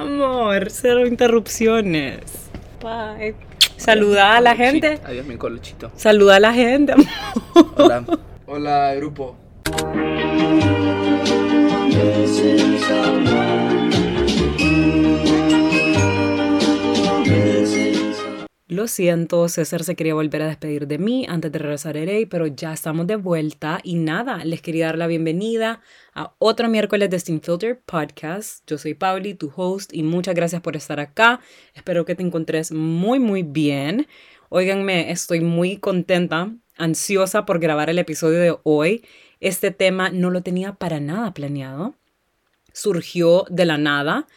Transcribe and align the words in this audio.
Amor, 0.00 0.70
cero 0.70 1.06
interrupciones. 1.06 2.50
Bye. 2.82 3.34
Saluda 3.76 4.36
a 4.36 4.40
la 4.40 4.56
gente. 4.56 4.98
Adiós, 5.04 5.26
mi 5.26 5.36
colochito. 5.36 5.90
Saluda 5.96 6.36
a 6.36 6.40
la 6.40 6.52
gente, 6.54 6.92
amor. 6.92 7.06
Hola. 7.76 8.04
Hola, 8.46 8.94
grupo. 8.94 9.36
Lo 18.70 18.86
siento, 18.86 19.48
César 19.48 19.82
se 19.82 19.96
quería 19.96 20.14
volver 20.14 20.42
a 20.42 20.46
despedir 20.46 20.86
de 20.86 20.96
mí 20.96 21.26
antes 21.28 21.50
de 21.50 21.58
regresar 21.58 21.98
a 21.98 22.04
Rey, 22.04 22.24
pero 22.24 22.46
ya 22.46 22.72
estamos 22.72 23.04
de 23.08 23.16
vuelta 23.16 23.80
y 23.82 23.96
nada, 23.96 24.44
les 24.44 24.62
quería 24.62 24.86
dar 24.86 24.96
la 24.96 25.08
bienvenida 25.08 25.80
a 26.14 26.36
otro 26.38 26.68
miércoles 26.68 27.10
de 27.10 27.18
Steam 27.18 27.40
Filter 27.40 27.80
Podcast. 27.80 28.62
Yo 28.68 28.78
soy 28.78 28.94
Pauli, 28.94 29.34
tu 29.34 29.52
host, 29.56 29.92
y 29.92 30.04
muchas 30.04 30.36
gracias 30.36 30.62
por 30.62 30.76
estar 30.76 31.00
acá. 31.00 31.40
Espero 31.74 32.04
que 32.04 32.14
te 32.14 32.22
encontres 32.22 32.70
muy, 32.70 33.18
muy 33.18 33.42
bien. 33.42 34.06
Óiganme, 34.50 35.10
estoy 35.10 35.40
muy 35.40 35.78
contenta, 35.78 36.54
ansiosa 36.76 37.46
por 37.46 37.58
grabar 37.58 37.90
el 37.90 37.98
episodio 37.98 38.38
de 38.38 38.56
hoy. 38.62 39.04
Este 39.40 39.72
tema 39.72 40.10
no 40.10 40.30
lo 40.30 40.44
tenía 40.44 40.74
para 40.74 41.00
nada 41.00 41.34
planeado. 41.34 41.96
Surgió 42.72 43.46
de 43.50 43.64
la 43.64 43.78
nada 43.78 44.28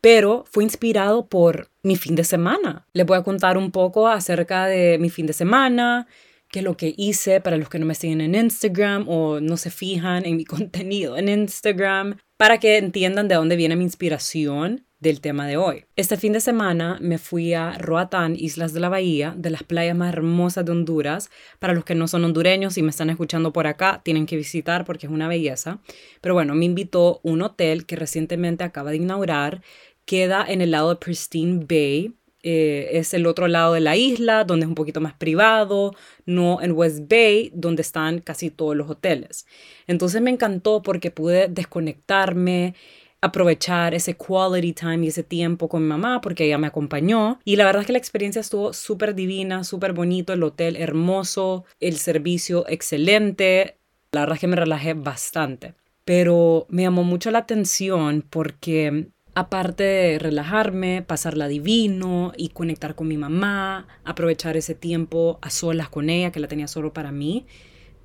pero 0.00 0.44
fue 0.50 0.64
inspirado 0.64 1.26
por 1.28 1.70
mi 1.82 1.96
fin 1.96 2.14
de 2.14 2.24
semana. 2.24 2.86
Les 2.92 3.06
voy 3.06 3.18
a 3.18 3.22
contar 3.22 3.58
un 3.58 3.70
poco 3.70 4.08
acerca 4.08 4.66
de 4.66 4.98
mi 4.98 5.10
fin 5.10 5.26
de 5.26 5.32
semana, 5.32 6.06
qué 6.50 6.60
es 6.60 6.64
lo 6.64 6.76
que 6.76 6.94
hice 6.96 7.40
para 7.40 7.56
los 7.56 7.68
que 7.68 7.78
no 7.78 7.86
me 7.86 7.94
siguen 7.94 8.20
en 8.20 8.34
Instagram 8.34 9.08
o 9.08 9.40
no 9.40 9.56
se 9.56 9.70
fijan 9.70 10.26
en 10.26 10.36
mi 10.36 10.44
contenido 10.46 11.16
en 11.16 11.28
Instagram, 11.28 12.16
para 12.36 12.58
que 12.58 12.78
entiendan 12.78 13.28
de 13.28 13.34
dónde 13.34 13.56
viene 13.56 13.76
mi 13.76 13.84
inspiración 13.84 14.86
del 15.00 15.22
tema 15.22 15.46
de 15.46 15.56
hoy. 15.56 15.86
Este 15.96 16.18
fin 16.18 16.34
de 16.34 16.40
semana 16.40 16.98
me 17.00 17.16
fui 17.16 17.54
a 17.54 17.72
Roatán, 17.78 18.36
Islas 18.36 18.74
de 18.74 18.80
la 18.80 18.90
Bahía, 18.90 19.34
de 19.36 19.48
las 19.48 19.62
playas 19.62 19.96
más 19.96 20.12
hermosas 20.12 20.66
de 20.66 20.72
Honduras. 20.72 21.30
Para 21.58 21.72
los 21.72 21.84
que 21.84 21.94
no 21.94 22.06
son 22.06 22.24
hondureños 22.24 22.76
y 22.76 22.82
me 22.82 22.90
están 22.90 23.08
escuchando 23.08 23.52
por 23.52 23.66
acá, 23.66 24.02
tienen 24.04 24.26
que 24.26 24.36
visitar 24.36 24.84
porque 24.84 25.06
es 25.06 25.12
una 25.12 25.26
belleza. 25.26 25.80
Pero 26.20 26.34
bueno, 26.34 26.54
me 26.54 26.66
invitó 26.66 27.20
un 27.22 27.40
hotel 27.40 27.86
que 27.86 27.96
recientemente 27.96 28.62
acaba 28.62 28.90
de 28.90 28.98
inaugurar 28.98 29.62
queda 30.10 30.44
en 30.44 30.60
el 30.60 30.72
lado 30.72 30.88
de 30.88 30.96
Pristine 30.96 31.64
Bay. 31.68 32.12
Eh, 32.42 32.98
es 32.98 33.14
el 33.14 33.26
otro 33.26 33.46
lado 33.46 33.74
de 33.74 33.80
la 33.80 33.96
isla, 33.96 34.42
donde 34.42 34.64
es 34.64 34.68
un 34.68 34.74
poquito 34.74 35.00
más 35.00 35.12
privado, 35.12 35.94
no 36.26 36.60
en 36.60 36.72
West 36.72 37.08
Bay, 37.08 37.52
donde 37.54 37.82
están 37.82 38.18
casi 38.18 38.50
todos 38.50 38.74
los 38.74 38.90
hoteles. 38.90 39.46
Entonces 39.86 40.20
me 40.20 40.30
encantó 40.30 40.82
porque 40.82 41.12
pude 41.12 41.46
desconectarme, 41.46 42.74
aprovechar 43.20 43.94
ese 43.94 44.16
quality 44.16 44.72
time 44.72 45.04
y 45.04 45.08
ese 45.10 45.22
tiempo 45.22 45.68
con 45.68 45.82
mi 45.82 45.88
mamá 45.88 46.20
porque 46.20 46.46
ella 46.46 46.58
me 46.58 46.66
acompañó 46.66 47.38
y 47.44 47.54
la 47.54 47.66
verdad 47.66 47.82
es 47.82 47.86
que 47.86 47.92
la 47.92 47.98
experiencia 47.98 48.40
estuvo 48.40 48.72
súper 48.72 49.14
divina, 49.14 49.62
súper 49.62 49.92
bonito, 49.92 50.32
el 50.32 50.42
hotel 50.42 50.74
hermoso, 50.76 51.66
el 51.78 51.98
servicio 51.98 52.64
excelente, 52.66 53.76
la 54.10 54.22
verdad 54.22 54.36
es 54.36 54.40
que 54.40 54.46
me 54.48 54.56
relajé 54.56 54.94
bastante, 54.94 55.74
pero 56.04 56.66
me 56.68 56.82
llamó 56.82 57.04
mucho 57.04 57.30
la 57.30 57.40
atención 57.40 58.24
porque 58.28 59.10
aparte 59.40 59.82
de 59.82 60.18
relajarme, 60.18 61.02
pasarla 61.02 61.48
divino 61.48 62.32
y 62.36 62.50
conectar 62.50 62.94
con 62.94 63.08
mi 63.08 63.16
mamá, 63.16 63.88
aprovechar 64.04 64.56
ese 64.56 64.74
tiempo 64.74 65.38
a 65.42 65.50
solas 65.50 65.88
con 65.88 66.10
ella, 66.10 66.30
que 66.30 66.40
la 66.40 66.48
tenía 66.48 66.68
solo 66.68 66.92
para 66.92 67.10
mí, 67.10 67.46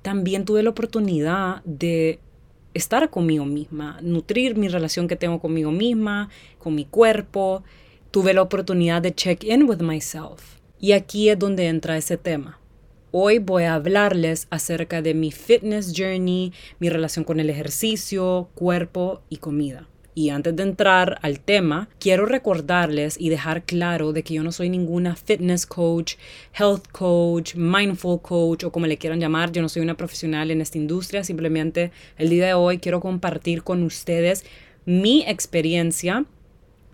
también 0.02 0.44
tuve 0.44 0.62
la 0.62 0.70
oportunidad 0.70 1.62
de 1.64 2.20
estar 2.74 3.10
conmigo 3.10 3.44
misma, 3.44 3.98
nutrir 4.02 4.56
mi 4.56 4.68
relación 4.68 5.08
que 5.08 5.16
tengo 5.16 5.40
conmigo 5.40 5.72
misma, 5.72 6.28
con 6.58 6.74
mi 6.74 6.84
cuerpo. 6.84 7.64
Tuve 8.10 8.34
la 8.34 8.42
oportunidad 8.42 9.02
de 9.02 9.14
check 9.14 9.44
in 9.44 9.64
with 9.64 9.80
myself. 9.80 10.58
Y 10.78 10.92
aquí 10.92 11.28
es 11.28 11.38
donde 11.38 11.66
entra 11.68 11.96
ese 11.96 12.16
tema. 12.16 12.60
Hoy 13.10 13.38
voy 13.38 13.64
a 13.64 13.74
hablarles 13.74 14.46
acerca 14.50 15.00
de 15.00 15.14
mi 15.14 15.32
fitness 15.32 15.92
journey, 15.96 16.52
mi 16.78 16.88
relación 16.88 17.24
con 17.24 17.40
el 17.40 17.50
ejercicio, 17.50 18.48
cuerpo 18.54 19.22
y 19.28 19.38
comida. 19.38 19.88
Y 20.18 20.30
antes 20.30 20.56
de 20.56 20.62
entrar 20.62 21.18
al 21.20 21.40
tema, 21.40 21.90
quiero 22.00 22.24
recordarles 22.24 23.20
y 23.20 23.28
dejar 23.28 23.64
claro 23.64 24.14
de 24.14 24.22
que 24.22 24.32
yo 24.32 24.42
no 24.42 24.50
soy 24.50 24.70
ninguna 24.70 25.14
fitness 25.14 25.66
coach, 25.66 26.14
health 26.58 26.88
coach, 26.90 27.54
mindful 27.54 28.22
coach 28.22 28.64
o 28.64 28.72
como 28.72 28.86
le 28.86 28.96
quieran 28.96 29.20
llamar. 29.20 29.52
Yo 29.52 29.60
no 29.60 29.68
soy 29.68 29.82
una 29.82 29.98
profesional 29.98 30.50
en 30.50 30.62
esta 30.62 30.78
industria. 30.78 31.22
Simplemente 31.22 31.92
el 32.16 32.30
día 32.30 32.46
de 32.46 32.54
hoy 32.54 32.78
quiero 32.78 32.98
compartir 33.00 33.62
con 33.62 33.82
ustedes 33.82 34.46
mi 34.86 35.22
experiencia 35.28 36.24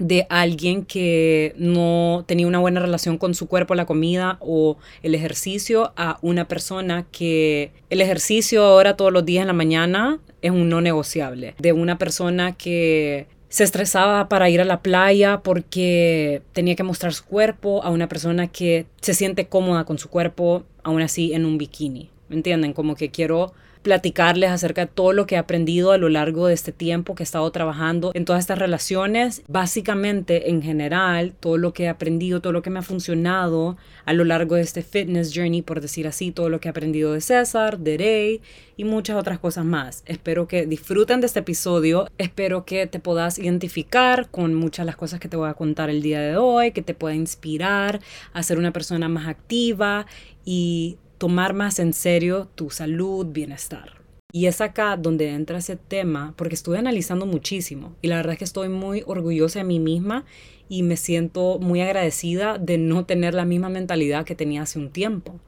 de 0.02 0.26
alguien 0.28 0.84
que 0.84 1.54
no 1.56 2.24
tenía 2.26 2.46
una 2.46 2.58
buena 2.58 2.80
relación 2.80 3.18
con 3.18 3.34
su 3.34 3.46
cuerpo, 3.46 3.74
la 3.74 3.86
comida 3.86 4.36
o 4.40 4.76
el 5.02 5.14
ejercicio, 5.14 5.92
a 5.96 6.18
una 6.22 6.48
persona 6.48 7.06
que 7.12 7.70
el 7.88 8.00
ejercicio 8.00 8.64
ahora 8.64 8.96
todos 8.96 9.12
los 9.12 9.24
días 9.24 9.42
en 9.42 9.46
la 9.46 9.52
mañana 9.52 10.18
es 10.42 10.50
un 10.50 10.68
no 10.68 10.80
negociable. 10.80 11.54
De 11.58 11.72
una 11.72 11.98
persona 11.98 12.52
que 12.52 13.26
se 13.48 13.64
estresaba 13.64 14.28
para 14.28 14.50
ir 14.50 14.60
a 14.60 14.64
la 14.64 14.82
playa 14.82 15.40
porque 15.44 16.42
tenía 16.52 16.74
que 16.74 16.82
mostrar 16.82 17.12
su 17.12 17.24
cuerpo, 17.24 17.82
a 17.84 17.90
una 17.90 18.08
persona 18.08 18.48
que 18.48 18.86
se 19.00 19.14
siente 19.14 19.46
cómoda 19.46 19.84
con 19.84 19.98
su 19.98 20.08
cuerpo, 20.08 20.64
aún 20.82 21.02
así 21.02 21.32
en 21.32 21.44
un 21.44 21.58
bikini. 21.58 22.10
¿Me 22.28 22.36
entienden? 22.36 22.72
Como 22.72 22.96
que 22.96 23.10
quiero 23.10 23.52
platicarles 23.82 24.50
acerca 24.50 24.82
de 24.82 24.92
todo 24.92 25.12
lo 25.12 25.26
que 25.26 25.34
he 25.34 25.38
aprendido 25.38 25.92
a 25.92 25.98
lo 25.98 26.08
largo 26.08 26.46
de 26.46 26.54
este 26.54 26.72
tiempo 26.72 27.14
que 27.14 27.22
he 27.22 27.24
estado 27.24 27.50
trabajando 27.50 28.12
en 28.14 28.24
todas 28.24 28.40
estas 28.40 28.58
relaciones. 28.58 29.42
Básicamente, 29.48 30.50
en 30.50 30.62
general, 30.62 31.34
todo 31.38 31.56
lo 31.58 31.72
que 31.72 31.84
he 31.84 31.88
aprendido, 31.88 32.40
todo 32.40 32.52
lo 32.52 32.62
que 32.62 32.70
me 32.70 32.78
ha 32.78 32.82
funcionado 32.82 33.76
a 34.04 34.12
lo 34.12 34.24
largo 34.24 34.54
de 34.54 34.62
este 34.62 34.82
fitness 34.82 35.32
journey, 35.34 35.62
por 35.62 35.80
decir 35.80 36.06
así, 36.06 36.30
todo 36.30 36.48
lo 36.48 36.60
que 36.60 36.68
he 36.68 36.70
aprendido 36.70 37.12
de 37.12 37.20
César, 37.20 37.78
de 37.78 37.98
Rey 37.98 38.40
y 38.76 38.84
muchas 38.84 39.16
otras 39.16 39.38
cosas 39.38 39.64
más. 39.64 40.02
Espero 40.06 40.46
que 40.46 40.66
disfruten 40.66 41.20
de 41.20 41.26
este 41.26 41.40
episodio. 41.40 42.08
Espero 42.18 42.64
que 42.64 42.86
te 42.86 43.00
puedas 43.00 43.38
identificar 43.38 44.28
con 44.30 44.54
muchas 44.54 44.84
de 44.84 44.86
las 44.86 44.96
cosas 44.96 45.20
que 45.20 45.28
te 45.28 45.36
voy 45.36 45.48
a 45.48 45.54
contar 45.54 45.90
el 45.90 46.02
día 46.02 46.20
de 46.20 46.36
hoy, 46.36 46.72
que 46.72 46.82
te 46.82 46.94
pueda 46.94 47.14
inspirar 47.14 48.00
a 48.32 48.42
ser 48.42 48.58
una 48.58 48.72
persona 48.72 49.08
más 49.08 49.26
activa 49.26 50.06
y 50.44 50.98
tomar 51.22 51.54
más 51.54 51.78
en 51.78 51.92
serio 51.92 52.48
tu 52.56 52.70
salud, 52.70 53.26
bienestar. 53.26 54.02
Y 54.32 54.46
es 54.46 54.60
acá 54.60 54.96
donde 54.96 55.28
entra 55.28 55.58
ese 55.58 55.76
tema, 55.76 56.34
porque 56.36 56.56
estuve 56.56 56.78
analizando 56.78 57.26
muchísimo 57.26 57.94
y 58.02 58.08
la 58.08 58.16
verdad 58.16 58.32
es 58.32 58.38
que 58.40 58.44
estoy 58.44 58.68
muy 58.68 59.04
orgullosa 59.06 59.60
de 59.60 59.64
mí 59.64 59.78
misma 59.78 60.24
y 60.68 60.82
me 60.82 60.96
siento 60.96 61.60
muy 61.60 61.80
agradecida 61.80 62.58
de 62.58 62.76
no 62.76 63.06
tener 63.06 63.34
la 63.34 63.44
misma 63.44 63.68
mentalidad 63.68 64.24
que 64.24 64.34
tenía 64.34 64.62
hace 64.62 64.80
un 64.80 64.90
tiempo. 64.90 65.38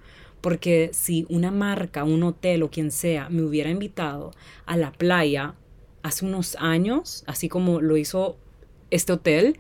Porque 0.41 0.91
si 0.93 1.27
una 1.29 1.51
marca, 1.51 2.05
un 2.05 2.23
hotel 2.23 2.63
o 2.63 2.71
quien 2.71 2.93
sea 2.93 3.29
me 3.29 3.43
hubiera 3.43 3.69
invitado 3.69 4.31
a 4.67 4.77
la 4.77 4.93
playa 4.93 5.57
hace 6.05 6.25
unos 6.25 6.57
años, 6.61 7.25
así 7.27 7.49
como 7.49 7.81
lo 7.81 7.97
hizo 7.97 8.37
este 8.93 9.13
hotel, 9.13 9.59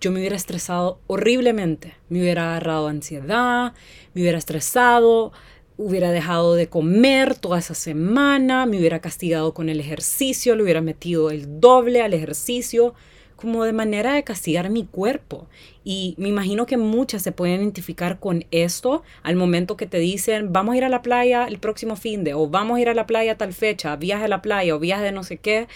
yo 0.00 0.10
me 0.10 0.20
hubiera 0.20 0.36
estresado 0.36 0.98
horriblemente. 1.06 1.94
Me 2.08 2.20
hubiera 2.20 2.50
agarrado 2.50 2.88
ansiedad, 2.88 3.74
me 4.14 4.22
hubiera 4.22 4.38
estresado, 4.38 5.32
hubiera 5.76 6.10
dejado 6.10 6.54
de 6.54 6.68
comer 6.68 7.34
toda 7.36 7.58
esa 7.58 7.74
semana, 7.74 8.66
me 8.66 8.78
hubiera 8.78 9.00
castigado 9.00 9.54
con 9.54 9.68
el 9.68 9.80
ejercicio, 9.80 10.56
le 10.56 10.62
hubiera 10.62 10.80
metido 10.80 11.30
el 11.30 11.60
doble 11.60 12.02
al 12.02 12.14
ejercicio, 12.14 12.94
como 13.36 13.64
de 13.64 13.72
manera 13.72 14.12
de 14.12 14.22
castigar 14.22 14.68
mi 14.68 14.84
cuerpo. 14.84 15.48
Y 15.84 16.14
me 16.18 16.28
imagino 16.28 16.66
que 16.66 16.76
muchas 16.76 17.22
se 17.22 17.32
pueden 17.32 17.60
identificar 17.60 18.20
con 18.20 18.44
esto 18.50 19.02
al 19.22 19.36
momento 19.36 19.76
que 19.76 19.86
te 19.86 19.98
dicen, 19.98 20.52
vamos 20.52 20.74
a 20.74 20.78
ir 20.78 20.84
a 20.84 20.90
la 20.90 21.02
playa 21.02 21.46
el 21.46 21.58
próximo 21.58 21.96
fin 21.96 22.24
de, 22.24 22.34
o 22.34 22.48
vamos 22.48 22.76
a 22.76 22.80
ir 22.80 22.88
a 22.90 22.94
la 22.94 23.06
playa 23.06 23.38
tal 23.38 23.54
fecha, 23.54 23.96
viaje 23.96 24.24
a 24.24 24.28
la 24.28 24.42
playa 24.42 24.74
o 24.74 24.78
viaje 24.78 25.04
de 25.04 25.12
no 25.12 25.24
sé 25.24 25.38
qué. 25.38 25.68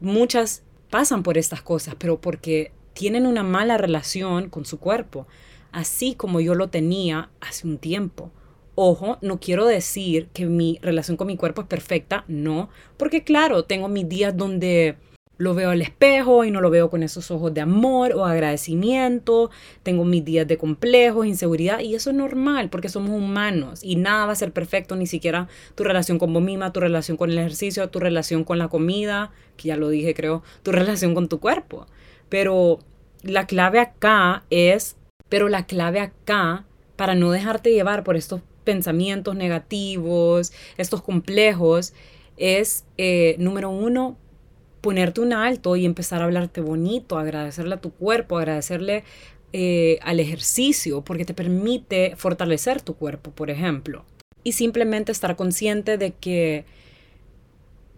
Muchas 0.00 0.62
pasan 0.90 1.22
por 1.24 1.38
estas 1.38 1.62
cosas, 1.62 1.96
pero 1.98 2.20
porque 2.20 2.70
tienen 2.94 3.26
una 3.26 3.42
mala 3.42 3.78
relación 3.78 4.48
con 4.48 4.64
su 4.64 4.78
cuerpo, 4.78 5.26
así 5.72 6.14
como 6.14 6.40
yo 6.40 6.54
lo 6.54 6.68
tenía 6.68 7.30
hace 7.40 7.66
un 7.66 7.78
tiempo. 7.78 8.30
Ojo, 8.74 9.18
no 9.20 9.40
quiero 9.40 9.66
decir 9.66 10.28
que 10.32 10.46
mi 10.46 10.78
relación 10.82 11.16
con 11.16 11.26
mi 11.26 11.36
cuerpo 11.36 11.62
es 11.62 11.68
perfecta, 11.68 12.24
no, 12.28 12.70
porque 12.96 13.24
claro, 13.24 13.64
tengo 13.64 13.88
mis 13.88 14.08
días 14.08 14.36
donde 14.36 14.96
lo 15.40 15.54
veo 15.54 15.70
al 15.70 15.80
espejo 15.80 16.44
y 16.44 16.50
no 16.50 16.60
lo 16.60 16.68
veo 16.68 16.90
con 16.90 17.02
esos 17.02 17.30
ojos 17.30 17.54
de 17.54 17.62
amor 17.62 18.12
o 18.12 18.26
agradecimiento, 18.26 19.50
tengo 19.82 20.04
mis 20.04 20.22
días 20.22 20.46
de 20.46 20.58
complejos, 20.58 21.26
inseguridad 21.26 21.80
y 21.80 21.94
eso 21.94 22.10
es 22.10 22.16
normal 22.16 22.68
porque 22.68 22.90
somos 22.90 23.10
humanos 23.10 23.80
y 23.82 23.96
nada 23.96 24.26
va 24.26 24.32
a 24.32 24.36
ser 24.36 24.52
perfecto, 24.52 24.96
ni 24.96 25.06
siquiera 25.06 25.48
tu 25.74 25.82
relación 25.82 26.18
con 26.18 26.34
vos 26.34 26.42
misma, 26.42 26.74
tu 26.74 26.80
relación 26.80 27.16
con 27.16 27.30
el 27.30 27.38
ejercicio, 27.38 27.88
tu 27.88 28.00
relación 28.00 28.44
con 28.44 28.58
la 28.58 28.68
comida, 28.68 29.30
que 29.56 29.68
ya 29.68 29.76
lo 29.78 29.88
dije 29.88 30.12
creo, 30.12 30.42
tu 30.62 30.72
relación 30.72 31.14
con 31.14 31.26
tu 31.28 31.40
cuerpo. 31.40 31.86
Pero 32.30 32.78
la 33.22 33.46
clave 33.46 33.80
acá 33.80 34.44
es, 34.48 34.96
pero 35.28 35.50
la 35.50 35.66
clave 35.66 36.00
acá, 36.00 36.64
para 36.96 37.14
no 37.14 37.30
dejarte 37.30 37.72
llevar 37.72 38.02
por 38.02 38.16
estos 38.16 38.40
pensamientos 38.64 39.36
negativos, 39.36 40.52
estos 40.78 41.02
complejos, 41.02 41.92
es, 42.38 42.84
eh, 42.96 43.36
número 43.38 43.68
uno, 43.68 44.16
ponerte 44.80 45.20
un 45.20 45.32
alto 45.32 45.76
y 45.76 45.84
empezar 45.84 46.22
a 46.22 46.24
hablarte 46.24 46.60
bonito, 46.60 47.18
agradecerle 47.18 47.74
a 47.74 47.80
tu 47.80 47.92
cuerpo, 47.92 48.38
agradecerle 48.38 49.04
eh, 49.52 49.98
al 50.02 50.20
ejercicio, 50.20 51.02
porque 51.02 51.24
te 51.24 51.34
permite 51.34 52.14
fortalecer 52.16 52.80
tu 52.80 52.94
cuerpo, 52.94 53.30
por 53.32 53.50
ejemplo. 53.50 54.04
Y 54.42 54.52
simplemente 54.52 55.12
estar 55.12 55.36
consciente 55.36 55.98
de 55.98 56.12
que 56.12 56.64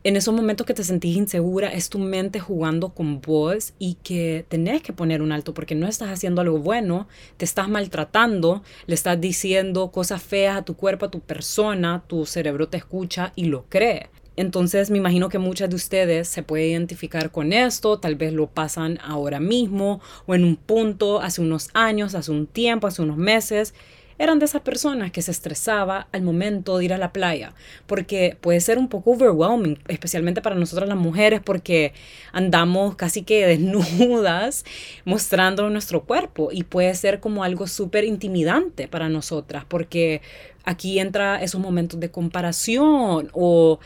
en 0.04 0.16
esos 0.16 0.34
momentos 0.34 0.66
que 0.66 0.74
te 0.74 0.82
sentís 0.82 1.16
insegura 1.16 1.68
es 1.68 1.88
tu 1.88 1.98
mente 1.98 2.40
jugando 2.40 2.90
con 2.90 3.20
vos 3.20 3.72
y 3.78 3.94
que 4.02 4.44
tenés 4.48 4.82
que 4.82 4.92
poner 4.92 5.22
un 5.22 5.30
alto 5.30 5.54
porque 5.54 5.74
no 5.74 5.86
estás 5.86 6.10
haciendo 6.10 6.40
algo 6.40 6.58
bueno, 6.58 7.06
te 7.36 7.44
estás 7.44 7.68
maltratando, 7.68 8.62
le 8.86 8.94
estás 8.94 9.20
diciendo 9.20 9.92
cosas 9.92 10.22
feas 10.22 10.56
a 10.56 10.62
tu 10.62 10.74
cuerpo, 10.74 11.06
a 11.06 11.10
tu 11.10 11.20
persona, 11.20 12.02
tu 12.08 12.26
cerebro 12.26 12.68
te 12.68 12.78
escucha 12.78 13.32
y 13.36 13.44
lo 13.44 13.64
cree. 13.68 14.10
Entonces 14.34 14.90
me 14.90 14.98
imagino 14.98 15.28
que 15.28 15.38
muchas 15.38 15.70
de 15.70 15.76
ustedes 15.76 16.26
se 16.26 16.42
pueden 16.42 16.70
identificar 16.70 17.30
con 17.30 17.52
esto, 17.52 17.98
tal 17.98 18.16
vez 18.16 18.32
lo 18.32 18.48
pasan 18.48 18.98
ahora 19.04 19.40
mismo 19.40 20.00
o 20.26 20.34
en 20.34 20.44
un 20.44 20.56
punto, 20.56 21.20
hace 21.20 21.42
unos 21.42 21.68
años, 21.74 22.14
hace 22.14 22.32
un 22.32 22.46
tiempo, 22.46 22.86
hace 22.86 23.02
unos 23.02 23.18
meses. 23.18 23.74
Eran 24.18 24.38
de 24.38 24.44
esas 24.44 24.62
personas 24.62 25.10
que 25.10 25.22
se 25.22 25.30
estresaba 25.30 26.08
al 26.12 26.22
momento 26.22 26.78
de 26.78 26.84
ir 26.84 26.92
a 26.92 26.98
la 26.98 27.12
playa, 27.12 27.54
porque 27.86 28.36
puede 28.40 28.60
ser 28.60 28.78
un 28.78 28.88
poco 28.88 29.12
overwhelming, 29.12 29.78
especialmente 29.88 30.42
para 30.42 30.54
nosotras 30.54 30.88
las 30.88 30.98
mujeres, 30.98 31.40
porque 31.44 31.92
andamos 32.32 32.96
casi 32.96 33.22
que 33.22 33.46
desnudas 33.46 34.64
mostrando 35.04 35.68
nuestro 35.70 36.04
cuerpo 36.04 36.50
y 36.52 36.64
puede 36.64 36.94
ser 36.94 37.20
como 37.20 37.44
algo 37.44 37.66
súper 37.66 38.04
intimidante 38.04 38.88
para 38.88 39.08
nosotras, 39.08 39.64
porque 39.66 40.22
aquí 40.64 40.98
entra 40.98 41.42
esos 41.42 41.60
momentos 41.60 41.98
de 42.00 42.10
comparación 42.10 43.28
o 43.32 43.80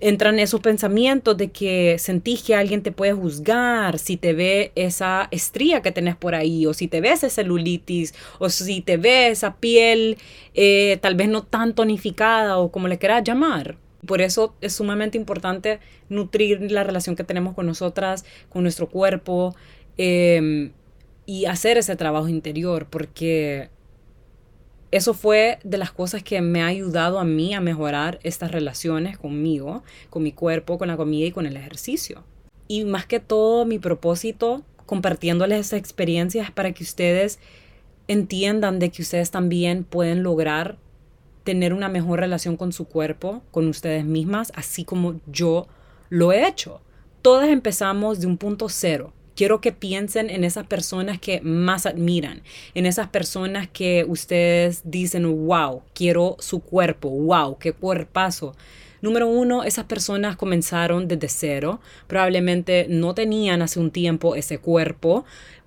entran 0.00 0.38
esos 0.38 0.60
pensamientos 0.60 1.36
de 1.36 1.50
que 1.50 1.96
sentís 1.98 2.42
que 2.42 2.54
alguien 2.54 2.82
te 2.82 2.90
puede 2.90 3.12
juzgar 3.12 3.98
si 3.98 4.16
te 4.16 4.32
ve 4.32 4.72
esa 4.74 5.28
estría 5.30 5.82
que 5.82 5.92
tenés 5.92 6.16
por 6.16 6.34
ahí, 6.34 6.66
o 6.66 6.74
si 6.74 6.88
te 6.88 7.00
ves 7.00 7.22
esa 7.22 7.42
celulitis, 7.42 8.14
o 8.38 8.48
si 8.48 8.80
te 8.80 8.96
ves 8.96 9.38
esa 9.38 9.56
piel 9.56 10.16
eh, 10.54 10.98
tal 11.00 11.14
vez 11.14 11.28
no 11.28 11.42
tan 11.42 11.74
tonificada 11.74 12.58
o 12.58 12.72
como 12.72 12.88
le 12.88 12.98
quieras 12.98 13.24
llamar. 13.24 13.76
Por 14.06 14.22
eso 14.22 14.54
es 14.62 14.72
sumamente 14.72 15.18
importante 15.18 15.78
nutrir 16.08 16.72
la 16.72 16.84
relación 16.84 17.16
que 17.16 17.24
tenemos 17.24 17.54
con 17.54 17.66
nosotras, 17.66 18.24
con 18.48 18.62
nuestro 18.62 18.88
cuerpo, 18.88 19.54
em, 19.98 20.72
y 21.26 21.44
hacer 21.44 21.76
ese 21.76 21.96
trabajo 21.96 22.28
interior, 22.28 22.86
porque 22.88 23.68
eso 24.90 25.14
fue 25.14 25.58
de 25.62 25.78
las 25.78 25.92
cosas 25.92 26.22
que 26.22 26.40
me 26.40 26.62
ha 26.62 26.66
ayudado 26.66 27.18
a 27.18 27.24
mí 27.24 27.54
a 27.54 27.60
mejorar 27.60 28.18
estas 28.22 28.50
relaciones 28.50 29.18
conmigo, 29.18 29.84
con 30.10 30.22
mi 30.22 30.32
cuerpo, 30.32 30.78
con 30.78 30.88
la 30.88 30.96
comida 30.96 31.26
y 31.26 31.32
con 31.32 31.46
el 31.46 31.56
ejercicio. 31.56 32.24
Y 32.66 32.84
más 32.84 33.06
que 33.06 33.20
todo, 33.20 33.64
mi 33.64 33.78
propósito 33.78 34.62
compartiéndoles 34.86 35.60
esas 35.60 35.78
experiencias 35.78 36.50
para 36.50 36.72
que 36.72 36.82
ustedes 36.82 37.38
entiendan 38.08 38.80
de 38.80 38.90
que 38.90 39.02
ustedes 39.02 39.30
también 39.30 39.84
pueden 39.84 40.24
lograr 40.24 40.78
tener 41.44 41.72
una 41.72 41.88
mejor 41.88 42.18
relación 42.18 42.56
con 42.56 42.72
su 42.72 42.86
cuerpo, 42.86 43.42
con 43.52 43.68
ustedes 43.68 44.04
mismas, 44.04 44.50
así 44.56 44.84
como 44.84 45.20
yo 45.26 45.68
lo 46.08 46.32
he 46.32 46.48
hecho. 46.48 46.80
Todas 47.22 47.50
empezamos 47.50 48.18
de 48.18 48.26
un 48.26 48.36
punto 48.36 48.68
cero 48.68 49.12
quiero 49.40 49.62
que 49.62 49.72
piensen 49.72 50.28
en 50.28 50.44
esas 50.44 50.66
personas 50.66 51.18
que 51.18 51.40
más 51.40 51.86
admiran, 51.86 52.42
en 52.74 52.84
esas 52.84 53.08
personas 53.08 53.70
que 53.72 54.04
ustedes 54.06 54.82
dicen, 54.84 55.46
wow, 55.46 55.80
quiero 55.94 56.36
su 56.40 56.60
cuerpo, 56.60 57.08
wow, 57.08 57.56
qué 57.56 57.72
cuerpazo. 57.72 58.54
Número 59.00 59.28
uno, 59.28 59.64
esas 59.64 59.86
personas 59.86 60.36
comenzaron 60.36 61.08
desde 61.08 61.30
cero, 61.30 61.80
probablemente 62.06 62.84
no 62.90 63.14
tenían 63.14 63.62
hace 63.62 63.80
un 63.80 63.90
tiempo 63.90 64.34
ese 64.34 64.58
cuerpo, 64.58 65.24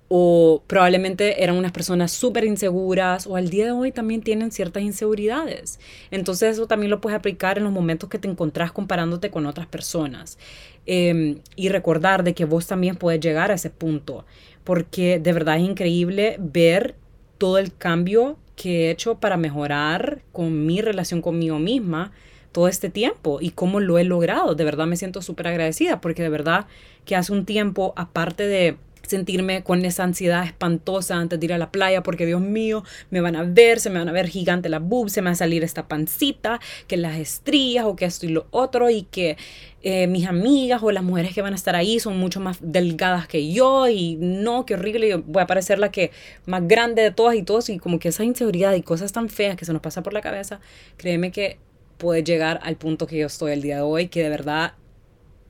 o 0.08 0.62
probablemente 0.66 1.42
eran 1.42 1.56
unas 1.56 1.72
personas 1.72 2.12
súper 2.12 2.44
inseguras 2.44 3.26
o 3.26 3.36
al 3.36 3.48
día 3.48 3.64
de 3.64 3.72
hoy 3.72 3.90
también 3.90 4.22
tienen 4.22 4.52
ciertas 4.52 4.82
inseguridades. 4.82 5.80
Entonces 6.12 6.52
eso 6.52 6.66
también 6.66 6.90
lo 6.90 7.00
puedes 7.00 7.18
aplicar 7.18 7.58
en 7.58 7.64
los 7.64 7.72
momentos 7.72 8.08
que 8.08 8.18
te 8.18 8.28
encontrás 8.28 8.70
comparándote 8.70 9.30
con 9.30 9.46
otras 9.46 9.66
personas. 9.66 10.38
Em, 10.86 11.38
y 11.56 11.70
recordar 11.70 12.24
de 12.24 12.34
que 12.34 12.44
vos 12.44 12.66
también 12.66 12.96
puedes 12.96 13.20
llegar 13.20 13.50
a 13.50 13.54
ese 13.54 13.70
punto, 13.70 14.26
porque 14.64 15.18
de 15.18 15.32
verdad 15.32 15.56
es 15.56 15.62
increíble 15.62 16.36
ver 16.38 16.94
todo 17.38 17.58
el 17.58 17.74
cambio 17.74 18.36
que 18.54 18.86
he 18.86 18.90
hecho 18.90 19.16
para 19.16 19.36
mejorar 19.36 20.22
con 20.32 20.66
mi 20.66 20.80
relación 20.80 21.22
conmigo 21.22 21.58
misma 21.58 22.12
todo 22.52 22.68
este 22.68 22.88
tiempo 22.90 23.38
y 23.40 23.50
cómo 23.50 23.80
lo 23.80 23.98
he 23.98 24.04
logrado. 24.04 24.54
De 24.54 24.64
verdad 24.64 24.86
me 24.86 24.96
siento 24.96 25.22
súper 25.22 25.48
agradecida 25.48 26.00
porque 26.00 26.22
de 26.22 26.28
verdad 26.28 26.66
que 27.04 27.16
hace 27.16 27.32
un 27.32 27.46
tiempo, 27.46 27.94
aparte 27.96 28.46
de 28.46 28.76
sentirme 29.06 29.62
con 29.62 29.84
esa 29.84 30.04
ansiedad 30.04 30.44
espantosa 30.44 31.16
antes 31.16 31.38
de 31.38 31.46
ir 31.46 31.52
a 31.52 31.58
la 31.58 31.70
playa 31.70 32.02
porque 32.02 32.26
Dios 32.26 32.40
mío, 32.40 32.84
me 33.10 33.20
van 33.20 33.36
a 33.36 33.44
ver, 33.44 33.80
se 33.80 33.90
me 33.90 33.98
van 33.98 34.08
a 34.08 34.12
ver 34.12 34.28
gigante 34.28 34.68
las 34.68 34.82
boobs, 34.82 35.12
se 35.12 35.22
me 35.22 35.26
va 35.26 35.32
a 35.32 35.36
salir 35.36 35.64
esta 35.64 35.88
pancita, 35.88 36.60
que 36.86 36.96
las 36.96 37.18
estrías 37.18 37.84
o 37.84 37.96
que 37.96 38.04
esto 38.04 38.26
y 38.26 38.30
lo 38.30 38.46
otro 38.50 38.90
y 38.90 39.02
que 39.02 39.36
eh, 39.82 40.06
mis 40.06 40.26
amigas 40.26 40.82
o 40.82 40.90
las 40.90 41.02
mujeres 41.02 41.34
que 41.34 41.42
van 41.42 41.52
a 41.52 41.56
estar 41.56 41.76
ahí 41.76 42.00
son 42.00 42.18
mucho 42.18 42.40
más 42.40 42.58
delgadas 42.62 43.26
que 43.26 43.52
yo 43.52 43.88
y 43.88 44.16
no, 44.16 44.64
qué 44.64 44.74
horrible, 44.74 45.08
yo 45.08 45.22
voy 45.22 45.42
a 45.42 45.46
parecer 45.46 45.78
la 45.78 45.90
que 45.90 46.10
más 46.46 46.66
grande 46.66 47.02
de 47.02 47.10
todas 47.10 47.36
y 47.36 47.42
todos 47.42 47.68
y 47.68 47.78
como 47.78 47.98
que 47.98 48.08
esa 48.08 48.24
inseguridad 48.24 48.74
y 48.74 48.82
cosas 48.82 49.12
tan 49.12 49.28
feas 49.28 49.56
que 49.56 49.64
se 49.64 49.72
nos 49.72 49.82
pasa 49.82 50.02
por 50.02 50.14
la 50.14 50.22
cabeza, 50.22 50.60
créeme 50.96 51.32
que 51.32 51.58
puede 51.98 52.22
llegar 52.22 52.60
al 52.62 52.76
punto 52.76 53.06
que 53.06 53.18
yo 53.18 53.26
estoy 53.26 53.52
el 53.52 53.62
día 53.62 53.76
de 53.76 53.82
hoy, 53.82 54.08
que 54.08 54.22
de 54.22 54.28
verdad 54.28 54.74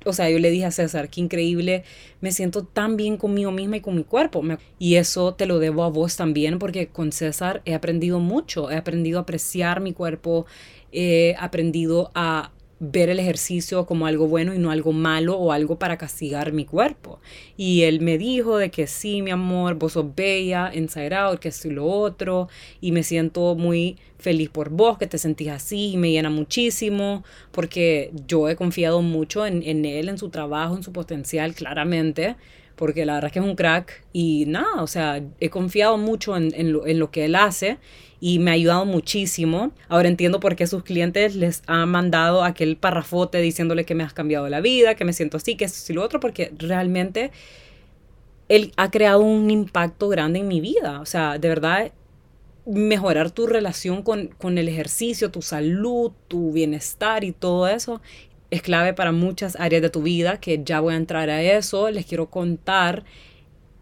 o 0.05 0.13
sea, 0.13 0.31
yo 0.31 0.39
le 0.39 0.51
dije 0.51 0.67
a 0.67 0.71
César, 0.71 1.09
qué 1.11 1.21
increíble, 1.21 1.85
me 2.21 2.33
siento 2.33 2.65
tan 2.65 2.97
bien 2.97 3.17
conmigo 3.17 3.51
misma 3.51 3.77
y 3.77 3.81
con 3.81 3.97
mi 3.97 4.05
cuerpo. 4.05 4.43
Y 4.79 4.97
eso 4.97 5.35
te 5.35 5.47
lo 5.47 5.59
debo 5.59 5.85
a 5.85 5.91
vos 5.91 6.17
también, 6.17 6.59
porque 6.59 6.89
con 6.89 7.13
César 7.13 7.63
he 7.65 7.75
aprendido 7.75 8.21
mucho, 8.21 8.71
he 8.71 8.77
aprendido 8.77 9.19
a 9.19 9.23
apreciar 9.23 9.81
mi 9.81 9.93
cuerpo, 9.93 10.47
he 10.93 11.35
aprendido 11.39 12.11
a 12.15 12.53
ver 12.81 13.09
el 13.09 13.21
ejercicio 13.21 13.87
como 13.87 14.07
algo 14.07 14.27
bueno 14.27 14.55
y 14.55 14.59
no 14.59 14.71
algo 14.71 14.93
malo 14.93 15.37
o 15.37 15.53
algo 15.53 15.79
para 15.79 15.97
castigar 15.97 16.53
mi 16.53 16.65
cuerpo. 16.65 17.21
Y 17.57 17.83
él 17.83 18.01
me 18.01 18.19
dijo 18.19 18.59
de 18.59 18.71
que 18.71 18.87
sí, 18.87 19.23
mi 19.23 19.31
amor, 19.31 19.75
vos 19.75 19.93
sos 19.93 20.15
bella, 20.15 20.71
inside 20.75 21.15
out, 21.15 21.39
que 21.39 21.49
esto 21.49 21.69
y 21.69 21.73
lo 21.73 21.87
otro, 21.87 22.49
y 22.81 22.93
me 22.93 23.03
siento 23.03 23.55
muy 23.55 23.99
feliz 24.19 24.49
por 24.51 24.71
vos, 24.71 24.99
que 24.99 25.07
te 25.07 25.19
sentís 25.19 25.49
así, 25.49 25.93
y 25.93 25.97
me 25.97 26.11
llena 26.11 26.31
muchísimo, 26.31 27.25
porque 27.53 28.11
yo 28.27 28.49
he 28.49 28.57
confiado 28.57 29.03
mucho 29.03 29.47
en, 29.47 29.63
en 29.63 29.85
él, 29.85 30.09
en 30.09 30.19
su 30.19 30.31
trabajo, 30.31 30.77
en 30.77 30.83
su 30.83 30.93
potencial, 30.93 31.55
claramente, 31.55 32.37
porque 32.77 33.07
la 33.07 33.15
verdad 33.15 33.29
es 33.29 33.33
que 33.33 33.39
es 33.39 33.45
un 33.45 33.57
crack 33.57 34.05
y 34.13 34.45
nada, 34.47 34.83
o 34.83 34.87
sea, 34.87 35.23
he 35.41 35.51
confiado 35.51 35.97
mucho 35.97 36.37
en, 36.37 36.53
en, 36.55 36.73
lo, 36.73 36.87
en 36.87 36.99
lo 36.99 37.11
que 37.11 37.25
él 37.27 37.35
hace 37.35 37.79
y 38.21 38.39
me 38.39 38.51
ha 38.51 38.55
ayudado 38.55 38.87
muchísimo. 38.87 39.73
Ahora 39.89 40.09
entiendo 40.09 40.41
por 40.41 40.57
qué 40.57 40.67
sus 40.67 40.83
clientes 40.83 41.37
les 41.37 41.63
han 41.67 41.91
mandado 41.91 42.43
aquel 42.43 42.77
parrafote 42.77 43.39
diciéndole 43.39 43.85
que 43.85 43.95
me 43.95 44.03
has 44.03 44.15
cambiado 44.15 44.49
la 44.49 44.61
vida, 44.61 44.95
que 44.95 45.05
me 45.05 45.13
siento 45.13 45.37
así, 45.37 45.57
que 45.57 45.67
esto 45.67 45.93
y 45.93 45.95
lo 45.95 46.03
otro, 46.03 46.21
porque 46.21 46.53
realmente 46.57 47.31
él 48.49 48.73
ha 48.77 48.91
creado 48.91 49.21
un 49.21 49.51
impacto 49.51 50.09
grande 50.09 50.41
en 50.41 50.49
mi 50.49 50.61
vida. 50.61 51.01
O 51.01 51.07
sea, 51.07 51.39
de 51.39 51.49
verdad, 51.49 51.93
mejorar 52.67 53.31
tu 53.31 53.47
relación 53.47 54.03
con, 54.03 54.29
con 54.29 54.59
el 54.59 54.69
ejercicio, 54.69 55.31
tu 55.31 55.43
salud, 55.43 56.13
tu 56.29 56.53
bienestar 56.53 57.25
y 57.25 57.33
todo 57.33 57.69
eso 57.69 58.01
es 58.55 58.63
clave 58.63 58.95
para 58.95 59.11
muchas 59.11 59.57
áreas 59.59 59.83
de 59.83 59.91
tu 59.91 60.03
vida, 60.03 60.39
que 60.39 60.63
ya 60.65 60.79
voy 60.79 60.95
a 60.95 60.97
entrar 60.97 61.29
a 61.29 61.43
eso. 61.43 61.91
Les 61.91 62.07
quiero 62.07 62.31
contar 62.31 63.05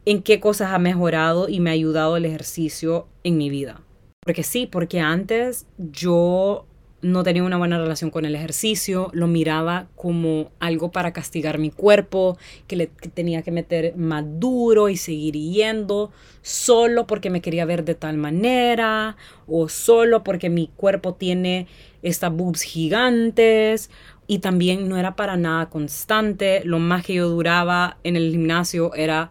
en 0.07 0.23
qué 0.23 0.41
cosas 0.41 0.73
ha 0.73 0.79
mejorado 0.79 1.49
y 1.51 1.61
me 1.61 1.69
ha 1.69 1.75
ayudado 1.75 2.17
el 2.17 2.25
ejercicio 2.25 3.07
en 3.23 3.37
mi 3.37 3.51
vida. 3.51 3.83
Porque 4.25 4.43
sí, 4.43 4.67
porque 4.67 5.01
antes 5.01 5.67
yo 5.77 6.65
no 7.03 7.25
tenía 7.25 7.43
una 7.43 7.59
buena 7.59 7.79
relación 7.79 8.11
con 8.11 8.25
el 8.25 8.35
ejercicio, 8.35 9.11
lo 9.13 9.27
miraba 9.27 9.89
como 9.97 10.53
algo 10.61 10.93
para 10.93 11.13
castigar 11.13 11.59
mi 11.59 11.71
cuerpo, 11.71 12.39
que 12.69 12.77
le 12.77 12.87
tenía 12.87 13.43
que 13.43 13.51
meter 13.51 13.97
más 13.97 14.25
duro 14.39 14.89
y 14.89 14.97
seguir 14.97 15.35
yendo, 15.35 16.13
solo 16.41 17.09
porque 17.09 17.29
me 17.29 17.43
quería 17.43 17.65
ver 17.65 17.85
de 17.85 17.97
tal 17.97 18.17
manera, 18.17 19.17
o 19.49 19.69
solo 19.69 20.23
porque 20.23 20.49
mi 20.49 20.69
cuerpo 20.69 21.15
tiene 21.15 21.67
estas 22.03 22.33
boobs 22.33 22.63
gigantes, 22.63 23.91
y 24.27 24.39
también 24.39 24.89
no 24.89 24.97
era 24.97 25.17
para 25.17 25.37
nada 25.37 25.69
constante, 25.69 26.63
lo 26.65 26.79
más 26.79 27.05
que 27.05 27.15
yo 27.15 27.29
duraba 27.29 27.99
en 28.05 28.17
el 28.17 28.31
gimnasio 28.31 28.95
era 28.95 29.31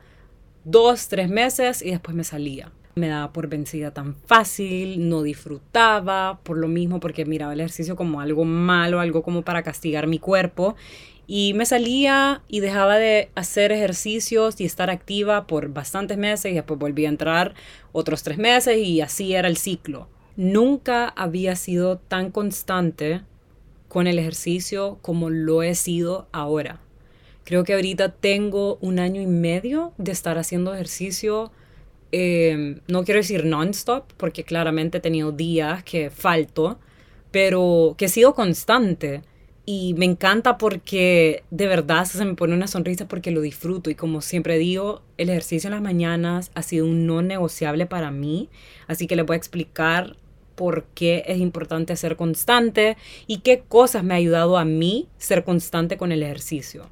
dos, 0.63 1.07
tres 1.07 1.29
meses 1.29 1.81
y 1.81 1.91
después 1.91 2.15
me 2.15 2.24
salía 2.24 2.71
me 2.95 3.07
daba 3.07 3.31
por 3.31 3.48
vencida 3.48 3.91
tan 3.91 4.15
fácil, 4.15 5.10
no 5.10 5.24
disfrutaba, 5.24 6.39
por 6.43 6.57
lo 6.57 6.67
mismo 6.67 7.00
porque 7.00 7.25
miraba 7.25 7.53
el 7.53 7.60
ejercicio 7.60 7.95
como 7.95 8.21
algo 8.21 8.45
malo, 8.45 9.00
algo 9.00 9.24
como 9.24 9.43
para 9.43 9.63
castigar 9.63 10.07
mi 10.07 10.19
cuerpo. 10.19 10.75
Y 11.27 11.53
me 11.53 11.65
salía 11.65 12.41
y 12.48 12.60
dejaba 12.60 12.98
de 12.98 13.29
hacer 13.36 13.71
ejercicios 13.71 14.60
y 14.60 14.65
estar 14.65 14.89
activa 14.89 15.48
por 15.48 15.69
bastantes 15.69 16.17
meses 16.17 16.51
y 16.51 16.55
después 16.55 16.79
volví 16.79 17.05
a 17.05 17.10
entrar 17.10 17.53
otros 17.93 18.24
tres 18.24 18.38
meses 18.38 18.77
y 18.77 19.01
así 19.01 19.33
era 19.33 19.48
el 19.48 19.57
ciclo. 19.57 20.10
Nunca 20.36 21.07
había 21.07 21.55
sido 21.55 21.98
tan 21.98 22.31
constante 22.31 23.21
con 23.91 24.07
el 24.07 24.19
ejercicio 24.19 25.00
como 25.01 25.29
lo 25.29 25.63
he 25.63 25.75
sido 25.75 26.29
ahora. 26.31 26.79
Creo 27.43 27.65
que 27.65 27.74
ahorita 27.74 28.13
tengo 28.13 28.77
un 28.79 29.00
año 29.00 29.19
y 29.21 29.25
medio 29.27 29.91
de 29.98 30.13
estar 30.13 30.38
haciendo 30.38 30.74
ejercicio. 30.74 31.51
eh, 32.13 32.79
no 32.88 33.03
quiero 33.03 33.19
decir 33.19 33.43
non-stop, 33.43 34.05
porque 34.15 34.45
claramente 34.45 35.00
he 35.00 35.01
tenido 35.01 35.33
días 35.33 35.83
que 35.83 36.10
falto, 36.10 36.79
pero 37.31 37.95
que 37.98 38.05
he 38.05 38.10
sido 38.10 38.33
constante. 38.33 39.24
Y 39.65 39.93
me 39.95 40.05
encanta 40.05 40.57
porque 40.57 41.43
de 41.51 41.67
verdad 41.67 42.05
se 42.05 42.24
me 42.24 42.36
pone 42.36 42.53
una 42.53 42.67
sonrisa 42.67 43.10
porque 43.10 43.31
lo 43.31 43.41
disfruto. 43.41 43.89
Y 43.89 43.95
como 43.95 44.21
siempre 44.21 44.57
digo, 44.57 45.01
el 45.17 45.29
ejercicio 45.29 45.67
en 45.67 45.74
las 45.74 45.81
mañanas 45.81 46.51
ha 46.55 46.62
sido 46.63 46.86
un 46.86 47.05
no 47.05 47.21
negociable 47.21 47.86
para 47.88 48.10
mí. 48.10 48.50
Así 48.88 49.05
que 49.05 49.17
les 49.17 49.25
voy 49.25 49.36
a 49.36 49.38
explicar 49.38 50.15
por 50.62 50.84
qué 50.94 51.24
es 51.25 51.39
importante 51.39 51.96
ser 51.96 52.15
constante 52.15 52.96
y 53.25 53.39
qué 53.39 53.63
cosas 53.68 54.03
me 54.03 54.13
ha 54.13 54.18
ayudado 54.18 54.60
a 54.60 54.63
mí 54.63 55.10
ser 55.18 55.44
constante 55.44 55.98
con 55.98 56.12
el 56.12 56.22
ejercicio. 56.22 56.86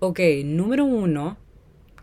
Ok, 0.00 0.20
número 0.44 0.84
uno, 0.84 1.38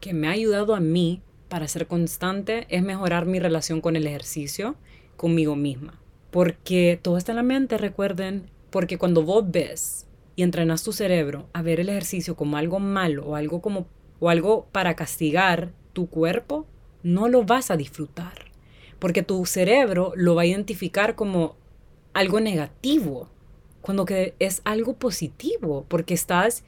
que 0.02 0.12
me 0.12 0.28
ha 0.28 0.32
ayudado 0.32 0.74
a 0.74 0.80
mí 0.80 1.22
para 1.50 1.68
ser 1.68 1.86
constante 1.86 2.66
es 2.70 2.82
mejorar 2.82 3.28
mi 3.28 3.38
relación 3.38 3.80
con 3.80 3.96
el 3.96 4.08
ejercicio, 4.08 4.76
conmigo 5.16 5.56
misma. 5.56 6.02
Porque 6.32 7.00
todo 7.00 7.18
está 7.20 7.34
en 7.34 7.36
la 7.36 7.44
mente, 7.44 7.78
recuerden, 7.78 8.50
porque 8.72 8.98
cuando 8.98 9.22
vos 9.22 9.44
ves 9.46 10.08
y 10.36 10.42
entrenas 10.42 10.82
tu 10.82 10.94
cerebro 10.94 11.48
a 11.54 11.62
ver 11.62 11.80
el 11.80 11.90
ejercicio 11.90 12.36
como 12.36 12.58
algo 12.58 12.80
malo 12.80 13.24
o 13.28 13.36
algo 13.36 13.62
como 13.62 13.86
o 14.20 14.32
algo 14.32 14.66
para 14.72 14.96
castigar 14.96 15.74
tu 15.94 16.08
cuerpo, 16.08 16.66
no 17.04 17.28
lo 17.28 17.44
vas 17.44 17.70
a 17.70 17.78
disfrutar, 17.78 18.43
porque 19.04 19.22
tu 19.22 19.46
cerebro 19.46 20.14
lo 20.16 20.34
va 20.34 20.44
a 20.44 20.46
identificar 20.46 21.16
como 21.16 21.58
algo 22.14 22.40
negativo, 22.40 23.28
cuando 23.82 24.06
que 24.06 24.34
es 24.40 24.62
algo 24.64 24.94
positivo, 24.94 25.84
porque 25.90 26.14
estás 26.14 26.64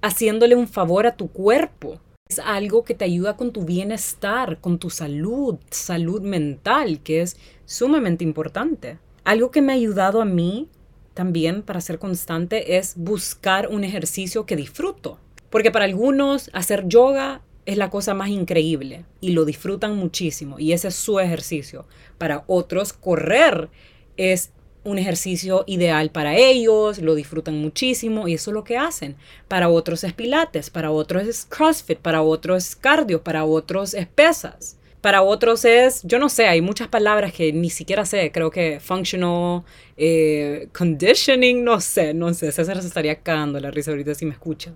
haciéndole 0.00 0.54
un 0.54 0.68
favor 0.68 1.08
a 1.08 1.16
tu 1.16 1.32
cuerpo. 1.32 1.98
Es 2.28 2.38
algo 2.38 2.84
que 2.84 2.94
te 2.94 3.04
ayuda 3.04 3.36
con 3.36 3.52
tu 3.52 3.64
bienestar, 3.64 4.60
con 4.60 4.78
tu 4.78 4.90
salud, 4.90 5.56
salud 5.70 6.22
mental, 6.22 7.00
que 7.02 7.20
es 7.20 7.36
sumamente 7.64 8.22
importante. 8.22 8.98
Algo 9.24 9.50
que 9.50 9.60
me 9.60 9.72
ha 9.72 9.74
ayudado 9.74 10.22
a 10.22 10.24
mí 10.24 10.68
también 11.14 11.62
para 11.62 11.80
ser 11.80 11.98
constante 11.98 12.76
es 12.76 12.94
buscar 12.96 13.66
un 13.66 13.82
ejercicio 13.82 14.46
que 14.46 14.54
disfruto. 14.54 15.18
Porque 15.50 15.72
para 15.72 15.86
algunos 15.86 16.48
hacer 16.52 16.86
yoga 16.86 17.42
es 17.66 17.76
la 17.76 17.90
cosa 17.90 18.14
más 18.14 18.28
increíble 18.28 19.04
y 19.20 19.30
lo 19.30 19.44
disfrutan 19.44 19.96
muchísimo 19.96 20.58
y 20.58 20.72
ese 20.72 20.88
es 20.88 20.94
su 20.94 21.20
ejercicio. 21.20 21.86
Para 22.18 22.44
otros 22.46 22.92
correr 22.92 23.68
es 24.16 24.52
un 24.84 24.98
ejercicio 24.98 25.64
ideal 25.66 26.10
para 26.10 26.36
ellos, 26.36 26.98
lo 26.98 27.14
disfrutan 27.14 27.60
muchísimo 27.60 28.26
y 28.26 28.34
eso 28.34 28.50
es 28.50 28.54
lo 28.54 28.64
que 28.64 28.78
hacen. 28.78 29.16
Para 29.48 29.68
otros 29.68 30.02
es 30.04 30.12
pilates, 30.12 30.70
para 30.70 30.90
otros 30.90 31.26
es 31.26 31.44
CrossFit, 31.44 31.98
para 31.98 32.22
otros 32.22 32.68
es 32.68 32.76
cardio, 32.76 33.22
para 33.22 33.44
otros 33.44 33.94
es 33.94 34.06
pesas. 34.08 34.76
Para 35.00 35.22
otros 35.22 35.64
es, 35.64 36.02
yo 36.04 36.20
no 36.20 36.28
sé, 36.28 36.46
hay 36.46 36.60
muchas 36.60 36.86
palabras 36.86 37.32
que 37.32 37.52
ni 37.52 37.70
siquiera 37.70 38.04
sé, 38.06 38.30
creo 38.32 38.52
que 38.52 38.78
functional, 38.78 39.64
eh, 39.96 40.68
conditioning, 40.72 41.64
no 41.64 41.80
sé, 41.80 42.14
no 42.14 42.32
sé, 42.34 42.52
César 42.52 42.80
se 42.80 42.86
estaría 42.86 43.16
cagando 43.16 43.58
la 43.58 43.72
risa 43.72 43.90
ahorita 43.90 44.14
si 44.14 44.26
me 44.26 44.32
escucha. 44.32 44.72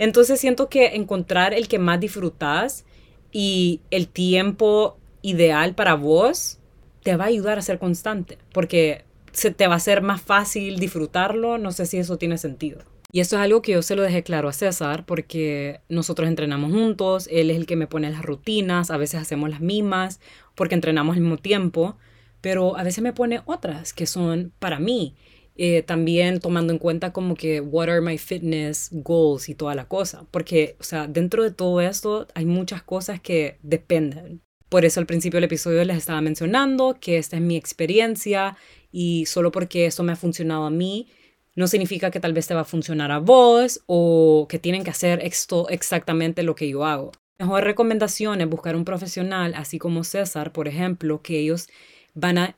Entonces 0.00 0.40
siento 0.40 0.70
que 0.70 0.96
encontrar 0.96 1.52
el 1.52 1.68
que 1.68 1.78
más 1.78 2.00
disfrutas 2.00 2.86
y 3.32 3.82
el 3.90 4.08
tiempo 4.08 4.96
ideal 5.20 5.74
para 5.74 5.92
vos 5.92 6.58
te 7.02 7.16
va 7.16 7.24
a 7.24 7.26
ayudar 7.28 7.58
a 7.58 7.62
ser 7.62 7.78
constante, 7.78 8.38
porque 8.54 9.04
se 9.32 9.50
te 9.50 9.68
va 9.68 9.74
a 9.74 9.80
ser 9.80 10.00
más 10.00 10.22
fácil 10.22 10.78
disfrutarlo, 10.78 11.58
no 11.58 11.70
sé 11.70 11.84
si 11.84 11.98
eso 11.98 12.16
tiene 12.16 12.38
sentido. 12.38 12.80
Y 13.12 13.20
eso 13.20 13.36
es 13.36 13.42
algo 13.42 13.60
que 13.60 13.72
yo 13.72 13.82
se 13.82 13.94
lo 13.94 14.00
dejé 14.00 14.22
claro 14.22 14.48
a 14.48 14.54
César 14.54 15.04
porque 15.04 15.80
nosotros 15.90 16.28
entrenamos 16.28 16.72
juntos, 16.72 17.28
él 17.30 17.50
es 17.50 17.58
el 17.58 17.66
que 17.66 17.76
me 17.76 17.86
pone 17.86 18.08
las 18.08 18.22
rutinas, 18.22 18.90
a 18.90 18.96
veces 18.96 19.20
hacemos 19.20 19.50
las 19.50 19.60
mismas 19.60 20.18
porque 20.54 20.76
entrenamos 20.76 21.16
al 21.16 21.20
mismo 21.20 21.36
tiempo, 21.36 21.98
pero 22.40 22.74
a 22.78 22.84
veces 22.84 23.04
me 23.04 23.12
pone 23.12 23.42
otras 23.44 23.92
que 23.92 24.06
son 24.06 24.50
para 24.58 24.78
mí. 24.78 25.14
Eh, 25.62 25.82
también 25.82 26.40
tomando 26.40 26.72
en 26.72 26.78
cuenta 26.78 27.12
como 27.12 27.34
que 27.34 27.60
what 27.60 27.90
are 27.90 28.00
my 28.00 28.16
fitness 28.16 28.88
goals 28.92 29.50
y 29.50 29.54
toda 29.54 29.74
la 29.74 29.86
cosa, 29.86 30.24
porque, 30.30 30.74
o 30.80 30.82
sea, 30.82 31.06
dentro 31.06 31.42
de 31.42 31.50
todo 31.50 31.82
esto 31.82 32.26
hay 32.34 32.46
muchas 32.46 32.82
cosas 32.82 33.20
que 33.20 33.58
dependen. 33.62 34.40
Por 34.70 34.86
eso 34.86 35.00
al 35.00 35.06
principio 35.06 35.36
del 35.36 35.44
episodio 35.44 35.84
les 35.84 35.98
estaba 35.98 36.22
mencionando 36.22 36.96
que 36.98 37.18
esta 37.18 37.36
es 37.36 37.42
mi 37.42 37.56
experiencia 37.56 38.56
y 38.90 39.26
solo 39.26 39.52
porque 39.52 39.84
eso 39.84 40.02
me 40.02 40.12
ha 40.12 40.16
funcionado 40.16 40.64
a 40.64 40.70
mí, 40.70 41.08
no 41.56 41.66
significa 41.66 42.10
que 42.10 42.20
tal 42.20 42.32
vez 42.32 42.46
te 42.46 42.54
va 42.54 42.62
a 42.62 42.64
funcionar 42.64 43.10
a 43.12 43.18
vos 43.18 43.82
o 43.84 44.46
que 44.48 44.58
tienen 44.58 44.82
que 44.82 44.88
hacer 44.88 45.20
esto 45.22 45.68
exactamente 45.68 46.42
lo 46.42 46.54
que 46.54 46.70
yo 46.70 46.86
hago. 46.86 47.12
Mejor 47.38 47.64
recomendación 47.64 48.40
es 48.40 48.48
buscar 48.48 48.76
un 48.76 48.86
profesional, 48.86 49.52
así 49.54 49.78
como 49.78 50.04
César, 50.04 50.52
por 50.52 50.68
ejemplo, 50.68 51.20
que 51.20 51.38
ellos 51.38 51.68
van 52.14 52.38
a 52.38 52.56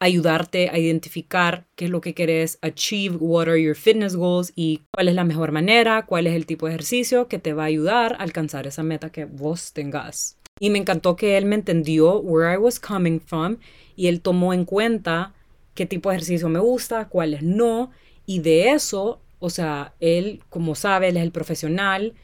ayudarte 0.00 0.70
a 0.70 0.78
identificar 0.78 1.66
qué 1.74 1.86
es 1.86 1.90
lo 1.90 2.00
que 2.00 2.14
querés 2.14 2.58
achieve, 2.62 3.16
what 3.20 3.48
are 3.48 3.60
your 3.60 3.74
fitness 3.74 4.14
goals 4.14 4.52
y 4.54 4.82
cuál 4.92 5.08
es 5.08 5.14
la 5.14 5.24
mejor 5.24 5.52
manera, 5.52 6.06
cuál 6.06 6.26
es 6.26 6.34
el 6.34 6.46
tipo 6.46 6.66
de 6.66 6.74
ejercicio 6.74 7.28
que 7.28 7.38
te 7.38 7.52
va 7.52 7.64
a 7.64 7.66
ayudar 7.66 8.14
a 8.14 8.22
alcanzar 8.22 8.66
esa 8.66 8.82
meta 8.82 9.10
que 9.10 9.24
vos 9.24 9.72
tengas. 9.72 10.36
Y 10.60 10.70
me 10.70 10.78
encantó 10.78 11.16
que 11.16 11.36
él 11.36 11.44
me 11.46 11.56
entendió 11.56 12.20
where 12.20 12.52
I 12.52 12.56
was 12.56 12.80
coming 12.80 13.20
from 13.20 13.58
y 13.96 14.06
él 14.06 14.20
tomó 14.20 14.52
en 14.52 14.64
cuenta 14.64 15.34
qué 15.74 15.86
tipo 15.86 16.10
de 16.10 16.16
ejercicio 16.16 16.48
me 16.48 16.58
gusta, 16.58 17.08
cuáles 17.08 17.42
no, 17.42 17.90
y 18.26 18.40
de 18.40 18.70
eso, 18.70 19.20
o 19.38 19.50
sea, 19.50 19.94
él, 20.00 20.42
como 20.48 20.74
sabe, 20.74 21.08
él 21.08 21.16
es 21.16 21.22
el 21.22 21.30
profesional, 21.32 22.14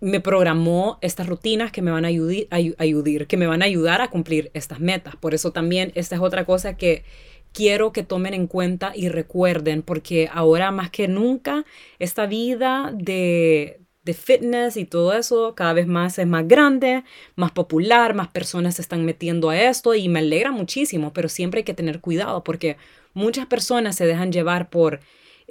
me 0.00 0.20
programó 0.20 0.98
estas 1.02 1.26
rutinas 1.26 1.72
que 1.72 1.82
me 1.82 1.90
van 1.90 2.04
a 2.04 2.08
ayudar, 2.08 3.26
que 3.26 3.36
me 3.36 3.46
van 3.46 3.62
a 3.62 3.66
ayudar 3.66 4.00
a 4.00 4.10
cumplir 4.10 4.50
estas 4.54 4.80
metas. 4.80 5.16
Por 5.16 5.34
eso 5.34 5.52
también 5.52 5.92
esta 5.94 6.14
es 6.16 6.20
otra 6.22 6.44
cosa 6.46 6.76
que 6.76 7.04
quiero 7.52 7.92
que 7.92 8.02
tomen 8.02 8.34
en 8.34 8.46
cuenta 8.46 8.92
y 8.94 9.08
recuerden, 9.08 9.82
porque 9.82 10.28
ahora 10.32 10.70
más 10.70 10.90
que 10.90 11.08
nunca 11.08 11.64
esta 11.98 12.26
vida 12.26 12.92
de, 12.94 13.80
de 14.02 14.14
fitness 14.14 14.76
y 14.76 14.84
todo 14.84 15.12
eso 15.12 15.54
cada 15.54 15.74
vez 15.74 15.86
más 15.86 16.18
es 16.18 16.26
más 16.26 16.46
grande, 16.48 17.04
más 17.36 17.52
popular, 17.52 18.14
más 18.14 18.28
personas 18.28 18.76
se 18.76 18.82
están 18.82 19.04
metiendo 19.04 19.50
a 19.50 19.60
esto 19.60 19.94
y 19.94 20.08
me 20.08 20.20
alegra 20.20 20.50
muchísimo, 20.50 21.12
pero 21.12 21.28
siempre 21.28 21.58
hay 21.58 21.64
que 21.64 21.74
tener 21.74 22.00
cuidado 22.00 22.42
porque 22.42 22.76
muchas 23.12 23.46
personas 23.46 23.96
se 23.96 24.06
dejan 24.06 24.32
llevar 24.32 24.70
por 24.70 25.00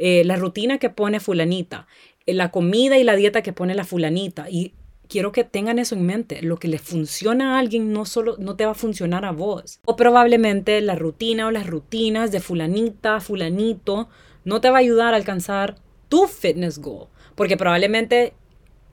eh, 0.01 0.23
la 0.23 0.37
rutina 0.37 0.77
que 0.77 0.89
pone 0.89 1.19
fulanita, 1.19 1.85
la 2.33 2.51
comida 2.51 2.97
y 2.97 3.03
la 3.03 3.15
dieta 3.15 3.41
que 3.41 3.53
pone 3.53 3.75
la 3.75 3.83
fulanita 3.83 4.49
y 4.49 4.73
quiero 5.09 5.31
que 5.31 5.43
tengan 5.43 5.79
eso 5.79 5.95
en 5.95 6.05
mente. 6.05 6.41
Lo 6.41 6.57
que 6.57 6.67
le 6.67 6.77
funciona 6.77 7.55
a 7.55 7.59
alguien 7.59 7.91
no 7.91 8.05
solo 8.05 8.35
no 8.37 8.55
te 8.55 8.65
va 8.65 8.71
a 8.71 8.75
funcionar 8.75 9.25
a 9.25 9.31
vos. 9.31 9.79
O 9.85 9.95
probablemente 9.95 10.79
la 10.81 10.95
rutina 10.95 11.47
o 11.47 11.51
las 11.51 11.67
rutinas 11.67 12.31
de 12.31 12.39
fulanita, 12.39 13.19
fulanito 13.19 14.07
no 14.45 14.61
te 14.61 14.69
va 14.69 14.77
a 14.77 14.81
ayudar 14.81 15.13
a 15.13 15.17
alcanzar 15.17 15.75
tu 16.07 16.27
fitness 16.27 16.79
goal, 16.79 17.07
porque 17.35 17.57
probablemente 17.57 18.33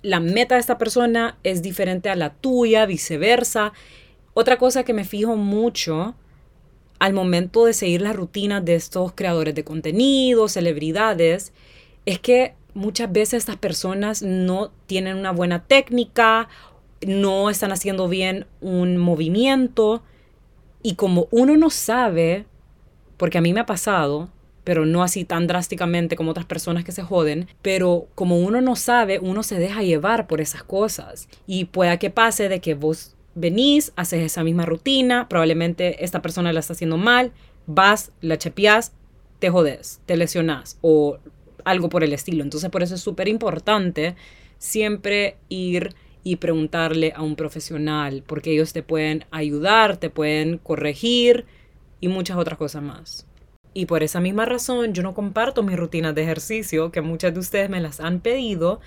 la 0.02 0.20
meta 0.20 0.54
de 0.54 0.60
esta 0.60 0.78
persona 0.78 1.38
es 1.42 1.62
diferente 1.62 2.10
a 2.10 2.16
la 2.16 2.30
tuya, 2.34 2.86
viceversa. 2.86 3.72
Otra 4.34 4.58
cosa 4.58 4.84
que 4.84 4.92
me 4.92 5.04
fijo 5.04 5.36
mucho 5.36 6.14
al 6.98 7.12
momento 7.12 7.64
de 7.66 7.72
seguir 7.72 8.02
las 8.02 8.16
rutinas 8.16 8.64
de 8.64 8.74
estos 8.74 9.12
creadores 9.12 9.54
de 9.54 9.64
contenido, 9.64 10.48
celebridades, 10.48 11.52
es 12.06 12.18
que 12.20 12.54
muchas 12.76 13.10
veces 13.10 13.38
estas 13.38 13.56
personas 13.56 14.22
no 14.22 14.70
tienen 14.86 15.16
una 15.16 15.32
buena 15.32 15.64
técnica, 15.64 16.48
no 17.06 17.50
están 17.50 17.72
haciendo 17.72 18.06
bien 18.08 18.46
un 18.60 18.98
movimiento 18.98 20.02
y 20.82 20.94
como 20.94 21.26
uno 21.30 21.56
no 21.56 21.70
sabe, 21.70 22.44
porque 23.16 23.38
a 23.38 23.40
mí 23.40 23.52
me 23.52 23.60
ha 23.60 23.66
pasado, 23.66 24.28
pero 24.62 24.84
no 24.84 25.02
así 25.02 25.24
tan 25.24 25.46
drásticamente 25.46 26.16
como 26.16 26.32
otras 26.32 26.46
personas 26.46 26.84
que 26.84 26.92
se 26.92 27.02
joden, 27.02 27.48
pero 27.62 28.08
como 28.14 28.38
uno 28.38 28.60
no 28.60 28.76
sabe, 28.76 29.18
uno 29.18 29.42
se 29.42 29.58
deja 29.58 29.82
llevar 29.82 30.26
por 30.26 30.40
esas 30.40 30.62
cosas. 30.62 31.28
Y 31.46 31.64
pueda 31.66 31.98
que 31.98 32.10
pase 32.10 32.48
de 32.48 32.60
que 32.60 32.74
vos 32.74 33.16
venís, 33.34 33.92
haces 33.96 34.20
esa 34.20 34.44
misma 34.44 34.66
rutina, 34.66 35.28
probablemente 35.28 36.04
esta 36.04 36.20
persona 36.20 36.52
la 36.52 36.60
está 36.60 36.74
haciendo 36.74 36.98
mal, 36.98 37.32
vas, 37.66 38.12
la 38.20 38.36
chepeás, 38.38 38.92
te 39.38 39.50
jodes, 39.50 40.00
te 40.06 40.16
lesionás 40.16 40.78
o 40.82 41.18
algo 41.66 41.90
por 41.90 42.02
el 42.02 42.14
estilo. 42.14 42.42
Entonces 42.42 42.70
por 42.70 42.82
eso 42.82 42.94
es 42.94 43.02
súper 43.02 43.28
importante 43.28 44.14
siempre 44.56 45.36
ir 45.50 45.94
y 46.22 46.36
preguntarle 46.36 47.12
a 47.14 47.22
un 47.22 47.36
profesional, 47.36 48.24
porque 48.26 48.52
ellos 48.52 48.72
te 48.72 48.82
pueden 48.82 49.24
ayudar, 49.30 49.96
te 49.98 50.08
pueden 50.08 50.58
corregir 50.58 51.44
y 52.00 52.08
muchas 52.08 52.36
otras 52.36 52.58
cosas 52.58 52.82
más. 52.82 53.26
Y 53.74 53.86
por 53.86 54.02
esa 54.02 54.20
misma 54.20 54.44
razón 54.44 54.94
yo 54.94 55.02
no 55.02 55.12
comparto 55.12 55.62
mis 55.62 55.76
rutinas 55.76 56.14
de 56.14 56.22
ejercicio, 56.22 56.90
que 56.90 57.00
muchas 57.00 57.34
de 57.34 57.40
ustedes 57.40 57.68
me 57.68 57.80
las 57.80 58.00
han 58.00 58.20
pedido, 58.20 58.80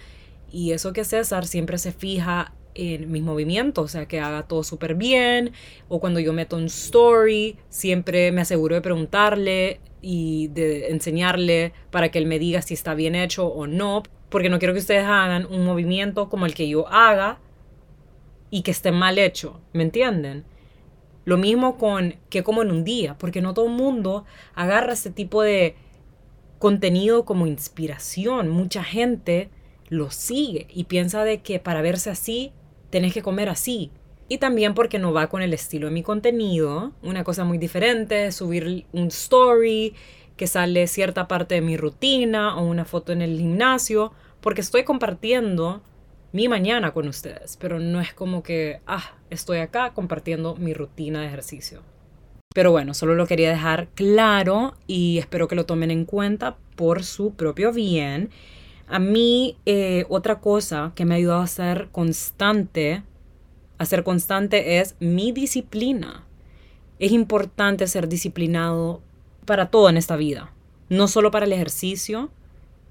y 0.52 0.72
eso 0.72 0.94
que 0.94 1.04
César 1.04 1.46
siempre 1.46 1.78
se 1.78 1.92
fija 1.92 2.54
en 2.74 3.12
mis 3.12 3.24
movimientos, 3.24 3.86
o 3.86 3.88
sea, 3.88 4.08
que 4.08 4.20
haga 4.20 4.44
todo 4.48 4.64
súper 4.64 4.96
bien, 4.96 5.52
o 5.88 6.00
cuando 6.00 6.20
yo 6.20 6.34
meto 6.34 6.58
un 6.58 6.66
story, 6.66 7.58
siempre 7.70 8.32
me 8.32 8.42
aseguro 8.42 8.76
de 8.76 8.82
preguntarle 8.82 9.80
y 10.02 10.48
de 10.50 10.90
enseñarle 10.90 11.74
para 11.92 12.10
que 12.10 12.20
él 12.20 12.26
me 12.26 12.40
diga 12.40 12.62
si 12.62 12.74
está 12.74 12.94
bien 12.94 13.16
hecho 13.16 13.48
o 13.48 13.68
no. 13.68 14.04
porque 14.30 14.50
no 14.50 14.60
quiero 14.60 14.74
que 14.74 14.80
ustedes 14.80 15.06
hagan 15.06 15.46
un 15.48 15.66
movimiento 15.66 16.30
como 16.30 16.46
el 16.46 16.54
que 16.54 16.70
yo 16.70 16.88
haga 16.88 17.40
y 18.52 18.62
que 18.62 18.72
esté 18.72 18.92
mal 18.92 19.18
hecho, 19.18 19.60
¿me 19.74 19.84
entienden? 19.84 20.46
Lo 21.26 21.38
mismo 21.38 21.78
con 21.78 22.16
que 22.30 22.44
como 22.44 22.62
en 22.62 22.72
un 22.72 22.84
día, 22.84 23.18
porque 23.18 23.42
no 23.42 23.54
todo 23.54 23.68
mundo 23.68 24.26
agarra 24.56 24.94
este 24.94 25.10
tipo 25.10 25.42
de 25.42 25.76
contenido 26.60 27.26
como 27.26 27.48
inspiración. 27.48 28.50
Mucha 28.50 28.84
gente 28.84 29.50
lo 29.88 30.12
sigue 30.12 30.68
y 30.70 30.84
piensa 30.86 31.24
de 31.24 31.42
que 31.42 31.60
para 31.60 31.82
verse 31.82 32.10
así, 32.10 32.52
tenés 32.90 33.14
que 33.14 33.22
comer 33.22 33.50
así. 33.50 33.92
Y 34.30 34.38
también 34.38 34.76
porque 34.76 35.00
no 35.00 35.12
va 35.12 35.28
con 35.28 35.42
el 35.42 35.54
estilo 35.54 35.88
de 35.88 35.94
mi 35.94 36.04
contenido. 36.04 36.94
Una 37.02 37.24
cosa 37.24 37.44
muy 37.44 37.58
diferente 37.58 38.28
es 38.28 38.36
subir 38.36 38.86
un 38.94 39.08
story 39.08 39.96
que 40.38 40.48
sale 40.48 40.88
cierta 40.88 41.28
parte 41.28 41.56
de 41.56 41.62
mi 41.62 41.76
rutina 41.76 42.56
o 42.56 42.64
una 42.64 42.86
foto 42.86 43.12
en 43.12 43.22
el 43.22 43.38
gimnasio, 43.38 44.14
porque 44.40 44.62
estoy 44.62 44.86
compartiendo 44.86 45.82
mi 46.32 46.48
mañana 46.48 46.92
con 46.92 47.08
ustedes, 47.08 47.58
pero 47.58 47.80
no 47.80 48.00
es 48.00 48.14
como 48.14 48.44
que, 48.44 48.82
ah, 48.88 49.16
estoy 49.30 49.58
acá 49.58 49.94
compartiendo 49.94 50.56
mi 50.56 50.74
rutina 50.74 51.22
de 51.22 51.28
ejercicio. 51.28 51.82
Pero 52.54 52.72
bueno, 52.72 52.94
solo 52.94 53.16
lo 53.16 53.28
quería 53.28 53.50
dejar 53.50 53.90
claro 53.90 54.76
y 54.88 55.18
espero 55.18 55.48
que 55.48 55.56
lo 55.56 55.66
tomen 55.66 55.92
en 55.92 56.06
cuenta 56.06 56.58
por 56.76 57.04
su 57.04 57.34
propio 57.34 57.74
bien. 57.74 58.30
A 58.88 58.98
mí, 58.98 59.58
eh, 59.66 60.06
otra 60.10 60.40
cosa 60.40 60.94
que 60.96 61.06
me 61.06 61.16
ha 61.16 61.18
ayudado 61.18 61.42
a 61.42 61.48
ser 61.48 61.90
constante, 61.92 63.04
a 63.80 63.86
ser 63.86 64.04
constante 64.04 64.80
es 64.80 64.96
mi 65.00 65.32
disciplina. 65.32 66.26
Es 67.00 67.12
importante 67.12 67.88
ser 67.88 68.08
disciplinado 68.08 69.02
para 69.46 69.72
todo 69.72 69.90
en 69.90 69.98
esta 69.98 70.18
vida, 70.18 70.52
no 70.90 71.08
solo 71.08 71.32
para 71.32 71.46
el 71.46 71.54
ejercicio, 71.54 72.30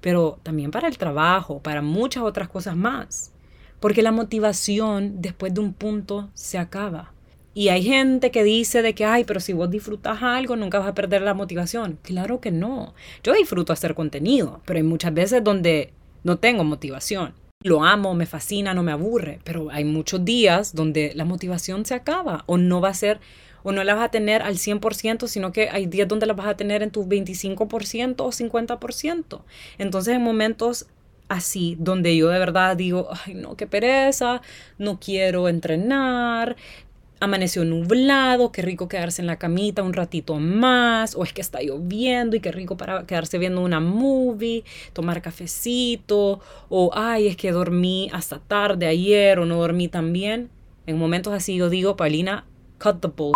pero 0.01 0.39
también 0.43 0.71
para 0.71 0.87
el 0.87 0.97
trabajo, 0.97 1.59
para 1.59 1.81
muchas 1.81 2.23
otras 2.23 2.49
cosas 2.49 2.75
más. 2.75 3.31
Porque 3.79 4.01
la 4.01 4.11
motivación 4.11 5.21
después 5.21 5.53
de 5.53 5.61
un 5.61 5.73
punto 5.73 6.29
se 6.33 6.57
acaba. 6.57 7.13
Y 7.53 7.69
hay 7.69 7.83
gente 7.83 8.31
que 8.31 8.43
dice 8.43 8.81
de 8.81 8.93
que, 8.93 9.05
ay, 9.05 9.25
pero 9.25 9.39
si 9.39 9.53
vos 9.53 9.69
disfrutas 9.69 10.21
algo, 10.23 10.55
nunca 10.55 10.79
vas 10.79 10.87
a 10.87 10.93
perder 10.93 11.21
la 11.21 11.33
motivación. 11.33 11.99
Claro 12.01 12.41
que 12.41 12.51
no. 12.51 12.93
Yo 13.23 13.33
disfruto 13.33 13.73
hacer 13.73 13.95
contenido, 13.95 14.61
pero 14.65 14.77
hay 14.77 14.83
muchas 14.83 15.13
veces 15.13 15.43
donde 15.43 15.93
no 16.23 16.37
tengo 16.37 16.63
motivación. 16.63 17.33
Lo 17.61 17.83
amo, 17.83 18.15
me 18.15 18.25
fascina, 18.25 18.73
no 18.73 18.83
me 18.83 18.93
aburre, 18.93 19.41
pero 19.43 19.69
hay 19.69 19.83
muchos 19.83 20.23
días 20.23 20.73
donde 20.73 21.11
la 21.13 21.25
motivación 21.25 21.85
se 21.85 21.93
acaba 21.93 22.45
o 22.45 22.57
no 22.57 22.79
va 22.79 22.87
a 22.87 22.93
ser 22.93 23.19
o 23.63 23.73
no 23.73 23.83
la 23.83 23.95
vas 23.95 24.05
a 24.05 24.11
tener 24.11 24.41
al 24.41 24.55
100%, 24.55 25.27
sino 25.27 25.51
que 25.51 25.67
hay 25.67 25.85
días 25.85 26.07
donde 26.07 26.25
la 26.25 26.31
vas 26.31 26.47
a 26.47 26.55
tener 26.55 26.83
en 26.83 26.91
tu 26.91 27.05
25% 27.05 28.21
o 28.21 28.31
50%. 28.31 29.41
Entonces, 29.77 30.15
en 30.15 30.21
momentos 30.21 30.87
así, 31.27 31.75
donde 31.77 32.15
yo 32.15 32.29
de 32.29 32.39
verdad 32.39 32.77
digo, 32.77 33.09
ay, 33.25 33.33
no, 33.33 33.57
qué 33.57 33.67
pereza, 33.67 34.41
no 34.77 34.97
quiero 35.01 35.49
entrenar, 35.49 36.55
amaneció 37.19 37.65
nublado, 37.65 38.51
qué 38.51 38.61
rico 38.61 38.87
quedarse 38.87 39.21
en 39.21 39.27
la 39.27 39.37
camita 39.37 39.83
un 39.83 39.93
ratito 39.93 40.35
más, 40.35 41.15
o 41.15 41.23
es 41.23 41.33
que 41.33 41.41
está 41.41 41.61
lloviendo 41.61 42.35
y 42.35 42.39
qué 42.39 42.51
rico 42.51 42.77
para 42.77 43.05
quedarse 43.05 43.37
viendo 43.37 43.61
una 43.61 43.79
movie, 43.79 44.63
tomar 44.93 45.21
cafecito, 45.21 46.39
o 46.69 46.91
ay, 46.93 47.27
es 47.27 47.35
que 47.35 47.51
dormí 47.51 48.09
hasta 48.13 48.39
tarde 48.39 48.87
ayer 48.87 49.39
o 49.39 49.45
no 49.45 49.57
dormí 49.57 49.87
tan 49.87 50.13
bien. 50.13 50.49
En 50.85 50.97
momentos 50.97 51.33
así 51.33 51.55
yo 51.55 51.69
digo, 51.69 51.95
Paulina, 51.95 52.45
cut 52.81 53.01
the 53.01 53.09
bull 53.09 53.33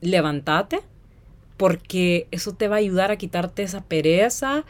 levántate, 0.00 0.80
porque 1.56 2.26
eso 2.30 2.54
te 2.54 2.68
va 2.68 2.76
a 2.76 2.78
ayudar 2.78 3.10
a 3.10 3.16
quitarte 3.16 3.62
esa 3.62 3.84
pereza. 3.84 4.64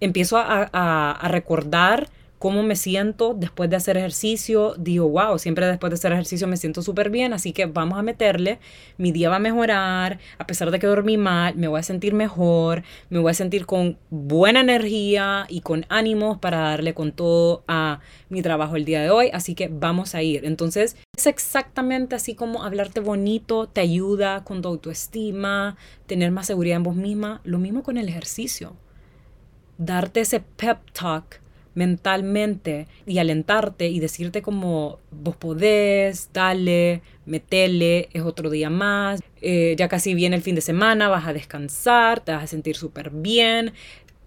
Empiezo 0.00 0.36
a, 0.36 0.68
a 0.72 1.28
recordar 1.28 2.08
cómo 2.38 2.62
me 2.62 2.76
siento 2.76 3.34
después 3.34 3.70
de 3.70 3.76
hacer 3.76 3.96
ejercicio. 3.96 4.74
Digo, 4.78 5.08
wow, 5.08 5.38
siempre 5.38 5.66
después 5.66 5.90
de 5.90 5.94
hacer 5.94 6.12
ejercicio 6.12 6.46
me 6.46 6.56
siento 6.56 6.82
súper 6.82 7.10
bien, 7.10 7.32
así 7.32 7.52
que 7.52 7.66
vamos 7.66 7.98
a 7.98 8.02
meterle. 8.02 8.58
Mi 8.98 9.12
día 9.12 9.28
va 9.28 9.36
a 9.36 9.40
mejorar, 9.40 10.18
a 10.38 10.46
pesar 10.46 10.70
de 10.70 10.78
que 10.78 10.86
dormí 10.86 11.16
mal, 11.16 11.56
me 11.56 11.68
voy 11.68 11.80
a 11.80 11.82
sentir 11.82 12.14
mejor, 12.14 12.82
me 13.10 13.18
voy 13.18 13.30
a 13.30 13.34
sentir 13.34 13.66
con 13.66 13.98
buena 14.10 14.60
energía 14.60 15.46
y 15.48 15.60
con 15.60 15.86
ánimos 15.88 16.38
para 16.38 16.60
darle 16.60 16.94
con 16.94 17.12
todo 17.12 17.64
a 17.68 18.00
mi 18.28 18.42
trabajo 18.42 18.76
el 18.76 18.84
día 18.84 19.00
de 19.00 19.10
hoy, 19.10 19.30
así 19.32 19.54
que 19.54 19.68
vamos 19.68 20.14
a 20.14 20.22
ir. 20.22 20.44
Entonces, 20.44 20.96
es 21.16 21.26
exactamente 21.26 22.14
así 22.14 22.34
como 22.34 22.64
hablarte 22.64 23.00
bonito 23.00 23.68
te 23.68 23.80
ayuda 23.80 24.44
con 24.44 24.62
tu 24.62 24.68
autoestima, 24.68 25.76
tener 26.06 26.30
más 26.30 26.46
seguridad 26.46 26.76
en 26.76 26.82
vos 26.82 26.96
misma, 26.96 27.40
lo 27.44 27.58
mismo 27.58 27.82
con 27.82 27.96
el 27.96 28.08
ejercicio. 28.08 28.76
Darte 29.78 30.20
ese 30.20 30.40
pep 30.40 30.78
talk 30.92 31.40
mentalmente 31.76 32.88
y 33.06 33.18
alentarte 33.18 33.86
y 33.88 34.00
decirte 34.00 34.42
como 34.42 34.98
vos 35.12 35.36
podés, 35.36 36.30
dale, 36.32 37.02
metele, 37.26 38.08
es 38.12 38.22
otro 38.22 38.50
día 38.50 38.70
más, 38.70 39.20
eh, 39.42 39.76
ya 39.78 39.86
casi 39.86 40.14
viene 40.14 40.36
el 40.36 40.42
fin 40.42 40.54
de 40.54 40.62
semana, 40.62 41.08
vas 41.08 41.26
a 41.26 41.32
descansar, 41.34 42.20
te 42.20 42.32
vas 42.32 42.44
a 42.44 42.46
sentir 42.48 42.76
súper 42.76 43.10
bien. 43.10 43.72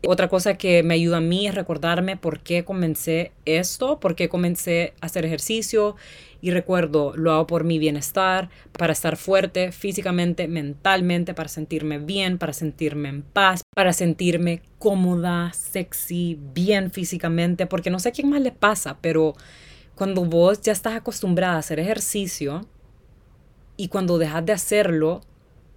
Otra 0.08 0.30
cosa 0.30 0.58
que 0.58 0.82
me 0.82 0.94
ayuda 0.94 1.18
a 1.18 1.22
mí 1.22 1.46
es 1.46 1.54
recordarme 1.54 2.16
por 2.16 2.40
qué 2.40 2.64
comencé 2.64 3.34
esto, 3.44 4.00
por 4.00 4.16
qué 4.16 4.30
comencé 4.30 4.94
a 5.02 5.08
hacer 5.08 5.26
ejercicio 5.26 5.98
y 6.40 6.52
recuerdo, 6.52 7.14
lo 7.18 7.34
hago 7.34 7.48
por 7.48 7.66
mi 7.66 7.80
bienestar, 7.80 8.50
para 8.72 8.94
estar 8.94 9.18
fuerte 9.18 9.74
físicamente, 9.74 10.48
mentalmente, 10.48 11.34
para 11.34 11.50
sentirme 11.50 12.00
bien, 12.00 12.38
para 12.38 12.54
sentirme 12.54 13.10
en 13.10 13.24
paz, 13.24 13.62
para 13.76 13.92
sentirme 13.92 14.62
cómoda, 14.78 15.52
sexy, 15.52 16.40
bien 16.54 16.92
físicamente, 16.92 17.68
porque 17.68 17.90
no 17.90 18.00
sé 18.00 18.10
a 18.10 18.12
quién 18.14 18.30
más 18.30 18.42
le 18.42 18.54
pasa, 18.54 19.00
pero 19.02 19.34
cuando 19.96 20.24
vos 20.24 20.62
ya 20.62 20.72
estás 20.72 20.94
acostumbrada 20.94 21.56
a 21.56 21.60
hacer 21.60 21.78
ejercicio 21.78 22.66
y 23.76 23.90
cuando 23.90 24.18
dejas 24.18 24.46
de 24.46 24.54
hacerlo, 24.54 25.20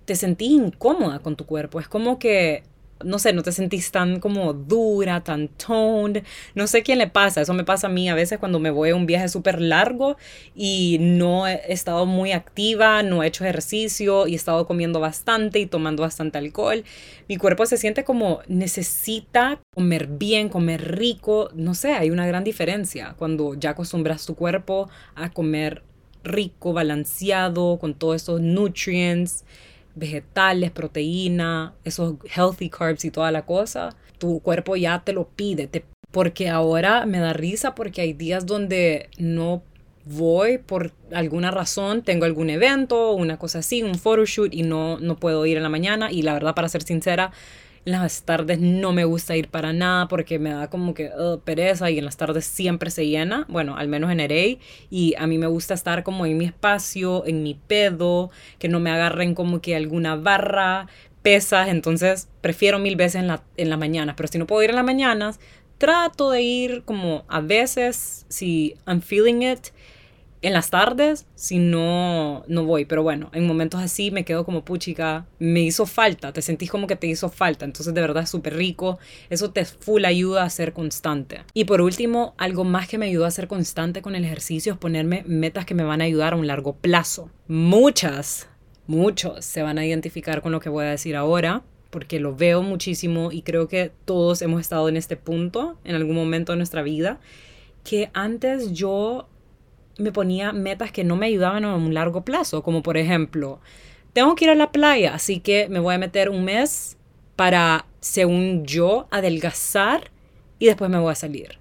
te 0.05 0.15
sentís 0.15 0.53
incómoda 0.53 1.19
con 1.19 1.35
tu 1.35 1.45
cuerpo. 1.45 1.81
Es 1.81 1.89
como 1.89 2.21
que 2.21 2.63
no 3.05 3.19
sé, 3.19 3.33
no 3.33 3.43
te 3.43 3.53
sentís 3.53 3.91
tan 3.91 4.21
como 4.21 4.53
dura, 4.53 5.23
tan 5.23 5.49
toned. 5.49 6.25
No 6.55 6.67
sé 6.67 6.83
quién 6.83 6.99
le 6.99 7.09
pasa, 7.09 7.41
eso 7.41 7.55
me 7.55 7.65
pasa 7.65 7.87
a 7.87 7.91
mí 7.91 8.09
a 8.09 8.15
veces 8.15 8.39
cuando 8.39 8.59
me 8.59 8.71
voy 8.71 8.91
a 8.91 8.97
un 8.97 9.07
viaje 9.07 9.29
súper 9.29 9.61
largo 9.61 10.17
y 10.55 10.99
no 11.01 11.47
he 11.47 11.61
estado 11.73 12.07
muy 12.07 12.33
activa, 12.33 13.03
no 13.03 13.23
he 13.23 13.27
hecho 13.27 13.45
ejercicio 13.45 14.27
y 14.27 14.33
he 14.33 14.37
estado 14.37 14.67
comiendo 14.67 15.01
bastante 15.01 15.59
y 15.59 15.67
tomando 15.67 16.03
bastante 16.03 16.39
alcohol. 16.39 16.85
Mi 17.29 17.37
cuerpo 17.37 17.67
se 17.67 17.77
siente 17.77 18.05
como 18.05 18.41
necesita 18.49 19.61
comer 19.75 20.07
bien, 20.07 20.49
comer 20.49 20.97
rico. 20.97 21.51
No 21.55 21.75
sé, 21.75 21.93
hay 21.93 22.11
una 22.11 22.27
gran 22.27 22.45
diferencia 22.45 23.15
cuando 23.19 23.55
ya 23.55 23.71
acostumbras 23.71 24.27
tu 24.27 24.35
cuerpo 24.35 24.89
a 25.15 25.31
comer 25.31 25.83
rico, 26.25 26.73
balanceado, 26.73 27.79
con 27.79 27.95
todos 27.95 28.17
estos 28.17 28.41
nutrients 28.41 29.45
vegetales, 29.95 30.71
proteína, 30.71 31.75
esos 31.85 32.15
healthy 32.25 32.69
carbs 32.71 33.05
y 33.05 33.11
toda 33.11 33.31
la 33.31 33.45
cosa, 33.45 33.95
tu 34.19 34.41
cuerpo 34.41 34.77
ya 34.77 35.03
te 35.05 35.13
lo 35.13 35.29
pide. 35.29 35.69
porque 36.11 36.51
ahora 36.51 37.07
me 37.07 37.19
da 37.19 37.33
risa 37.33 37.75
porque 37.75 38.03
hay 38.03 38.13
días 38.13 38.45
donde 38.45 39.09
no 39.19 39.63
voy 40.05 40.59
por 40.59 40.93
alguna 41.13 41.51
razón, 41.51 42.03
tengo 42.03 42.25
algún 42.25 42.51
evento, 42.51 43.13
una 43.13 43.39
cosa 43.39 43.61
así, 43.61 43.83
un 43.83 43.95
photoshoot 43.95 44.53
y 44.53 44.63
no, 44.63 44.99
no 44.99 45.17
puedo 45.17 45.47
ir 45.47 45.57
en 45.57 45.63
la 45.63 45.69
mañana 45.69 46.11
y 46.13 46.23
la 46.23 46.35
verdad 46.35 46.55
para 46.55 46.69
ser 46.69 46.83
sincera 46.83 47.33
las 47.85 48.23
tardes 48.23 48.61
no 48.61 48.93
me 48.93 49.05
gusta 49.05 49.37
ir 49.37 49.49
para 49.49 49.73
nada 49.73 50.07
porque 50.09 50.39
me 50.39 50.51
da 50.51 50.71
como 50.71 50.95
que 50.95 51.11
pereza 51.45 51.91
y 51.91 51.99
en 51.99 52.05
las 52.05 52.17
tardes 52.17 52.45
siempre 52.45 52.91
se 52.91 53.07
llena, 53.07 53.45
bueno, 53.49 53.77
al 53.77 53.89
menos 53.89 54.11
en 54.13 54.21
Erey, 54.21 54.61
y 54.91 55.15
a 55.19 55.27
mí 55.27 55.39
me 55.39 55.47
gusta 55.47 55.75
estar 55.75 56.03
como 56.03 56.27
en 56.27 56.39
mi 56.39 56.45
espacio, 56.45 57.27
en 57.27 57.43
mi 57.43 57.55
pedo, 57.55 58.31
que 58.59 58.69
no 58.69 58.79
me 58.81 58.91
agarren 58.91 59.35
como 59.35 59.61
que 59.61 59.75
alguna 59.75 60.17
barra, 60.17 60.87
pesas, 61.23 61.69
entonces 61.69 62.29
prefiero 62.41 62.79
mil 62.79 62.97
veces 62.97 63.21
en 63.21 63.29
la, 63.29 63.43
en 63.57 63.71
la 63.71 63.77
mañana, 63.77 64.17
pero 64.17 64.29
si 64.29 64.39
no 64.39 64.47
puedo 64.47 64.63
ir 64.63 64.71
en 64.71 64.77
las 64.77 64.85
mañanas, 64.85 65.41
trato 65.79 66.31
de 66.31 66.43
ir 66.43 66.83
como 66.85 67.25
a 67.27 67.41
veces, 67.41 68.27
si 68.29 68.77
I'm 68.87 69.03
feeling 69.03 69.43
it, 69.43 69.69
en 70.43 70.53
las 70.53 70.71
tardes, 70.71 71.27
si 71.37 71.59
no, 71.59 72.45
no 72.49 72.65
voy. 72.65 72.85
Pero 72.85 73.03
bueno, 73.03 73.31
en 73.33 73.47
momentos 73.47 73.81
así 73.81 74.11
me 74.11 74.25
quedo 74.25 74.45
como 74.45 74.65
puchica. 74.65 75.27
Me 75.39 75.61
hizo 75.61 75.87
falta, 75.87 76.33
te 76.33 76.43
sentís 76.43 76.71
como 76.71 76.87
que 76.87 76.97
te 76.97 77.07
hizo 77.07 77.29
falta. 77.29 77.65
Entonces 77.65 77.95
de 77.95 78.01
verdad 78.01 78.27
súper 78.27 78.57
rico. 78.57 78.99
Eso 79.31 79.53
te 79.53 79.65
full 79.65 80.05
ayuda 80.05 80.43
a 80.43 80.51
ser 80.51 80.73
constante. 80.73 81.43
Y 81.55 81.65
por 81.65 81.81
último, 81.81 82.35
algo 82.39 82.65
más 82.65 82.89
que 82.89 82.99
me 82.99 83.07
ayudó 83.07 83.25
a 83.25 83.31
ser 83.31 83.47
constante 83.47 84.03
con 84.03 84.15
el 84.15 84.25
ejercicio 84.25 84.73
es 84.73 84.79
ponerme 84.79 85.23
metas 85.27 85.65
que 85.65 85.75
me 85.75 85.85
van 85.85 86.01
a 86.01 86.05
ayudar 86.05 86.33
a 86.33 86.37
un 86.37 86.47
largo 86.47 86.75
plazo. 86.75 87.31
Muchas, 87.47 88.49
muchos 88.87 89.45
se 89.45 89.63
van 89.63 89.79
a 89.79 89.87
identificar 89.87 90.43
con 90.43 90.53
lo 90.53 90.61
que 90.61 90.69
voy 90.69 90.85
a 90.85 90.91
decir 90.91 91.17
ahora 91.17 91.63
porque 91.91 92.21
lo 92.21 92.35
veo 92.35 92.63
muchísimo 92.63 93.31
y 93.31 93.43
creo 93.43 93.69
que 93.69 93.93
todos 94.07 94.41
hemos 94.41 94.63
estado 94.63 94.89
en 94.89 94.97
este 94.97 95.17
punto 95.19 95.77
en 95.85 95.95
algún 95.95 96.17
momento 96.17 96.53
de 96.53 96.57
nuestra 96.57 96.81
vida, 96.81 97.21
que 97.85 98.11
antes 98.15 98.73
yo 98.73 99.29
me 99.99 100.13
ponía 100.13 100.53
metas 100.53 100.93
que 100.93 101.05
no 101.05 101.17
me 101.17 101.27
ayudaban 101.27 101.65
a 101.65 101.75
un 101.75 101.95
largo 101.95 102.23
plazo, 102.23 102.63
como 102.63 102.83
por 102.83 102.97
ejemplo, 102.97 103.61
tengo 104.13 104.35
que 104.35 104.45
ir 104.47 104.51
a 104.51 104.55
la 104.55 104.73
playa, 104.73 105.15
así 105.15 105.41
que 105.41 105.69
me 105.69 105.81
voy 105.81 105.95
a 105.95 105.99
meter 105.99 106.31
un 106.31 106.45
mes 106.45 106.97
para, 107.37 107.87
según 108.01 108.65
yo, 108.65 109.07
adelgazar 109.11 110.11
y 110.59 110.67
después 110.67 110.91
me 110.91 110.99
voy 110.99 111.13
a 111.13 111.17
salir. 111.17 111.59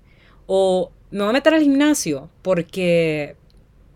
O 0.47 0.91
me 1.11 1.19
voy 1.19 1.29
a 1.29 1.33
meter 1.33 1.53
al 1.53 1.61
gimnasio 1.61 2.29
porque 2.41 3.35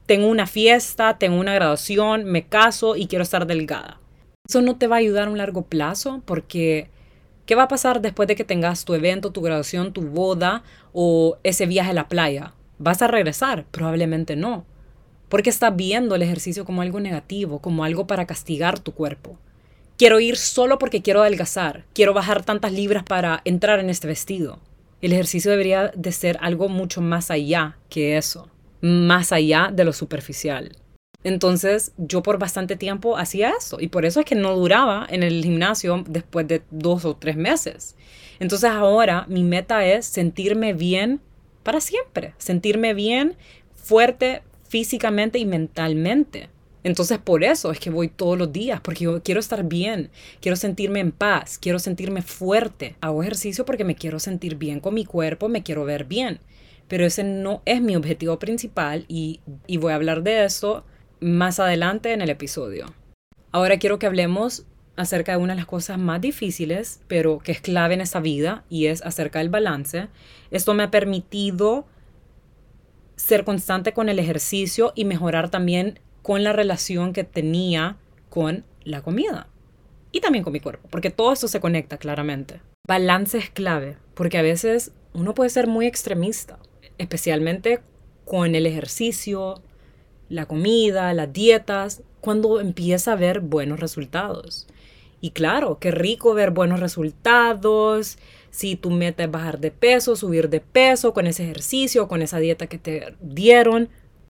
tengo 0.05 0.27
una 0.27 0.47
fiesta, 0.47 1.17
tengo 1.17 1.39
una 1.39 1.53
graduación, 1.53 2.25
me 2.25 2.45
caso 2.47 2.95
y 2.95 3.07
quiero 3.07 3.23
estar 3.23 3.45
delgada. 3.45 3.99
Eso 4.47 4.61
no 4.61 4.77
te 4.77 4.87
va 4.87 4.97
a 4.97 4.99
ayudar 4.99 5.27
a 5.27 5.31
un 5.31 5.37
largo 5.37 5.63
plazo 5.63 6.21
porque 6.25 6.89
¿qué 7.45 7.55
va 7.55 7.63
a 7.63 7.67
pasar 7.67 8.01
después 8.01 8.27
de 8.27 8.35
que 8.35 8.43
tengas 8.43 8.85
tu 8.85 8.93
evento, 8.93 9.31
tu 9.31 9.41
graduación, 9.41 9.93
tu 9.93 10.01
boda 10.01 10.63
o 10.93 11.37
ese 11.43 11.65
viaje 11.65 11.91
a 11.91 11.93
la 11.93 12.07
playa? 12.07 12.53
¿Vas 12.77 13.01
a 13.01 13.07
regresar? 13.07 13.65
Probablemente 13.71 14.35
no. 14.35 14.65
Porque 15.29 15.49
estás 15.49 15.75
viendo 15.75 16.15
el 16.15 16.21
ejercicio 16.21 16.65
como 16.65 16.81
algo 16.81 16.99
negativo, 16.99 17.59
como 17.59 17.83
algo 17.83 18.07
para 18.07 18.25
castigar 18.25 18.79
tu 18.79 18.93
cuerpo. 18.93 19.37
Quiero 19.97 20.19
ir 20.19 20.35
solo 20.35 20.77
porque 20.77 21.01
quiero 21.01 21.21
adelgazar. 21.21 21.85
Quiero 21.93 22.13
bajar 22.13 22.43
tantas 22.43 22.73
libras 22.73 23.03
para 23.03 23.41
entrar 23.45 23.79
en 23.79 23.89
este 23.89 24.07
vestido. 24.07 24.59
El 25.01 25.13
ejercicio 25.13 25.51
debería 25.51 25.91
de 25.95 26.11
ser 26.11 26.37
algo 26.41 26.67
mucho 26.67 27.01
más 27.01 27.31
allá 27.31 27.77
que 27.89 28.17
eso. 28.17 28.49
Más 28.81 29.31
allá 29.31 29.71
de 29.73 29.85
lo 29.85 29.93
superficial. 29.93 30.75
Entonces 31.23 31.93
yo 31.97 32.21
por 32.21 32.37
bastante 32.37 32.75
tiempo 32.75 33.17
hacía 33.17 33.53
eso 33.57 33.77
y 33.79 33.87
por 33.87 34.05
eso 34.05 34.19
es 34.19 34.25
que 34.27 34.35
no 34.35 34.55
duraba 34.55 35.07
en 35.09 35.23
el 35.23 35.43
gimnasio 35.43 36.03
después 36.07 36.47
de 36.47 36.61
dos 36.69 37.03
o 37.03 37.15
tres 37.15 37.35
meses. 37.35 37.95
Entonces 38.39 38.69
ahora 38.69 39.25
mi 39.27 39.43
meta 39.43 39.85
es 39.85 40.05
sentirme 40.05 40.73
bien 40.73 41.21
para 41.65 41.81
siempre, 41.81 42.35
sentirme 42.37 42.93
bien, 42.93 43.35
fuerte 43.73 44.43
físicamente 44.69 45.39
y 45.39 45.45
mentalmente. 45.45 46.49
Entonces 46.83 47.17
por 47.17 47.43
eso 47.43 47.71
es 47.71 47.79
que 47.79 47.89
voy 47.89 48.07
todos 48.07 48.37
los 48.37 48.53
días, 48.53 48.81
porque 48.81 49.05
yo 49.05 49.23
quiero 49.23 49.39
estar 49.39 49.63
bien, 49.63 50.11
quiero 50.41 50.55
sentirme 50.55 50.99
en 50.99 51.11
paz, 51.11 51.57
quiero 51.57 51.79
sentirme 51.79 52.21
fuerte. 52.21 52.95
Hago 53.01 53.23
ejercicio 53.23 53.65
porque 53.65 53.83
me 53.83 53.95
quiero 53.95 54.19
sentir 54.19 54.57
bien 54.57 54.79
con 54.79 54.93
mi 54.93 55.05
cuerpo, 55.05 55.49
me 55.49 55.63
quiero 55.63 55.85
ver 55.85 56.05
bien. 56.05 56.39
Pero 56.87 57.03
ese 57.03 57.23
no 57.23 57.63
es 57.65 57.81
mi 57.81 57.95
objetivo 57.95 58.37
principal 58.37 59.05
y, 59.07 59.39
y 59.65 59.77
voy 59.77 59.91
a 59.91 59.95
hablar 59.95 60.21
de 60.21 60.45
eso 60.45 60.85
más 61.19 61.59
adelante 61.59 62.13
en 62.13 62.21
el 62.21 62.29
episodio. 62.29 62.93
Ahora 63.51 63.79
quiero 63.79 63.97
que 63.97 64.05
hablemos 64.05 64.67
acerca 64.95 65.33
de 65.33 65.37
una 65.37 65.53
de 65.53 65.57
las 65.57 65.65
cosas 65.65 65.97
más 65.97 66.21
difíciles, 66.21 67.01
pero 67.07 67.39
que 67.39 67.51
es 67.51 67.61
clave 67.61 67.93
en 67.93 68.01
esta 68.01 68.19
vida, 68.19 68.63
y 68.69 68.87
es 68.87 69.01
acerca 69.01 69.39
del 69.39 69.49
balance. 69.49 70.07
Esto 70.51 70.73
me 70.73 70.83
ha 70.83 70.91
permitido 70.91 71.85
ser 73.15 73.43
constante 73.43 73.93
con 73.93 74.09
el 74.09 74.19
ejercicio 74.19 74.91
y 74.95 75.05
mejorar 75.05 75.49
también 75.49 75.99
con 76.21 76.43
la 76.43 76.53
relación 76.53 77.13
que 77.13 77.23
tenía 77.23 77.97
con 78.29 78.65
la 78.83 79.01
comida 79.01 79.47
y 80.11 80.21
también 80.21 80.43
con 80.43 80.53
mi 80.53 80.59
cuerpo, 80.59 80.87
porque 80.89 81.09
todo 81.09 81.33
esto 81.33 81.47
se 81.47 81.59
conecta 81.59 81.97
claramente. 81.97 82.61
Balance 82.87 83.37
es 83.37 83.49
clave, 83.49 83.97
porque 84.13 84.37
a 84.37 84.41
veces 84.41 84.91
uno 85.13 85.33
puede 85.33 85.49
ser 85.49 85.67
muy 85.67 85.87
extremista, 85.87 86.59
especialmente 86.97 87.81
con 88.25 88.55
el 88.55 88.65
ejercicio, 88.65 89.61
la 90.29 90.45
comida, 90.45 91.13
las 91.13 91.31
dietas, 91.31 92.03
cuando 92.21 92.59
empieza 92.59 93.13
a 93.13 93.15
ver 93.15 93.39
buenos 93.39 93.79
resultados. 93.79 94.67
Y 95.21 95.31
claro, 95.31 95.79
qué 95.79 95.91
rico 95.91 96.33
ver 96.33 96.51
buenos 96.51 96.79
resultados. 96.79 98.17
Si 98.51 98.75
tu 98.75 98.91
meta 98.91 99.23
es 99.23 99.31
bajar 99.31 99.59
de 99.59 99.71
peso, 99.71 100.15
subir 100.15 100.49
de 100.49 100.61
peso 100.61 101.13
con 101.13 101.27
ese 101.27 101.43
ejercicio, 101.43 102.07
con 102.07 102.21
esa 102.21 102.39
dieta 102.39 102.67
que 102.67 102.77
te 102.77 103.15
dieron. 103.21 103.89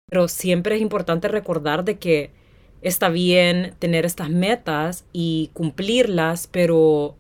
Pero 0.09 0.27
siempre 0.27 0.75
es 0.75 0.81
importante 0.81 1.27
recordar 1.27 1.83
de 1.83 1.97
que 1.97 2.31
está 2.81 3.09
bien 3.09 3.75
tener 3.79 4.05
estas 4.05 4.29
metas 4.29 5.05
y 5.11 5.49
cumplirlas, 5.53 6.47
pero 6.47 7.15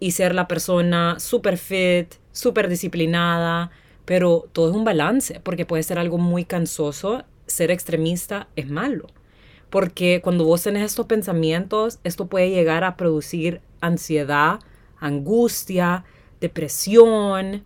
y 0.00 0.12
ser 0.12 0.34
la 0.34 0.48
persona 0.48 1.18
super 1.20 1.58
fit, 1.58 2.14
súper 2.32 2.68
disciplinada, 2.68 3.70
pero 4.04 4.48
todo 4.52 4.70
es 4.70 4.76
un 4.76 4.84
balance, 4.84 5.40
porque 5.40 5.66
puede 5.66 5.82
ser 5.82 5.98
algo 5.98 6.18
muy 6.18 6.44
cansoso 6.44 7.24
ser 7.46 7.70
extremista 7.70 8.48
es 8.56 8.68
malo. 8.68 9.08
Porque 9.74 10.20
cuando 10.22 10.44
vos 10.44 10.62
tenés 10.62 10.84
estos 10.84 11.06
pensamientos, 11.06 11.98
esto 12.04 12.28
puede 12.28 12.50
llegar 12.50 12.84
a 12.84 12.96
producir 12.96 13.60
ansiedad, 13.80 14.60
angustia, 15.00 16.04
depresión, 16.40 17.64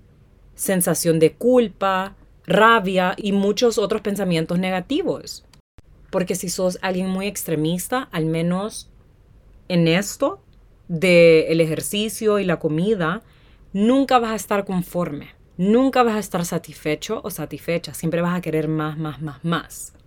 sensación 0.55 1.19
de 1.19 1.35
culpa, 1.35 2.17
rabia 2.47 3.13
y 3.19 3.33
muchos 3.33 3.77
otros 3.77 4.01
pensamientos 4.01 4.59
negativos. 4.59 5.45
Porque 6.09 6.35
si 6.35 6.49
sos 6.49 6.79
alguien 6.81 7.11
muy 7.11 7.27
extremista, 7.27 8.09
al 8.11 8.25
menos 8.25 8.89
en 9.69 9.87
esto 9.87 10.41
del 10.89 11.61
ejercicio 11.61 12.39
y 12.39 12.47
la 12.47 12.59
comida, 12.59 13.21
nunca 13.75 14.19
vas 14.19 14.31
a 14.31 14.37
estar 14.37 14.65
conforme. 14.65 15.35
Nunca 15.59 16.05
vas 16.05 16.15
a 16.15 16.21
estar 16.21 16.47
satisfecho 16.47 17.21
o 17.23 17.29
satisfecha, 17.29 17.93
siempre 17.93 18.23
vas 18.23 18.35
a 18.35 18.41
querer 18.41 18.67
más, 18.67 18.97
más, 18.97 19.21
más, 19.21 19.45
más. 19.45 19.98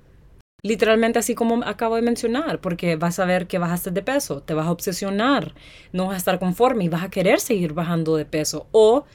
Literalmente 0.64 1.18
así 1.18 1.34
como 1.34 1.64
acabo 1.66 1.96
de 1.96 2.04
mencionar, 2.04 2.62
porque 2.62 2.96
vas 2.96 3.18
a 3.18 3.26
ver 3.26 3.48
que 3.48 3.58
bajaste 3.58 3.90
de 3.90 4.04
peso, 4.04 4.44
te 4.44 4.54
vas 4.54 4.68
a 4.68 4.72
obsesionar, 4.72 5.56
no 5.92 6.06
vas 6.06 6.14
a 6.14 6.18
estar 6.18 6.38
conforme 6.38 6.84
y 6.84 6.90
vas 6.90 7.04
a 7.04 7.10
querer 7.10 7.40
seguir 7.40 7.74
bajando 7.74 8.16
de 8.16 8.26
peso. 8.26 8.68
O 8.72 9.06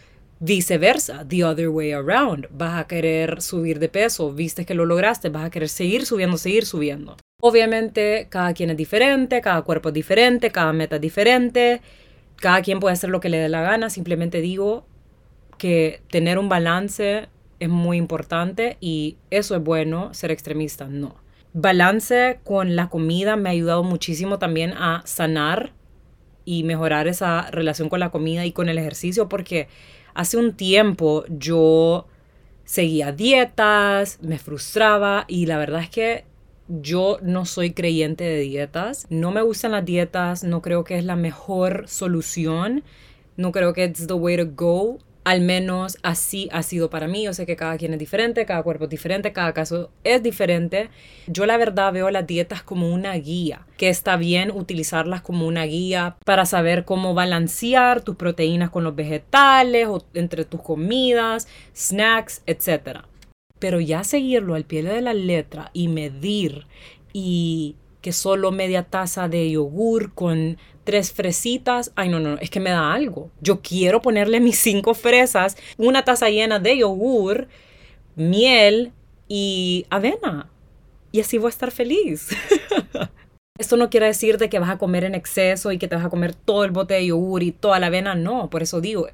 viceversa, 0.40 1.24
the 1.28 1.44
other 1.44 1.68
way 1.68 1.92
around, 1.92 2.48
vas 2.50 2.80
a 2.80 2.88
querer 2.88 3.40
subir 3.42 3.78
de 3.78 3.88
peso, 3.88 4.32
viste 4.32 4.66
que 4.66 4.74
lo 4.74 4.87
lograste, 4.87 5.28
vas 5.28 5.44
a 5.44 5.50
querer 5.50 5.68
seguir 5.68 6.04
subiendo, 6.04 6.37
seguir 6.37 6.66
subiendo. 6.66 7.16
Obviamente 7.40 8.26
cada 8.28 8.52
quien 8.52 8.70
es 8.70 8.76
diferente, 8.76 9.40
cada 9.40 9.62
cuerpo 9.62 9.90
es 9.90 9.94
diferente, 9.94 10.50
cada 10.50 10.72
meta 10.72 10.96
es 10.96 11.02
diferente, 11.02 11.80
cada 12.37 12.61
quien 12.62 12.80
puede 12.80 12.94
hacer 12.94 13.11
lo 13.11 13.20
que 13.20 13.28
le 13.28 13.38
dé 13.38 13.48
la 13.48 13.62
gana, 13.62 13.88
simplemente 13.88 14.40
digo, 14.40 14.85
que 15.59 16.00
tener 16.11 16.40
un 16.40 16.48
balance 16.48 17.28
es 17.61 17.68
muy 17.68 17.98
importante 17.98 18.78
y 18.80 19.16
eso 19.30 19.54
es 19.54 19.62
bueno, 19.62 20.12
ser 20.12 20.32
extremista 20.32 20.88
no. 20.88 21.25
Balance 21.58 22.38
con 22.44 22.76
la 22.76 22.90
comida 22.90 23.36
me 23.36 23.48
ha 23.48 23.52
ayudado 23.52 23.82
muchísimo 23.82 24.38
también 24.38 24.74
a 24.76 25.00
sanar 25.06 25.72
y 26.44 26.64
mejorar 26.64 27.08
esa 27.08 27.50
relación 27.50 27.88
con 27.88 27.98
la 27.98 28.10
comida 28.10 28.44
y 28.44 28.52
con 28.52 28.68
el 28.68 28.76
ejercicio 28.76 29.30
porque 29.30 29.66
hace 30.12 30.36
un 30.36 30.52
tiempo 30.52 31.24
yo 31.30 32.08
seguía 32.66 33.10
dietas, 33.10 34.18
me 34.20 34.38
frustraba 34.38 35.24
y 35.28 35.46
la 35.46 35.56
verdad 35.56 35.80
es 35.80 35.88
que 35.88 36.24
yo 36.68 37.16
no 37.22 37.46
soy 37.46 37.72
creyente 37.72 38.24
de 38.24 38.40
dietas, 38.40 39.06
no 39.08 39.30
me 39.30 39.40
gustan 39.40 39.72
las 39.72 39.86
dietas, 39.86 40.44
no 40.44 40.60
creo 40.60 40.84
que 40.84 40.98
es 40.98 41.06
la 41.06 41.16
mejor 41.16 41.84
solución, 41.88 42.84
no 43.38 43.50
creo 43.50 43.72
que 43.72 43.84
es 43.84 44.06
the 44.06 44.12
way 44.12 44.36
to 44.36 44.46
go 44.54 44.98
al 45.26 45.40
menos 45.40 45.98
así 46.04 46.48
ha 46.52 46.62
sido 46.62 46.88
para 46.88 47.08
mí. 47.08 47.24
Yo 47.24 47.34
sé 47.34 47.46
que 47.46 47.56
cada 47.56 47.76
quien 47.78 47.92
es 47.92 47.98
diferente, 47.98 48.46
cada 48.46 48.62
cuerpo 48.62 48.84
es 48.84 48.90
diferente, 48.90 49.32
cada 49.32 49.52
caso 49.52 49.90
es 50.04 50.22
diferente. 50.22 50.88
Yo 51.26 51.46
la 51.46 51.56
verdad 51.56 51.92
veo 51.92 52.12
las 52.12 52.28
dietas 52.28 52.62
como 52.62 52.94
una 52.94 53.12
guía, 53.14 53.66
que 53.76 53.88
está 53.88 54.16
bien 54.16 54.52
utilizarlas 54.52 55.22
como 55.22 55.48
una 55.48 55.64
guía 55.64 56.16
para 56.24 56.46
saber 56.46 56.84
cómo 56.84 57.12
balancear 57.12 58.02
tus 58.02 58.14
proteínas 58.14 58.70
con 58.70 58.84
los 58.84 58.94
vegetales 58.94 59.88
o 59.88 60.06
entre 60.14 60.44
tus 60.44 60.62
comidas, 60.62 61.48
snacks, 61.74 62.42
etc. 62.46 63.00
Pero 63.58 63.80
ya 63.80 64.04
seguirlo 64.04 64.54
al 64.54 64.64
pie 64.64 64.84
de 64.84 65.00
la 65.00 65.12
letra 65.12 65.72
y 65.72 65.88
medir 65.88 66.68
y 67.12 67.74
que 68.00 68.12
solo 68.12 68.52
media 68.52 68.84
taza 68.84 69.28
de 69.28 69.50
yogur 69.50 70.14
con 70.14 70.56
tres 70.87 71.12
fresitas, 71.12 71.92
ay 71.96 72.09
no, 72.09 72.20
no, 72.20 72.38
es 72.38 72.49
que 72.49 72.61
me 72.61 72.70
da 72.70 72.94
algo. 72.94 73.31
Yo 73.42 73.61
quiero 73.61 74.01
ponerle 74.01 74.40
mis 74.40 74.59
cinco 74.59 74.94
fresas, 74.94 75.59
una 75.77 76.05
taza 76.05 76.31
llena 76.31 76.59
de 76.59 76.79
yogur, 76.79 77.49
miel 78.14 78.92
y 79.29 79.85
avena. 79.90 80.49
Y 81.12 81.20
así 81.20 81.37
voy 81.37 81.49
a 81.49 81.51
estar 81.51 81.70
feliz. 81.70 82.31
Esto 83.59 83.77
no 83.77 83.90
quiere 83.90 84.07
decir 84.07 84.38
de 84.38 84.49
que 84.49 84.59
vas 84.59 84.70
a 84.70 84.79
comer 84.79 85.05
en 85.05 85.14
exceso 85.14 85.72
y 85.72 85.79
que 85.79 85.88
te 85.88 85.96
vas 85.96 86.05
a 86.05 86.11
comer 86.11 86.35
todo 86.35 86.64
el 86.64 86.70
bote 86.70 86.94
de 86.94 87.07
yogur 87.07 87.42
y 87.42 87.53
toda 87.53 87.79
la 87.79 87.87
avena, 87.88 88.14
no, 88.14 88.49
por 88.49 88.62
eso 88.62 88.81
digo, 88.81 89.09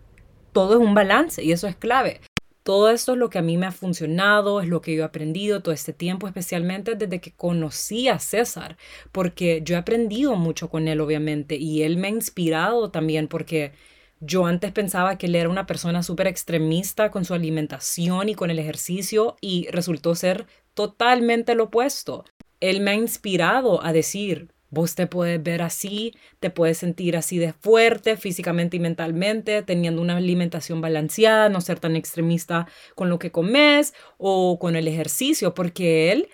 todo 0.53 0.75
es 0.75 0.81
un 0.81 0.95
balance 0.95 1.43
y 1.43 1.53
eso 1.53 1.67
es 1.67 1.77
clave. 1.77 2.21
Todo 2.63 2.91
esto 2.91 3.13
es 3.13 3.19
lo 3.19 3.29
que 3.29 3.39
a 3.39 3.43
mí 3.43 3.57
me 3.57 3.67
ha 3.67 3.73
funcionado, 3.73 4.61
es 4.61 4.69
lo 4.69 4.81
que 4.81 4.95
yo 4.95 5.03
he 5.03 5.05
aprendido 5.05 5.63
todo 5.63 5.75
este 5.75 5.93
tiempo, 5.93 6.29
especialmente 6.29 6.95
desde 6.95 7.21
que 7.21 7.33
conocí 7.33 8.09
a 8.09 8.21
César, 8.21 8.77
porque 9.11 9.63
yo 9.65 9.75
he 9.75 9.79
aprendido 9.79 10.37
mucho 10.37 10.71
con 10.71 10.87
él, 10.87 11.01
obviamente, 11.01 11.57
y 11.57 11.83
él 11.83 11.97
me 11.97 12.07
ha 12.09 12.11
inspirado 12.11 12.91
también 12.91 13.27
porque 13.27 13.73
yo 14.21 14.47
antes 14.47 14.71
pensaba 14.71 15.19
que 15.19 15.27
él 15.27 15.35
era 15.35 15.49
una 15.49 15.67
persona 15.67 16.05
súper 16.05 16.29
extremista 16.29 17.11
con 17.11 17.25
su 17.25 17.35
alimentación 17.35 18.29
y 18.29 18.37
con 18.37 18.51
el 18.51 18.61
ejercicio 18.61 19.37
y 19.41 19.67
resultó 19.73 20.15
ser 20.15 20.47
totalmente 20.75 21.57
lo 21.57 21.65
opuesto. 21.65 22.25
Él 22.61 22.81
me 22.81 22.93
ha 22.93 22.95
inspirado 22.95 23.85
a 23.85 23.93
decir, 23.93 24.52
Vos 24.73 24.95
te 24.95 25.07
puedes 25.07 25.43
ver 25.43 25.61
así, 25.61 26.15
te 26.41 26.49
puedes 26.49 26.79
sentir 26.79 27.15
así 27.15 27.37
de 27.37 27.53
fuerte 27.53 28.17
físicamente 28.17 28.79
y 28.79 28.81
mentalmente, 28.81 29.63
teniendo 29.63 30.01
una 30.01 30.17
alimentación 30.17 30.81
balanceada, 30.81 31.51
no 31.51 31.61
ser 31.61 31.79
tan 31.79 31.95
extremista 31.95 32.67
con 32.95 33.11
lo 33.11 33.19
que 33.19 33.31
comes 33.31 33.93
o 34.17 34.59
con 34.59 34.75
el 34.75 34.89
ejercicio, 34.89 35.53
porque 35.53 36.11
él 36.11 36.31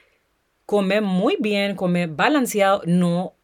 come 0.67 1.01
muy 1.01 1.37
bien, 1.41 1.75
come 1.75 2.07
balanceado, 2.07 2.83
no 2.87 3.35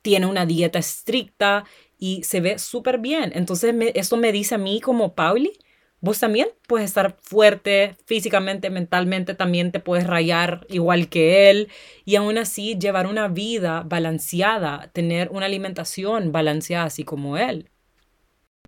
tiene 0.00 0.24
una 0.24 0.46
dieta 0.46 0.78
estricta 0.78 1.64
y 1.98 2.22
se 2.22 2.40
ve 2.40 2.58
súper 2.58 3.00
bien. 3.00 3.32
Entonces, 3.34 3.74
esto 3.94 4.16
me 4.16 4.32
dice 4.32 4.54
a 4.54 4.58
mí 4.58 4.80
como 4.80 5.14
Pauli, 5.14 5.52
vos 6.02 6.18
también 6.18 6.48
puedes 6.66 6.90
estar 6.90 7.16
fuerte 7.22 7.96
físicamente, 8.04 8.68
mentalmente, 8.68 9.34
también 9.34 9.72
te 9.72 9.80
puedes 9.80 10.06
rayar 10.06 10.66
igual 10.68 11.08
que 11.08 11.48
él 11.48 11.68
y 12.04 12.16
aún 12.16 12.36
así 12.36 12.76
llevar 12.76 13.06
una 13.06 13.28
vida 13.28 13.84
balanceada, 13.86 14.90
tener 14.92 15.30
una 15.30 15.46
alimentación 15.46 16.32
balanceada 16.32 16.84
así 16.84 17.04
como 17.04 17.38
él. 17.38 17.70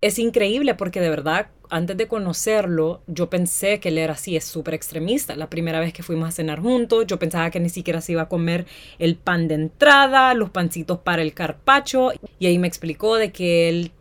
Es 0.01 0.19
increíble 0.19 0.75
porque 0.75 1.01
de 1.01 1.09
verdad, 1.09 1.49
antes 1.71 1.97
de 1.97 2.07
conocerlo, 2.07 3.03
yo 3.09 3.31
pensé 3.31 3.81
que 3.81 3.89
él 3.89 3.99
era 3.99 4.13
así, 4.13 4.37
es 4.37 4.45
súper 4.45 4.75
extremista. 4.75 5.35
La 5.35 5.51
primera 5.51 5.81
vez 5.81 5.93
que 5.93 6.03
fuimos 6.03 6.29
a 6.29 6.33
cenar 6.33 6.61
juntos, 6.61 7.07
yo 7.07 7.19
pensaba 7.19 7.51
que 7.51 7.59
ni 7.59 7.71
siquiera 7.71 8.01
se 8.01 8.13
iba 8.13 8.23
a 8.23 8.29
comer 8.29 8.67
el 8.99 9.17
pan 9.17 9.49
de 9.49 9.55
entrada, 9.55 10.35
los 10.35 10.51
pancitos 10.51 10.99
para 10.99 11.23
el 11.23 11.35
carpacho, 11.35 12.13
y 12.39 12.47
ahí 12.47 12.59
me 12.59 12.69
explicó 12.69 13.17
de 13.17 13.33
que 13.33 13.69
él 13.69 13.93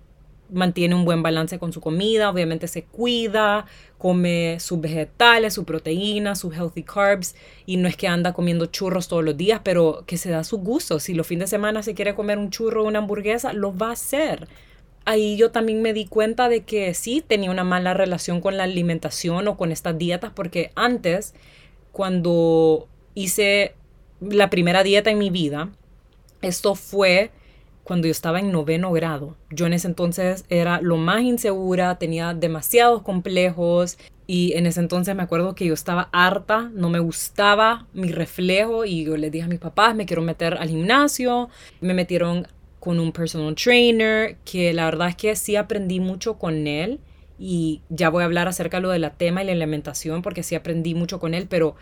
mantiene 0.53 0.95
un 0.95 1.03
buen 1.03 1.23
balance 1.23 1.59
con 1.59 1.73
su 1.73 1.81
comida, 1.81 2.29
obviamente 2.29 2.67
se 2.67 2.83
cuida, 2.83 3.65
come 3.97 4.57
sus 4.59 4.79
vegetales, 4.79 5.53
su 5.53 5.65
proteína, 5.65 6.35
sus 6.35 6.55
healthy 6.55 6.83
carbs 6.83 7.35
y 7.65 7.77
no 7.77 7.87
es 7.87 7.97
que 7.97 8.07
anda 8.07 8.33
comiendo 8.33 8.67
churros 8.67 9.07
todos 9.07 9.23
los 9.23 9.35
días, 9.35 9.61
pero 9.63 10.03
que 10.05 10.17
se 10.17 10.29
da 10.29 10.43
su 10.43 10.59
gusto. 10.59 10.99
Si 10.99 11.13
los 11.13 11.27
fines 11.27 11.49
de 11.49 11.55
semana 11.55 11.83
se 11.83 11.93
quiere 11.93 12.15
comer 12.15 12.37
un 12.37 12.49
churro 12.49 12.83
o 12.83 12.87
una 12.87 12.99
hamburguesa, 12.99 13.53
lo 13.53 13.75
va 13.75 13.89
a 13.89 13.93
hacer. 13.93 14.47
Ahí 15.05 15.35
yo 15.35 15.51
también 15.51 15.81
me 15.81 15.93
di 15.93 16.05
cuenta 16.05 16.47
de 16.47 16.63
que 16.63 16.93
sí 16.93 17.23
tenía 17.25 17.51
una 17.51 17.63
mala 17.63 17.93
relación 17.93 18.39
con 18.39 18.55
la 18.55 18.63
alimentación 18.63 19.47
o 19.47 19.57
con 19.57 19.71
estas 19.71 19.97
dietas 19.97 20.31
porque 20.33 20.71
antes, 20.75 21.33
cuando 21.91 22.87
hice 23.15 23.75
la 24.21 24.49
primera 24.49 24.83
dieta 24.83 25.09
en 25.09 25.17
mi 25.17 25.29
vida, 25.29 25.69
esto 26.41 26.75
fue 26.75 27.31
cuando 27.83 28.07
yo 28.07 28.11
estaba 28.11 28.39
en 28.39 28.51
noveno 28.51 28.91
grado. 28.91 29.35
Yo 29.49 29.65
en 29.65 29.73
ese 29.73 29.87
entonces 29.87 30.45
era 30.49 30.81
lo 30.81 30.97
más 30.97 31.21
insegura, 31.21 31.97
tenía 31.99 32.33
demasiados 32.33 33.01
complejos 33.01 33.97
y 34.25 34.53
en 34.53 34.65
ese 34.65 34.79
entonces 34.79 35.15
me 35.15 35.23
acuerdo 35.23 35.53
que 35.53 35.65
yo 35.65 35.73
estaba 35.73 36.09
harta, 36.11 36.71
no 36.73 36.89
me 36.89 36.99
gustaba 36.99 37.87
mi 37.93 38.11
reflejo 38.11 38.85
y 38.85 39.03
yo 39.03 39.17
le 39.17 39.29
dije 39.29 39.45
a 39.45 39.49
mis 39.49 39.59
papás, 39.59 39.95
me 39.95 40.05
quiero 40.05 40.21
meter 40.21 40.55
al 40.55 40.69
gimnasio. 40.69 41.49
Me 41.81 41.93
metieron 41.93 42.47
con 42.79 42.99
un 42.99 43.11
personal 43.11 43.55
trainer 43.55 44.37
que 44.45 44.73
la 44.73 44.85
verdad 44.85 45.09
es 45.09 45.15
que 45.15 45.35
sí 45.35 45.55
aprendí 45.55 45.99
mucho 45.99 46.37
con 46.37 46.67
él 46.67 46.99
y 47.39 47.81
ya 47.89 48.09
voy 48.09 48.23
a 48.23 48.25
hablar 48.25 48.47
acerca 48.47 48.77
de 48.77 48.81
lo 48.81 48.89
del 48.89 49.09
tema 49.17 49.43
y 49.43 49.45
la 49.45 49.51
alimentación 49.53 50.21
porque 50.21 50.43
sí 50.43 50.55
aprendí 50.55 50.95
mucho 50.95 51.19
con 51.19 51.33
él, 51.33 51.47
pero 51.49 51.75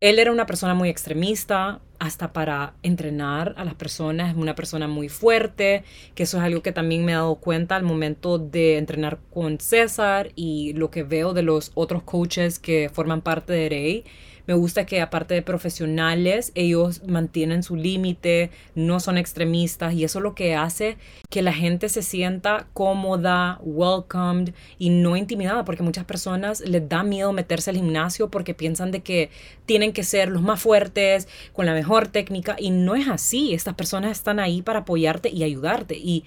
él 0.00 0.18
era 0.18 0.32
una 0.32 0.46
persona 0.46 0.74
muy 0.74 0.88
extremista, 0.88 1.80
hasta 1.98 2.32
para 2.32 2.74
entrenar 2.82 3.54
a 3.56 3.64
las 3.64 3.74
personas, 3.74 4.36
una 4.36 4.54
persona 4.54 4.86
muy 4.86 5.08
fuerte, 5.08 5.82
que 6.14 6.22
eso 6.22 6.38
es 6.38 6.44
algo 6.44 6.62
que 6.62 6.72
también 6.72 7.04
me 7.04 7.12
he 7.12 7.14
dado 7.16 7.34
cuenta 7.36 7.76
al 7.76 7.82
momento 7.82 8.38
de 8.38 8.78
entrenar 8.78 9.18
con 9.32 9.58
César 9.58 10.30
y 10.36 10.74
lo 10.74 10.90
que 10.90 11.02
veo 11.02 11.34
de 11.34 11.42
los 11.42 11.72
otros 11.74 12.02
coaches 12.04 12.58
que 12.58 12.88
forman 12.92 13.20
parte 13.20 13.52
de 13.52 13.68
Rey 13.68 14.04
me 14.48 14.54
gusta 14.54 14.86
que 14.86 15.02
aparte 15.02 15.34
de 15.34 15.42
profesionales, 15.42 16.52
ellos 16.54 17.02
mantienen 17.06 17.62
su 17.62 17.76
límite, 17.76 18.50
no 18.74 18.98
son 18.98 19.18
extremistas 19.18 19.92
y 19.92 20.04
eso 20.04 20.20
es 20.20 20.22
lo 20.22 20.34
que 20.34 20.54
hace 20.54 20.96
que 21.28 21.42
la 21.42 21.52
gente 21.52 21.90
se 21.90 22.00
sienta 22.00 22.66
cómoda, 22.72 23.60
welcomed 23.60 24.54
y 24.78 24.88
no 24.88 25.16
intimidada, 25.16 25.66
porque 25.66 25.82
muchas 25.82 26.06
personas 26.06 26.62
les 26.62 26.88
da 26.88 27.02
miedo 27.02 27.30
meterse 27.34 27.68
al 27.68 27.76
gimnasio 27.76 28.30
porque 28.30 28.54
piensan 28.54 28.90
de 28.90 29.00
que 29.00 29.28
tienen 29.66 29.92
que 29.92 30.02
ser 30.02 30.30
los 30.30 30.40
más 30.40 30.62
fuertes, 30.62 31.28
con 31.52 31.66
la 31.66 31.74
mejor 31.74 32.08
técnica 32.08 32.56
y 32.58 32.70
no 32.70 32.94
es 32.94 33.06
así. 33.06 33.52
Estas 33.52 33.74
personas 33.74 34.12
están 34.12 34.40
ahí 34.40 34.62
para 34.62 34.78
apoyarte 34.78 35.28
y 35.28 35.42
ayudarte 35.42 35.94
y 35.98 36.24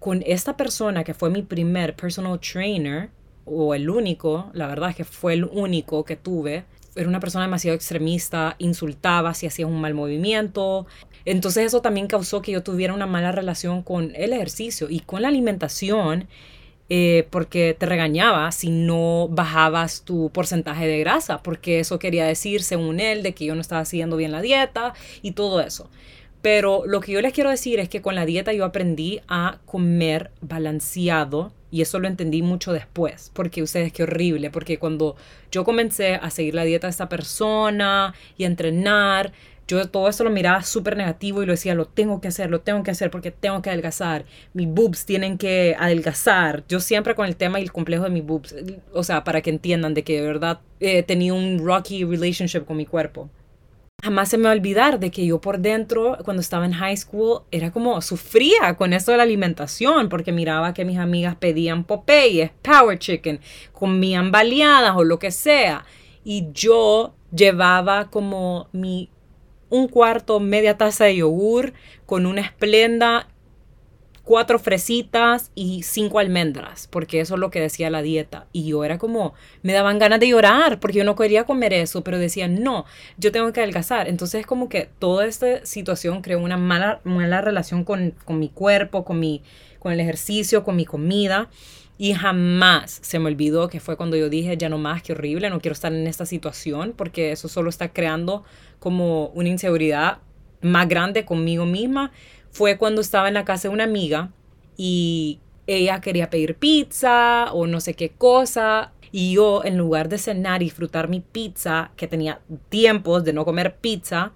con 0.00 0.24
esta 0.26 0.56
persona 0.56 1.04
que 1.04 1.14
fue 1.14 1.30
mi 1.30 1.42
primer 1.42 1.94
personal 1.94 2.40
trainer, 2.40 3.10
o 3.46 3.74
el 3.74 3.88
único, 3.88 4.50
la 4.52 4.66
verdad 4.66 4.90
es 4.90 4.96
que 4.96 5.04
fue 5.04 5.34
el 5.34 5.44
único 5.44 6.04
que 6.04 6.16
tuve, 6.16 6.64
era 6.96 7.08
una 7.08 7.20
persona 7.20 7.44
demasiado 7.44 7.76
extremista, 7.76 8.56
insultaba 8.58 9.34
si 9.34 9.46
hacía 9.46 9.66
un 9.66 9.80
mal 9.80 9.94
movimiento. 9.94 10.86
Entonces 11.24 11.66
eso 11.66 11.82
también 11.82 12.06
causó 12.06 12.42
que 12.42 12.52
yo 12.52 12.62
tuviera 12.62 12.94
una 12.94 13.06
mala 13.06 13.32
relación 13.32 13.82
con 13.82 14.12
el 14.16 14.32
ejercicio 14.32 14.88
y 14.90 15.00
con 15.00 15.22
la 15.22 15.28
alimentación. 15.28 16.28
Eh, 16.88 17.26
porque 17.30 17.74
te 17.76 17.84
regañaba 17.84 18.52
si 18.52 18.70
no 18.70 19.26
bajabas 19.28 20.02
tu 20.02 20.30
porcentaje 20.30 20.86
de 20.86 21.00
grasa, 21.00 21.42
porque 21.42 21.80
eso 21.80 21.98
quería 21.98 22.24
decir, 22.24 22.62
según 22.62 23.00
él, 23.00 23.24
de 23.24 23.34
que 23.34 23.44
yo 23.44 23.56
no 23.56 23.60
estaba 23.60 23.80
haciendo 23.80 24.16
bien 24.16 24.30
la 24.30 24.40
dieta 24.40 24.94
y 25.20 25.32
todo 25.32 25.60
eso. 25.60 25.90
Pero 26.42 26.84
lo 26.86 27.00
que 27.00 27.10
yo 27.10 27.20
les 27.20 27.32
quiero 27.32 27.50
decir 27.50 27.80
es 27.80 27.88
que 27.88 28.02
con 28.02 28.14
la 28.14 28.24
dieta 28.24 28.52
yo 28.52 28.64
aprendí 28.64 29.20
a 29.26 29.58
comer 29.66 30.30
balanceado 30.40 31.52
y 31.70 31.82
eso 31.82 31.98
lo 31.98 32.08
entendí 32.08 32.42
mucho 32.42 32.72
después, 32.72 33.30
porque 33.34 33.62
ustedes 33.62 33.92
qué 33.92 34.04
horrible, 34.04 34.50
porque 34.50 34.78
cuando 34.78 35.16
yo 35.50 35.64
comencé 35.64 36.14
a 36.14 36.30
seguir 36.30 36.54
la 36.54 36.64
dieta 36.64 36.86
de 36.86 36.92
esta 36.92 37.08
persona 37.08 38.14
y 38.36 38.44
a 38.44 38.46
entrenar, 38.46 39.32
yo 39.68 39.88
todo 39.88 40.08
eso 40.08 40.22
lo 40.22 40.30
miraba 40.30 40.62
súper 40.62 40.96
negativo 40.96 41.42
y 41.42 41.46
lo 41.46 41.52
decía, 41.52 41.74
lo 41.74 41.86
tengo 41.86 42.20
que 42.20 42.28
hacer, 42.28 42.50
lo 42.50 42.60
tengo 42.60 42.84
que 42.84 42.92
hacer 42.92 43.10
porque 43.10 43.32
tengo 43.32 43.62
que 43.62 43.70
adelgazar. 43.70 44.24
Mis 44.54 44.68
boobs 44.68 45.04
tienen 45.04 45.38
que 45.38 45.74
adelgazar. 45.78 46.62
Yo 46.68 46.78
siempre 46.78 47.16
con 47.16 47.26
el 47.26 47.34
tema 47.34 47.58
y 47.58 47.64
el 47.64 47.72
complejo 47.72 48.04
de 48.04 48.10
mis 48.10 48.24
boobs, 48.24 48.54
o 48.92 49.02
sea, 49.02 49.24
para 49.24 49.42
que 49.42 49.50
entiendan 49.50 49.94
de 49.94 50.04
que 50.04 50.20
de 50.20 50.26
verdad 50.26 50.60
he 50.78 51.02
tenido 51.02 51.34
un 51.34 51.58
rocky 51.64 52.04
relationship 52.04 52.64
con 52.64 52.76
mi 52.76 52.86
cuerpo 52.86 53.28
jamás 54.06 54.28
se 54.28 54.38
me 54.38 54.44
va 54.44 54.50
a 54.50 54.54
olvidar 54.54 55.00
de 55.00 55.10
que 55.10 55.26
yo 55.26 55.40
por 55.40 55.58
dentro, 55.58 56.16
cuando 56.24 56.40
estaba 56.40 56.64
en 56.64 56.72
high 56.72 56.96
school, 56.96 57.42
era 57.50 57.72
como 57.72 58.00
sufría 58.00 58.76
con 58.76 58.92
eso 58.92 59.10
de 59.10 59.16
la 59.16 59.24
alimentación, 59.24 60.08
porque 60.08 60.30
miraba 60.30 60.72
que 60.74 60.84
mis 60.84 60.98
amigas 60.98 61.34
pedían 61.34 61.82
Popeyes, 61.82 62.52
Power 62.62 63.00
Chicken, 63.00 63.40
comían 63.72 64.30
baleadas 64.30 64.94
o 64.96 65.02
lo 65.02 65.18
que 65.18 65.32
sea. 65.32 65.84
Y 66.22 66.46
yo 66.52 67.16
llevaba 67.34 68.08
como 68.08 68.68
mi 68.70 69.10
un 69.70 69.88
cuarto, 69.88 70.38
media 70.38 70.78
taza 70.78 71.06
de 71.06 71.16
yogur 71.16 71.72
con 72.06 72.26
una 72.26 72.42
esplenda 72.42 73.26
cuatro 74.26 74.58
fresitas 74.58 75.52
y 75.54 75.84
cinco 75.84 76.18
almendras, 76.18 76.88
porque 76.88 77.20
eso 77.20 77.34
es 77.34 77.40
lo 77.40 77.52
que 77.52 77.60
decía 77.60 77.90
la 77.90 78.02
dieta. 78.02 78.48
Y 78.52 78.66
yo 78.66 78.84
era 78.84 78.98
como, 78.98 79.34
me 79.62 79.72
daban 79.72 80.00
ganas 80.00 80.18
de 80.18 80.26
llorar, 80.28 80.80
porque 80.80 80.98
yo 80.98 81.04
no 81.04 81.14
quería 81.14 81.44
comer 81.44 81.72
eso, 81.72 82.02
pero 82.02 82.18
decía, 82.18 82.48
no, 82.48 82.86
yo 83.18 83.30
tengo 83.30 83.52
que 83.52 83.60
adelgazar. 83.60 84.08
Entonces 84.08 84.40
es 84.40 84.46
como 84.46 84.68
que 84.68 84.90
toda 84.98 85.26
esta 85.26 85.64
situación 85.64 86.22
creó 86.22 86.40
una 86.40 86.56
mala, 86.56 87.00
mala 87.04 87.40
relación 87.40 87.84
con, 87.84 88.14
con 88.24 88.40
mi 88.40 88.48
cuerpo, 88.48 89.04
con, 89.04 89.20
mi, 89.20 89.42
con 89.78 89.92
el 89.92 90.00
ejercicio, 90.00 90.64
con 90.64 90.74
mi 90.74 90.84
comida. 90.84 91.48
Y 91.96 92.12
jamás 92.14 92.98
se 93.02 93.20
me 93.20 93.28
olvidó 93.28 93.68
que 93.68 93.78
fue 93.78 93.96
cuando 93.96 94.16
yo 94.16 94.28
dije, 94.28 94.56
ya 94.56 94.68
no 94.68 94.76
más, 94.76 95.04
qué 95.04 95.12
horrible, 95.12 95.50
no 95.50 95.60
quiero 95.60 95.72
estar 95.72 95.94
en 95.94 96.08
esta 96.08 96.26
situación, 96.26 96.94
porque 96.96 97.30
eso 97.30 97.46
solo 97.46 97.70
está 97.70 97.92
creando 97.92 98.42
como 98.80 99.28
una 99.28 99.50
inseguridad 99.50 100.18
más 100.62 100.88
grande 100.88 101.24
conmigo 101.24 101.64
misma 101.64 102.12
fue 102.56 102.78
cuando 102.78 103.02
estaba 103.02 103.28
en 103.28 103.34
la 103.34 103.44
casa 103.44 103.68
de 103.68 103.74
una 103.74 103.84
amiga 103.84 104.30
y 104.78 105.40
ella 105.66 106.00
quería 106.00 106.30
pedir 106.30 106.54
pizza 106.54 107.52
o 107.52 107.66
no 107.66 107.80
sé 107.80 107.92
qué 107.92 108.08
cosa. 108.08 108.92
Y 109.12 109.34
yo, 109.34 109.62
en 109.62 109.76
lugar 109.76 110.08
de 110.08 110.16
cenar 110.16 110.62
y 110.62 110.66
disfrutar 110.66 111.08
mi 111.08 111.20
pizza, 111.20 111.90
que 111.96 112.08
tenía 112.08 112.40
tiempos 112.70 113.24
de 113.24 113.34
no 113.34 113.44
comer 113.44 113.76
pizza, 113.76 114.32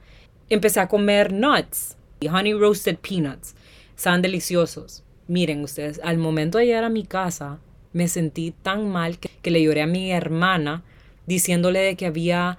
empecé 0.50 0.80
a 0.80 0.88
comer 0.88 1.32
nuts 1.32 1.96
y 2.20 2.28
honey 2.28 2.52
roasted 2.52 2.98
peanuts. 2.98 3.54
Estaban 3.96 4.20
deliciosos. 4.20 5.02
Miren 5.26 5.64
ustedes, 5.64 5.98
al 6.04 6.18
momento 6.18 6.58
de 6.58 6.66
llegar 6.66 6.84
a 6.84 6.90
mi 6.90 7.04
casa, 7.04 7.58
me 7.94 8.06
sentí 8.06 8.50
tan 8.50 8.90
mal 8.90 9.18
que, 9.18 9.30
que 9.40 9.50
le 9.50 9.62
lloré 9.62 9.80
a 9.80 9.86
mi 9.86 10.12
hermana 10.12 10.82
diciéndole 11.24 11.78
de 11.78 11.96
que 11.96 12.04
había 12.04 12.58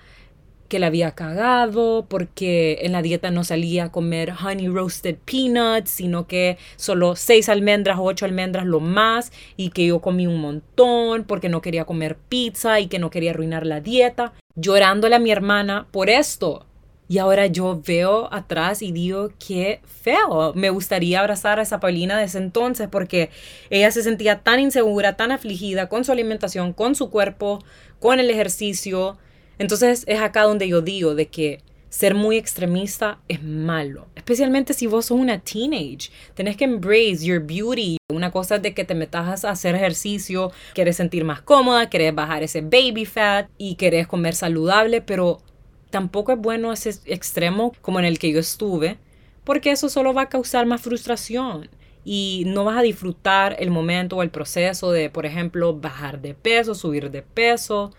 que 0.71 0.79
la 0.79 0.87
había 0.87 1.11
cagado 1.11 2.05
porque 2.07 2.79
en 2.83 2.93
la 2.93 3.01
dieta 3.01 3.29
no 3.29 3.43
salía 3.43 3.83
a 3.83 3.91
comer 3.91 4.31
honey 4.41 4.69
roasted 4.69 5.17
peanuts, 5.25 5.91
sino 5.91 6.27
que 6.27 6.57
solo 6.77 7.17
seis 7.17 7.49
almendras 7.49 7.99
o 7.99 8.03
ocho 8.03 8.23
almendras 8.23 8.65
lo 8.65 8.79
más 8.79 9.33
y 9.57 9.71
que 9.71 9.85
yo 9.85 9.99
comí 9.99 10.27
un 10.27 10.39
montón 10.39 11.25
porque 11.25 11.49
no 11.49 11.61
quería 11.61 11.83
comer 11.83 12.15
pizza 12.15 12.79
y 12.79 12.87
que 12.87 12.99
no 12.99 13.09
quería 13.09 13.31
arruinar 13.31 13.65
la 13.65 13.81
dieta, 13.81 14.31
llorándole 14.55 15.17
a 15.17 15.19
mi 15.19 15.29
hermana 15.29 15.87
por 15.91 16.09
esto. 16.09 16.65
Y 17.09 17.17
ahora 17.17 17.47
yo 17.47 17.81
veo 17.85 18.33
atrás 18.33 18.81
y 18.81 18.93
digo, 18.93 19.31
qué 19.45 19.81
feo. 19.83 20.53
Me 20.55 20.69
gustaría 20.69 21.19
abrazar 21.19 21.59
a 21.59 21.63
esa 21.63 21.81
Paulina 21.81 22.17
de 22.17 22.23
ese 22.23 22.37
entonces 22.37 22.87
porque 22.89 23.29
ella 23.69 23.91
se 23.91 24.03
sentía 24.03 24.39
tan 24.39 24.61
insegura, 24.61 25.17
tan 25.17 25.33
afligida 25.33 25.89
con 25.89 26.05
su 26.05 26.13
alimentación, 26.13 26.71
con 26.71 26.95
su 26.95 27.09
cuerpo, 27.09 27.61
con 27.99 28.21
el 28.21 28.29
ejercicio 28.29 29.17
entonces 29.59 30.03
es 30.07 30.19
acá 30.19 30.43
donde 30.43 30.67
yo 30.67 30.81
digo 30.81 31.15
de 31.15 31.27
que 31.27 31.59
ser 31.89 32.15
muy 32.15 32.37
extremista 32.37 33.19
es 33.27 33.43
malo, 33.43 34.07
especialmente 34.15 34.73
si 34.73 34.87
vos 34.87 35.07
sos 35.07 35.19
una 35.19 35.39
teenage. 35.39 36.09
Tenés 36.33 36.55
que 36.55 36.63
embrace 36.63 37.25
your 37.25 37.41
beauty. 37.41 37.97
Una 38.09 38.31
cosa 38.31 38.55
es 38.55 38.61
de 38.61 38.73
que 38.73 38.85
te 38.85 38.95
metas 38.95 39.43
a 39.43 39.49
hacer 39.49 39.75
ejercicio, 39.75 40.51
quieres 40.73 40.95
sentir 40.95 41.25
más 41.25 41.41
cómoda, 41.41 41.89
querés 41.89 42.15
bajar 42.15 42.43
ese 42.43 42.61
baby 42.61 43.05
fat 43.05 43.49
y 43.57 43.75
querés 43.75 44.07
comer 44.07 44.35
saludable, 44.35 45.01
pero 45.01 45.41
tampoco 45.89 46.31
es 46.31 46.39
bueno 46.39 46.71
ese 46.71 46.91
extremo 47.05 47.73
como 47.81 47.99
en 47.99 48.05
el 48.05 48.19
que 48.19 48.31
yo 48.31 48.39
estuve, 48.39 48.97
porque 49.43 49.71
eso 49.71 49.89
solo 49.89 50.13
va 50.13 50.23
a 50.23 50.29
causar 50.29 50.65
más 50.65 50.81
frustración. 50.81 51.69
y 52.03 52.45
no 52.47 52.63
vas 52.63 52.77
a 52.79 52.81
disfrutar 52.81 53.55
el 53.59 53.69
momento 53.69 54.17
o 54.17 54.23
el 54.23 54.31
proceso 54.31 54.91
de, 54.91 55.09
por 55.11 55.25
ejemplo, 55.27 55.75
bajar 55.77 56.19
de 56.21 56.33
peso, 56.33 56.73
subir 56.73 57.11
de 57.11 57.21
peso. 57.21 57.91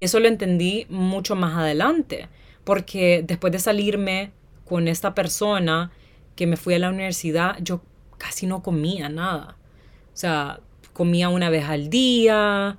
Eso 0.00 0.20
lo 0.20 0.28
entendí 0.28 0.86
mucho 0.88 1.34
más 1.36 1.56
adelante, 1.56 2.28
porque 2.64 3.24
después 3.26 3.52
de 3.52 3.58
salirme 3.58 4.32
con 4.64 4.86
esta 4.88 5.14
persona 5.14 5.90
que 6.36 6.46
me 6.46 6.56
fui 6.56 6.74
a 6.74 6.78
la 6.78 6.90
universidad, 6.90 7.56
yo 7.60 7.82
casi 8.16 8.46
no 8.46 8.62
comía 8.62 9.08
nada. 9.08 9.56
O 10.12 10.16
sea, 10.16 10.60
comía 10.92 11.28
una 11.28 11.50
vez 11.50 11.64
al 11.64 11.90
día, 11.90 12.76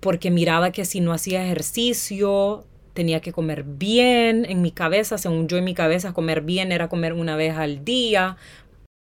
porque 0.00 0.30
miraba 0.30 0.72
que 0.72 0.84
si 0.84 1.00
no 1.00 1.12
hacía 1.12 1.44
ejercicio, 1.44 2.64
tenía 2.92 3.20
que 3.20 3.32
comer 3.32 3.62
bien 3.64 4.44
en 4.48 4.62
mi 4.62 4.72
cabeza, 4.72 5.18
según 5.18 5.48
yo 5.48 5.56
en 5.58 5.64
mi 5.64 5.74
cabeza, 5.74 6.12
comer 6.12 6.40
bien 6.40 6.72
era 6.72 6.88
comer 6.88 7.12
una 7.12 7.36
vez 7.36 7.56
al 7.56 7.84
día, 7.84 8.36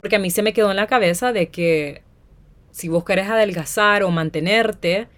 porque 0.01 0.17
a 0.17 0.19
mí 0.19 0.31
se 0.31 0.43
me 0.43 0.53
quedó 0.53 0.71
en 0.71 0.77
la 0.77 0.87
cabeza 0.87 1.33
de 1.33 1.49
que 1.49 2.03
si 2.71 2.89
vos 2.89 3.05
querés 3.05 3.29
adelgazar 3.29 4.03
o 4.03 4.11
mantenerte, 4.11 5.09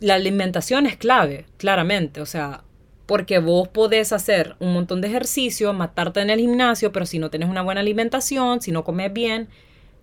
la 0.00 0.14
alimentación 0.14 0.86
es 0.86 0.96
clave, 0.96 1.46
claramente. 1.56 2.20
O 2.20 2.26
sea, 2.26 2.62
porque 3.06 3.38
vos 3.38 3.68
podés 3.68 4.12
hacer 4.12 4.56
un 4.60 4.74
montón 4.74 5.00
de 5.00 5.08
ejercicio, 5.08 5.72
matarte 5.72 6.20
en 6.20 6.30
el 6.30 6.40
gimnasio, 6.40 6.92
pero 6.92 7.06
si 7.06 7.18
no 7.18 7.30
tenés 7.30 7.48
una 7.48 7.62
buena 7.62 7.80
alimentación, 7.80 8.60
si 8.60 8.70
no 8.70 8.84
comes 8.84 9.12
bien, 9.12 9.48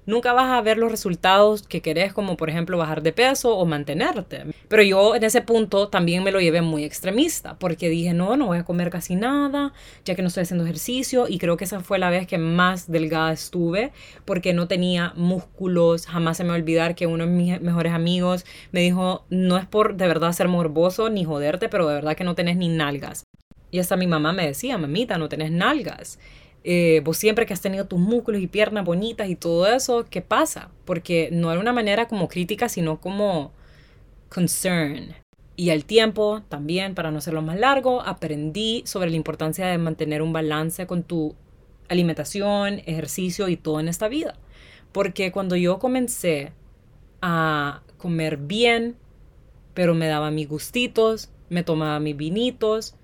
nunca 0.06 0.34
vas 0.34 0.52
a 0.52 0.62
ver 0.62 0.78
los 0.78 0.92
resultados 0.92 1.64
que 1.64 1.82
querés, 1.82 2.14
como 2.14 2.38
por 2.38 2.50
ejemplo 2.50 2.78
bajar 2.78 3.02
de 3.02 3.14
peso 3.14 3.58
o 3.58 3.66
mantenerte. 3.66 4.44
Pero 4.68 4.84
yo 4.84 5.16
en 5.16 5.24
ese 5.24 5.42
punto 5.42 5.88
también 5.88 6.24
me 6.24 6.32
lo 6.32 6.40
llevé 6.40 6.62
muy 6.62 6.84
extremista, 6.84 7.58
porque 7.60 7.90
dije, 7.90 8.14
no, 8.14 8.38
no 8.38 8.48
voy 8.48 8.58
a 8.58 8.66
comer 8.66 8.90
casi 8.90 9.16
nada, 9.16 9.74
ya 10.04 10.16
que 10.16 10.22
no 10.22 10.28
estoy 10.28 10.44
haciendo 10.44 10.66
ejercicio, 10.66 11.26
y 11.28 11.38
creo 11.38 11.58
que 11.58 11.66
esa 11.66 11.80
fue 11.82 12.00
la 12.00 12.10
vez 12.10 12.28
que 12.28 12.38
más 12.38 12.92
delgada 12.92 13.32
estuve, 13.32 13.92
porque 14.26 14.54
no 14.54 14.68
tenía 14.68 15.14
músculos, 15.16 16.08
jamás 16.08 16.38
se 16.38 16.44
me 16.44 16.50
va 16.50 16.56
a 16.56 16.60
olvidar 16.60 16.96
que 16.96 17.08
uno 17.08 17.26
de 17.26 17.32
mis 17.32 17.62
mejores 17.62 17.94
amigos 17.94 18.46
me 18.72 18.82
dijo, 18.82 19.26
no 19.30 19.58
es 19.58 19.66
por 19.66 19.96
de 19.96 20.08
verdad 20.08 20.32
ser 20.32 20.48
morboso 20.48 21.10
ni 21.10 21.24
joderte, 21.24 21.70
pero 21.70 21.88
de 21.88 21.96
verdad 21.96 22.16
que 22.16 22.24
no 22.24 22.36
tenés 22.36 22.58
ni 22.58 22.70
nalgas. 22.70 23.24
Y 23.72 23.80
hasta 23.80 23.98
mi 23.98 24.08
mamá 24.08 24.32
me 24.32 24.48
decía, 24.48 24.78
mamita, 24.78 25.18
no 25.18 25.28
tenés 25.28 25.52
nalgas. 25.52 26.20
Eh, 26.68 27.02
vos 27.06 27.18
siempre 27.18 27.46
que 27.46 27.54
has 27.54 27.62
tenido 27.62 27.86
tus 27.86 28.00
músculos 28.00 28.42
y 28.42 28.48
piernas 28.48 28.84
bonitas 28.84 29.30
y 29.30 29.36
todo 29.36 29.68
eso, 29.68 30.08
¿qué 30.10 30.24
pasa? 30.24 30.72
Porque 30.84 31.30
no 31.32 31.52
era 31.52 31.62
una 31.62 31.74
manera 31.74 32.08
como 32.08 32.28
crítica, 32.28 32.70
sino 32.70 33.00
como 33.00 33.52
concern. 34.30 35.14
Y 35.56 35.70
al 35.70 35.86
tiempo, 35.86 36.42
también, 36.50 36.96
para 36.96 37.12
no 37.12 37.20
hacerlo 37.20 37.44
más 37.44 37.60
largo, 37.60 38.02
aprendí 38.02 38.82
sobre 38.88 39.12
la 39.12 39.16
importancia 39.16 39.68
de 39.68 39.78
mantener 39.78 40.24
un 40.24 40.34
balance 40.34 40.88
con 40.88 41.04
tu 41.04 41.36
alimentación, 41.88 42.82
ejercicio 42.88 43.48
y 43.48 43.58
todo 43.58 43.80
en 43.80 43.88
esta 43.88 44.08
vida. 44.08 44.34
Porque 44.92 45.32
cuando 45.32 45.56
yo 45.56 45.78
comencé 45.78 46.52
a 47.22 47.84
comer 48.00 48.38
bien, 48.38 48.96
pero 49.76 49.94
me 49.94 50.08
daba 50.08 50.32
mis 50.32 50.50
gustitos, 50.50 51.30
me 51.50 51.62
tomaba 51.62 52.00
mis 52.00 52.18
vinitos, 52.18 52.96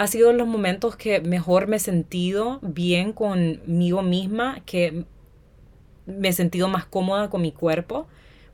ha 0.00 0.06
sido 0.06 0.32
los 0.32 0.48
momentos 0.48 0.96
que 0.96 1.20
mejor 1.20 1.66
me 1.66 1.76
he 1.76 1.78
sentido 1.78 2.58
bien 2.62 3.12
conmigo 3.12 4.00
misma, 4.00 4.62
que 4.64 5.04
me 6.06 6.28
he 6.28 6.32
sentido 6.32 6.68
más 6.68 6.86
cómoda 6.86 7.28
con 7.28 7.42
mi 7.42 7.52
cuerpo. 7.52 8.06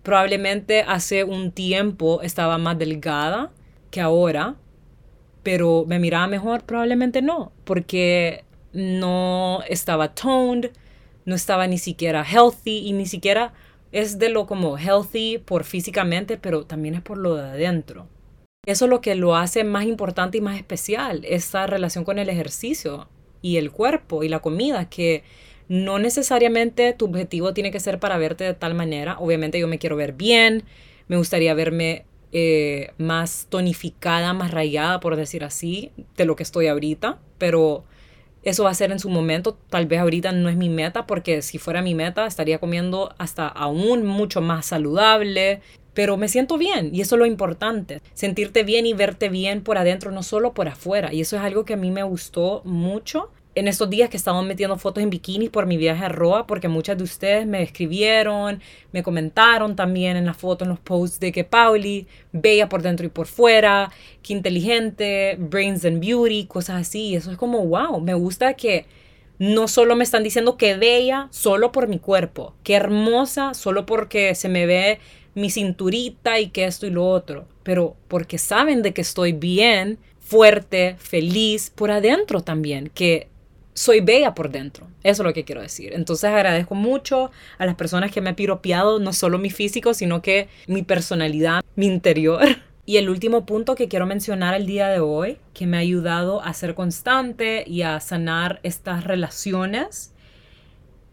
Probablemente 0.03 0.83
hace 0.83 1.23
un 1.23 1.53
tiempo 1.53 2.21
estaba 2.23 2.59
más 2.59 2.77
delgada 2.81 3.53
que 3.93 4.01
ahora, 4.01 4.57
pero 5.45 5.85
me 5.87 6.01
miraba 6.01 6.27
mejor, 6.27 6.65
probablemente 6.65 7.23
no, 7.23 7.53
porque 7.63 8.43
no 8.73 9.61
estaba 9.69 10.17
toned, 10.17 10.73
no 11.27 11.37
estaba 11.37 11.69
ni 11.69 11.79
siquiera 11.79 12.25
healthy 12.25 12.89
y 12.89 12.93
ni 12.93 13.07
siquiera 13.07 13.53
es 13.93 14.19
de 14.19 14.31
lo 14.31 14.49
como 14.49 14.77
healthy 14.77 15.39
por 15.39 15.63
físicamente, 15.63 16.39
pero 16.39 16.65
también 16.67 16.97
es 16.97 17.03
por 17.03 17.19
lo 17.19 17.37
de 17.37 17.51
adentro. 17.51 18.09
Eso 18.67 18.85
es 18.87 18.91
lo 18.91 19.01
que 19.01 19.15
lo 19.15 19.37
hace 19.37 19.63
más 19.65 19.87
importante 19.87 20.39
y 20.39 20.41
más 20.41 20.57
especial, 20.57 21.25
esa 21.25 21.67
relación 21.67 22.05
con 22.05 22.19
el 22.19 22.29
ejercicio 22.29 23.09
y 23.41 23.59
el 23.59 23.71
cuerpo 23.71 24.25
y 24.25 24.29
la 24.29 24.41
comida, 24.41 24.91
que 24.91 25.23
no 25.69 25.99
necesariamente 26.01 26.93
tu 26.93 27.07
objetivo 27.07 27.55
tiene 27.55 27.71
que 27.71 27.81
ser 27.81 28.01
para 28.01 28.19
verte 28.19 28.45
de 28.45 28.55
tal 28.55 28.75
manera. 28.75 29.19
Obviamente 29.19 29.59
yo 29.59 29.69
me 29.69 29.79
quiero 29.79 29.97
ver 29.97 30.13
bien, 30.13 30.65
me 31.09 31.17
gustaría 31.17 31.55
verme 31.55 32.05
eh, 32.33 32.91
más 32.99 33.47
tonificada, 33.49 34.33
más 34.33 34.51
rayada, 34.51 34.99
por 34.99 35.15
decir 35.15 35.45
así, 35.45 35.93
de 36.17 36.25
lo 36.25 36.35
que 36.35 36.43
estoy 36.43 36.67
ahorita, 36.67 37.21
pero 37.39 37.85
eso 38.43 38.65
va 38.65 38.71
a 38.71 38.75
ser 38.75 38.91
en 38.93 38.99
su 38.99 39.09
momento. 39.09 39.57
Tal 39.71 39.87
vez 39.87 40.01
ahorita 40.01 40.33
no 40.33 40.49
es 40.49 40.57
mi 40.57 40.69
meta, 40.69 41.07
porque 41.07 41.43
si 41.43 41.59
fuera 41.59 41.83
mi 41.83 41.95
meta 41.95 42.27
estaría 42.27 42.59
comiendo 42.59 43.15
hasta 43.19 43.47
aún 43.47 44.05
mucho 44.07 44.41
más 44.41 44.67
saludable, 44.67 45.61
pero 45.97 46.19
me 46.19 46.29
siento 46.29 46.59
bien 46.59 46.91
y 46.93 47.01
eso 47.01 47.15
es 47.15 47.21
lo 47.21 47.25
importante, 47.25 48.03
sentirte 48.13 48.65
bien 48.65 48.85
y 48.85 48.93
verte 48.93 49.31
bien 49.31 49.63
por 49.63 49.79
adentro, 49.79 50.11
no 50.11 50.23
solo 50.23 50.53
por 50.53 50.69
afuera. 50.69 51.15
Y 51.15 51.23
eso 51.23 51.37
es 51.37 51.43
algo 51.43 51.65
que 51.65 51.73
a 51.73 51.79
mí 51.79 51.91
me 51.91 52.03
gustó 52.03 52.61
mucho 52.67 53.31
en 53.55 53.67
estos 53.67 53.89
días 53.89 54.11
que 54.11 54.19
estaban 54.19 54.47
metiendo 54.47 54.77
fotos 54.77 55.03
en 55.03 55.09
bikini 55.09 55.49
por 55.49 55.65
mi 55.65 55.79
viaje 55.79 56.05
a 56.05 56.11
Roa, 56.11 56.47
porque 56.47 56.69
muchas 56.69 56.99
de 56.99 57.05
ustedes 57.05 57.47
me 57.47 57.63
escribieron, 57.63 58.61
me 58.93 59.03
comentaron 59.03 59.75
también 59.75 60.19
en 60.19 60.27
las 60.27 60.37
fotos, 60.37 60.67
en 60.67 60.69
los 60.69 60.81
posts 60.81 61.19
de 61.19 61.33
que 61.33 61.45
Pauli, 61.45 62.07
bella 62.31 62.69
por 62.69 62.83
dentro 62.83 63.07
y 63.07 63.09
por 63.09 63.27
fuera, 63.27 63.91
que 64.23 64.35
inteligente, 64.35 65.37
brains 65.39 65.87
and 65.87 65.99
beauty, 65.99 66.45
cosas 66.45 66.83
así. 66.83 67.07
Y 67.07 67.17
eso 67.17 67.31
es 67.31 67.39
como, 67.39 67.65
wow, 67.65 68.03
me 68.03 68.13
gusta 68.13 68.53
que 68.53 68.85
no 69.39 69.67
solo 69.67 69.97
me 69.97 70.05
están 70.05 70.23
diciendo 70.23 70.59
que 70.59 70.77
bella 70.77 71.29
solo 71.31 71.73
por 71.73 71.89
mi 71.89 71.99
cuerpo, 71.99 72.55
que 72.63 72.75
hermosa 72.75 73.55
solo 73.55 73.87
porque 73.87 74.35
se 74.35 74.51
me 74.51 74.67
ve 74.67 74.99
mi 75.37 75.51
cinturita 75.51 76.41
y 76.41 76.49
que 76.49 76.65
esto 76.65 76.87
y 76.87 76.91
lo 76.91 77.07
otro, 77.07 77.47
pero 77.63 77.95
porque 78.09 78.39
saben 78.39 78.83
de 78.83 78.95
que 78.95 79.03
estoy 79.03 79.33
bien, 79.33 79.99
fuerte, 80.19 80.97
feliz 80.99 81.71
por 81.71 81.91
adentro 81.91 82.41
también, 82.41 82.91
que 82.93 83.29
soy 83.75 84.01
bella 84.01 84.35
por 84.35 84.51
dentro. 84.51 84.87
Eso 85.03 85.23
es 85.23 85.27
lo 85.27 85.35
que 85.35 85.45
quiero 85.45 85.61
decir. 85.61 85.93
Entonces 85.93 86.31
agradezco 86.31 86.75
mucho 86.75 87.31
a 87.59 87.67
las 87.67 87.75
personas 87.75 88.11
que 88.11 88.23
me 88.23 88.31
han 88.31 88.35
piropeado, 88.35 88.99
no 88.99 89.13
solo 89.13 89.39
mi 89.39 89.51
físico, 89.51 89.93
sino 89.93 90.23
que 90.23 90.49
mi 90.67 90.83
personalidad, 90.83 91.63
mi 91.77 91.87
interior. 91.87 92.43
Y 92.89 92.99
el 92.99 93.11
último 93.11 93.47
punto 93.47 93.75
que 93.75 93.89
quiero 93.89 94.07
mencionar 94.07 94.55
el 94.55 94.65
día 94.65 94.87
de 94.87 95.01
hoy, 95.01 95.39
que 95.55 95.67
me 95.67 95.77
ha 95.77 95.81
ayudado 95.81 96.41
a 96.41 96.55
ser 96.55 96.77
constante 96.77 97.65
y 97.67 97.83
a 97.83 97.99
sanar 97.99 98.61
estas 98.63 99.03
relaciones, 99.03 100.15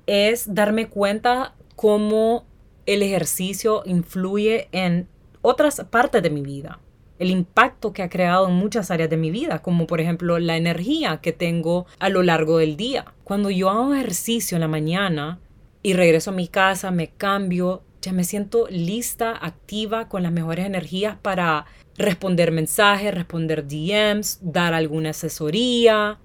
es 0.06 0.54
darme 0.54 0.88
cuenta 0.88 1.56
cómo 1.76 2.46
el 2.86 3.02
ejercicio 3.02 3.84
influye 3.86 4.68
en 4.72 5.08
otras 5.42 5.86
partes 5.90 6.22
de 6.22 6.30
mi 6.30 6.42
vida. 6.42 6.80
El 7.20 7.30
impacto 7.30 7.94
que 7.94 8.04
ha 8.04 8.10
creado 8.10 8.48
en 8.48 8.56
muchas 8.56 8.92
áreas 8.92 9.10
de 9.10 9.18
mi 9.18 9.32
vida, 9.32 9.62
como 9.62 9.88
por 9.88 10.02
ejemplo 10.02 10.40
la 10.40 10.58
energía 10.58 11.20
que 11.22 11.32
tengo 11.32 11.86
a 12.00 12.10
lo 12.10 12.24
largo 12.24 12.58
del 12.58 12.76
día. 12.76 13.14
Cuando 13.24 13.50
yo 13.50 13.70
hago 13.70 13.94
ejercicio 13.94 14.56
en 14.56 14.62
la 14.62 14.68
mañana 14.68 15.40
y 15.82 15.94
regreso 15.94 16.32
a 16.32 16.34
mi 16.34 16.48
casa, 16.48 16.92
me 16.92 17.10
cambio, 17.10 17.84
ya 18.02 18.12
me 18.12 18.24
siento 18.24 18.68
lista, 18.70 19.38
activa, 19.40 20.10
con 20.10 20.24
las 20.24 20.32
mejores 20.32 20.66
energías 20.66 21.18
para 21.22 21.66
responder 21.98 22.52
mensajes, 22.52 23.14
responder 23.14 23.68
DMs, 23.68 24.40
dar 24.42 24.74
alguna 24.74 25.12
asesoría. 25.12 26.20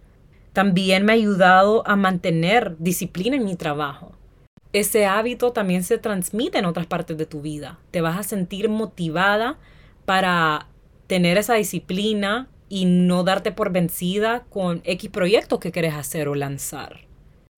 También 0.53 1.05
me 1.05 1.13
ha 1.13 1.17
ayudado 1.17 1.87
a 1.87 1.95
mantener 1.95 2.77
disciplina 2.79 3.37
en 3.37 3.45
mi 3.45 3.55
trabajo 3.55 4.18
ese 4.73 5.07
hábito 5.07 5.53
también 5.53 5.83
se 5.83 5.99
transmite 5.99 6.59
en 6.59 6.67
otras 6.67 6.87
partes 6.87 7.17
de 7.17 7.27
tu 7.27 7.41
vida. 7.41 7.79
Te 7.91 8.01
vas 8.01 8.19
a 8.19 8.23
sentir 8.23 8.69
motivada 8.69 9.59
para 10.05 10.69
tener 11.07 11.39
esa 11.39 11.55
disciplina 11.55 12.49
y 12.69 12.85
no 12.85 13.25
darte 13.25 13.51
por 13.51 13.73
vencida 13.73 14.45
con 14.51 14.83
X 14.85 15.11
proyectos 15.11 15.59
que 15.59 15.73
quieres 15.73 15.95
hacer 15.95 16.29
o 16.29 16.35
lanzar. 16.35 17.07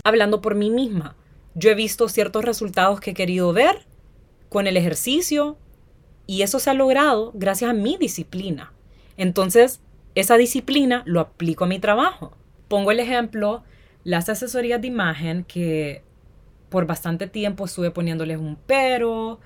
Hablando 0.05 0.41
por 0.41 0.55
mí 0.55 0.71
misma, 0.71 1.17
yo 1.55 1.71
he 1.71 1.75
visto 1.75 2.09
ciertos 2.09 2.45
resultados 2.45 3.01
que 3.01 3.11
he 3.11 3.15
querido 3.15 3.53
ver 3.53 3.87
con 4.49 4.67
el 4.67 4.77
ejercicio 4.77 5.59
y 6.27 6.43
eso 6.43 6.61
se 6.61 6.71
ha 6.71 6.75
logrado 6.75 7.33
gracias 7.35 7.71
a 7.71 7.75
mi 7.75 7.97
disciplina. 7.97 8.73
Entonces, 9.17 9.81
esa 10.15 10.37
disciplina 10.37 11.03
lo 11.07 11.21
aplico 11.21 11.65
a 11.65 11.69
mi 11.69 11.81
trabajo. 11.81 12.37
Pongo 12.69 12.93
el 12.93 13.01
ejemplo, 13.01 13.65
las 14.05 14.29
asesorías 14.29 14.81
de 14.81 14.87
imagen 14.87 15.45
que 15.45 16.03
por 16.71 16.87
bastante 16.87 17.27
tiempo 17.27 17.67
estuve 17.67 17.91
poniéndoles 17.91 18.39
un 18.39 18.57
pero, 18.67 19.41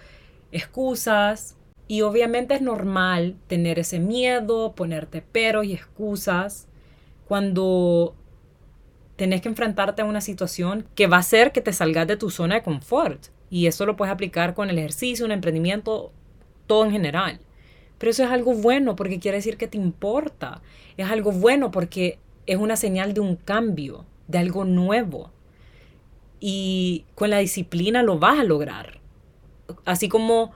excusas. 0.53 1.57
Y 1.89 2.03
obviamente 2.03 2.55
es 2.55 2.63
normal 2.63 3.37
tener 3.47 3.79
ese 3.79 3.99
miedo, 3.99 4.75
ponerte 4.75 5.21
peros 5.21 5.67
y 5.67 5.73
excusas 5.75 6.69
cuando 7.27 8.15
tenés 9.17 9.43
que 9.43 9.49
enfrentarte 9.49 10.03
a 10.03 10.07
una 10.07 10.21
situación 10.21 10.87
que 10.95 11.07
va 11.07 11.19
a 11.19 11.21
hacer 11.21 11.53
que 11.53 11.61
te 11.61 11.73
salgas 11.73 12.07
de 12.07 12.17
tu 12.17 12.31
zona 12.31 12.57
de 12.57 12.63
confort. 12.63 13.27
Y 13.51 13.67
eso 13.67 13.87
lo 13.87 13.97
puedes 13.97 14.13
aplicar 14.13 14.55
con 14.55 14.71
el 14.71 14.79
ejercicio, 14.79 15.25
un 15.25 15.33
emprendimiento, 15.33 16.13
todo 16.67 16.85
en 16.85 16.93
general. 16.93 17.41
Pero 17.99 18.11
eso 18.11 18.25
es 18.25 18.31
algo 18.31 18.55
bueno 18.55 18.97
porque 18.97 19.21
quiere 19.21 19.39
decir 19.39 19.57
que 19.57 19.69
te 19.69 19.79
importa. 19.79 20.63
Es 20.97 21.11
algo 21.11 21.33
bueno 21.33 21.71
porque 21.71 22.19
es 22.47 22.57
una 22.57 22.77
señal 22.77 23.15
de 23.15 23.21
un 23.21 23.37
cambio, 23.37 24.05
de 24.27 24.39
algo 24.39 24.65
nuevo. 24.65 25.31
Y 26.47 27.07
con 27.15 27.31
la 27.31 27.39
disciplina 27.39 28.03
lo 28.03 28.19
vas 28.19 28.39
a 28.39 28.45
lograr. 28.45 29.01
Así 29.87 30.11
como 30.11 30.53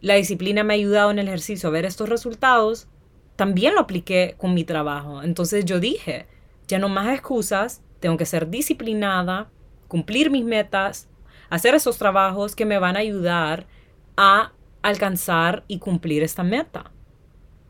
la 0.00 0.14
disciplina 0.14 0.64
me 0.64 0.74
ha 0.74 0.76
ayudado 0.76 1.12
en 1.12 1.20
el 1.20 1.28
ejercicio 1.28 1.68
a 1.68 1.72
ver 1.72 1.84
estos 1.84 2.08
resultados, 2.08 2.88
también 3.36 3.74
lo 3.74 3.80
apliqué 3.80 4.34
con 4.38 4.54
mi 4.54 4.64
trabajo. 4.64 5.22
Entonces 5.22 5.64
yo 5.64 5.78
dije, 5.78 6.26
ya 6.66 6.80
no 6.80 6.88
más 6.88 7.14
excusas, 7.14 7.80
tengo 8.00 8.16
que 8.16 8.26
ser 8.26 8.50
disciplinada, 8.50 9.52
cumplir 9.86 10.32
mis 10.32 10.44
metas, 10.44 11.08
hacer 11.48 11.76
esos 11.76 11.96
trabajos 11.96 12.56
que 12.56 12.66
me 12.66 12.80
van 12.80 12.96
a 12.96 13.00
ayudar 13.00 13.68
a 14.16 14.50
alcanzar 14.82 15.62
y 15.68 15.78
cumplir 15.78 16.24
esta 16.24 16.42
meta, 16.42 16.90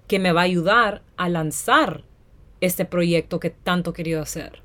que 0.08 0.18
me 0.18 0.32
va 0.32 0.40
a 0.40 0.44
ayudar 0.44 1.02
a 1.18 1.28
lanzar 1.28 2.04
este 2.62 2.86
proyecto 2.86 3.38
que 3.38 3.50
tanto 3.50 3.90
he 3.90 3.92
querido 3.92 4.22
hacer. 4.22 4.62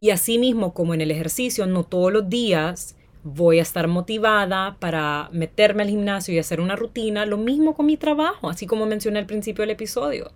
Y 0.00 0.10
así 0.10 0.38
mismo 0.38 0.74
como 0.74 0.94
en 0.94 1.00
el 1.00 1.10
ejercicio, 1.10 1.66
no 1.66 1.82
todos 1.82 2.12
los 2.12 2.28
días 2.28 2.96
voy 3.24 3.58
a 3.58 3.62
estar 3.62 3.88
motivada 3.88 4.76
para 4.78 5.28
meterme 5.32 5.82
al 5.82 5.88
gimnasio 5.88 6.34
y 6.34 6.38
hacer 6.38 6.60
una 6.60 6.76
rutina, 6.76 7.26
lo 7.26 7.36
mismo 7.36 7.74
con 7.74 7.86
mi 7.86 7.96
trabajo, 7.96 8.48
así 8.48 8.66
como 8.66 8.86
mencioné 8.86 9.18
al 9.18 9.26
principio 9.26 9.62
del 9.62 9.70
episodio. 9.70 10.30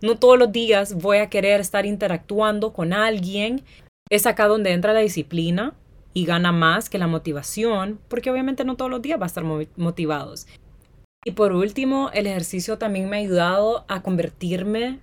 No 0.00 0.16
todos 0.16 0.38
los 0.38 0.52
días 0.52 0.94
voy 0.94 1.18
a 1.18 1.28
querer 1.28 1.60
estar 1.60 1.84
interactuando 1.84 2.72
con 2.72 2.92
alguien. 2.92 3.62
Es 4.08 4.26
acá 4.26 4.46
donde 4.46 4.70
entra 4.70 4.92
la 4.92 5.00
disciplina 5.00 5.74
y 6.14 6.24
gana 6.24 6.52
más 6.52 6.88
que 6.88 6.98
la 6.98 7.08
motivación, 7.08 7.98
porque 8.08 8.30
obviamente 8.30 8.64
no 8.64 8.76
todos 8.76 8.90
los 8.90 9.02
días 9.02 9.20
va 9.20 9.24
a 9.24 9.26
estar 9.26 9.44
motivados. 9.44 10.46
Y 11.24 11.32
por 11.32 11.52
último, 11.52 12.10
el 12.14 12.28
ejercicio 12.28 12.78
también 12.78 13.10
me 13.10 13.16
ha 13.16 13.20
ayudado 13.20 13.84
a 13.88 14.02
convertirme 14.02 15.00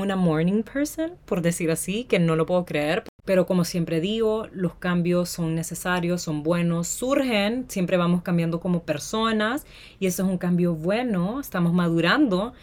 una 0.00 0.16
morning 0.16 0.62
person, 0.62 1.12
por 1.24 1.42
decir 1.42 1.70
así, 1.70 2.04
que 2.04 2.18
no 2.18 2.36
lo 2.36 2.46
puedo 2.46 2.64
creer. 2.64 3.04
Pero 3.24 3.46
como 3.46 3.64
siempre 3.64 4.00
digo, 4.00 4.48
los 4.52 4.74
cambios 4.76 5.28
son 5.28 5.54
necesarios, 5.54 6.22
son 6.22 6.42
buenos, 6.42 6.88
surgen, 6.88 7.66
siempre 7.68 7.98
vamos 7.98 8.22
cambiando 8.22 8.58
como 8.58 8.84
personas 8.84 9.66
y 10.00 10.06
eso 10.06 10.22
es 10.22 10.28
un 10.30 10.38
cambio 10.38 10.74
bueno, 10.74 11.38
estamos 11.38 11.74
madurando. 11.74 12.54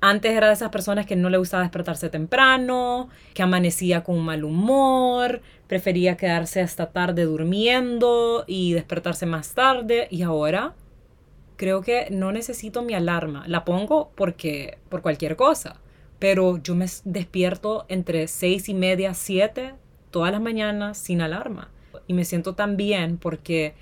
Antes 0.00 0.32
era 0.32 0.46
de 0.46 0.54
esas 0.54 0.70
personas 0.70 1.04
que 1.04 1.16
no 1.16 1.28
le 1.28 1.36
gustaba 1.36 1.62
despertarse 1.62 2.08
temprano, 2.08 3.10
que 3.34 3.42
amanecía 3.42 4.04
con 4.04 4.20
mal 4.20 4.44
humor, 4.44 5.42
prefería 5.66 6.16
quedarse 6.16 6.62
hasta 6.62 6.92
tarde 6.92 7.24
durmiendo 7.24 8.44
y 8.46 8.72
despertarse 8.72 9.26
más 9.26 9.54
tarde 9.54 10.08
y 10.10 10.22
ahora 10.22 10.74
creo 11.56 11.82
que 11.82 12.08
no 12.10 12.32
necesito 12.32 12.82
mi 12.82 12.94
alarma, 12.94 13.44
la 13.48 13.64
pongo 13.64 14.12
porque 14.14 14.78
por 14.88 15.02
cualquier 15.02 15.36
cosa 15.36 15.76
pero 16.18 16.58
yo 16.58 16.74
me 16.74 16.86
despierto 17.04 17.84
entre 17.88 18.26
seis 18.28 18.68
y 18.68 18.74
media, 18.74 19.14
siete, 19.14 19.74
todas 20.10 20.32
las 20.32 20.40
mañanas 20.40 20.98
sin 20.98 21.20
alarma. 21.20 21.70
Y 22.06 22.14
me 22.14 22.24
siento 22.24 22.54
tan 22.54 22.76
bien 22.76 23.18
porque 23.18 23.74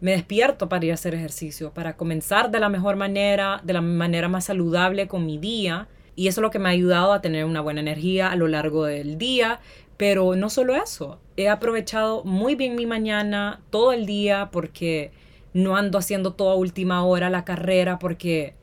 me 0.00 0.12
despierto 0.12 0.68
para 0.68 0.84
ir 0.84 0.90
a 0.92 0.94
hacer 0.94 1.14
ejercicio, 1.14 1.72
para 1.72 1.96
comenzar 1.96 2.50
de 2.50 2.60
la 2.60 2.68
mejor 2.68 2.96
manera, 2.96 3.60
de 3.64 3.72
la 3.72 3.80
manera 3.80 4.28
más 4.28 4.46
saludable 4.46 5.08
con 5.08 5.26
mi 5.26 5.38
día. 5.38 5.88
Y 6.16 6.28
eso 6.28 6.40
es 6.40 6.42
lo 6.42 6.50
que 6.50 6.58
me 6.58 6.68
ha 6.68 6.72
ayudado 6.72 7.12
a 7.12 7.20
tener 7.20 7.44
una 7.44 7.60
buena 7.60 7.80
energía 7.80 8.30
a 8.30 8.36
lo 8.36 8.48
largo 8.48 8.84
del 8.84 9.18
día. 9.18 9.60
Pero 9.96 10.36
no 10.36 10.50
solo 10.50 10.76
eso, 10.76 11.20
he 11.36 11.48
aprovechado 11.48 12.22
muy 12.24 12.54
bien 12.54 12.76
mi 12.76 12.86
mañana, 12.86 13.60
todo 13.70 13.92
el 13.92 14.06
día, 14.06 14.48
porque 14.52 15.10
no 15.52 15.76
ando 15.76 15.98
haciendo 15.98 16.34
toda 16.34 16.54
última 16.54 17.04
hora 17.04 17.30
la 17.30 17.44
carrera, 17.44 17.98
porque 17.98 18.54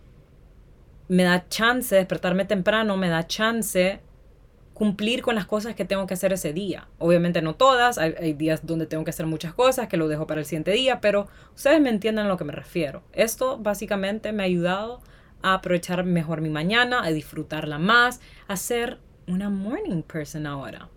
me 1.07 1.23
da 1.23 1.47
chance 1.47 1.95
de 1.95 1.99
despertarme 1.99 2.45
temprano, 2.45 2.97
me 2.97 3.09
da 3.09 3.27
chance 3.27 3.99
cumplir 4.75 5.21
con 5.21 5.35
las 5.35 5.45
cosas 5.45 5.73
que 5.73 5.85
tengo 5.85 6.05
que 6.05 6.15
hacer 6.15 6.33
ese 6.33 6.51
día. 6.51 6.89
Obviamente 6.99 7.41
no 7.41 7.55
todas, 7.55 7.97
hay, 7.97 8.33
días 8.33 8.65
donde 8.65 8.85
tengo 8.85 9.05
que 9.05 9.09
hacer 9.09 9.25
muchas 9.25 9.53
cosas 9.53 9.87
que 9.87 9.95
lo 9.95 10.09
dejo 10.09 10.27
para 10.27 10.41
el 10.41 10.45
siguiente 10.45 10.71
día, 10.71 10.99
pero 10.99 11.27
ustedes 11.55 11.79
me 11.79 11.89
entienden 11.89 12.25
a 12.25 12.27
lo 12.27 12.37
que 12.37 12.43
me 12.43 12.51
refiero. 12.51 13.01
Esto 13.13 13.57
básicamente 13.57 14.33
me 14.33 14.43
ha 14.43 14.45
ayudado 14.45 15.01
a 15.41 15.53
aprovechar 15.53 16.03
mejor 16.03 16.41
mi 16.41 16.49
mañana, 16.49 17.03
a 17.03 17.11
disfrutarla 17.11 17.79
más, 17.79 18.19
a 18.47 18.57
ser 18.57 18.99
una 19.27 19.49
morning 19.49 20.01
person 20.01 20.45
ahora. 20.45 20.89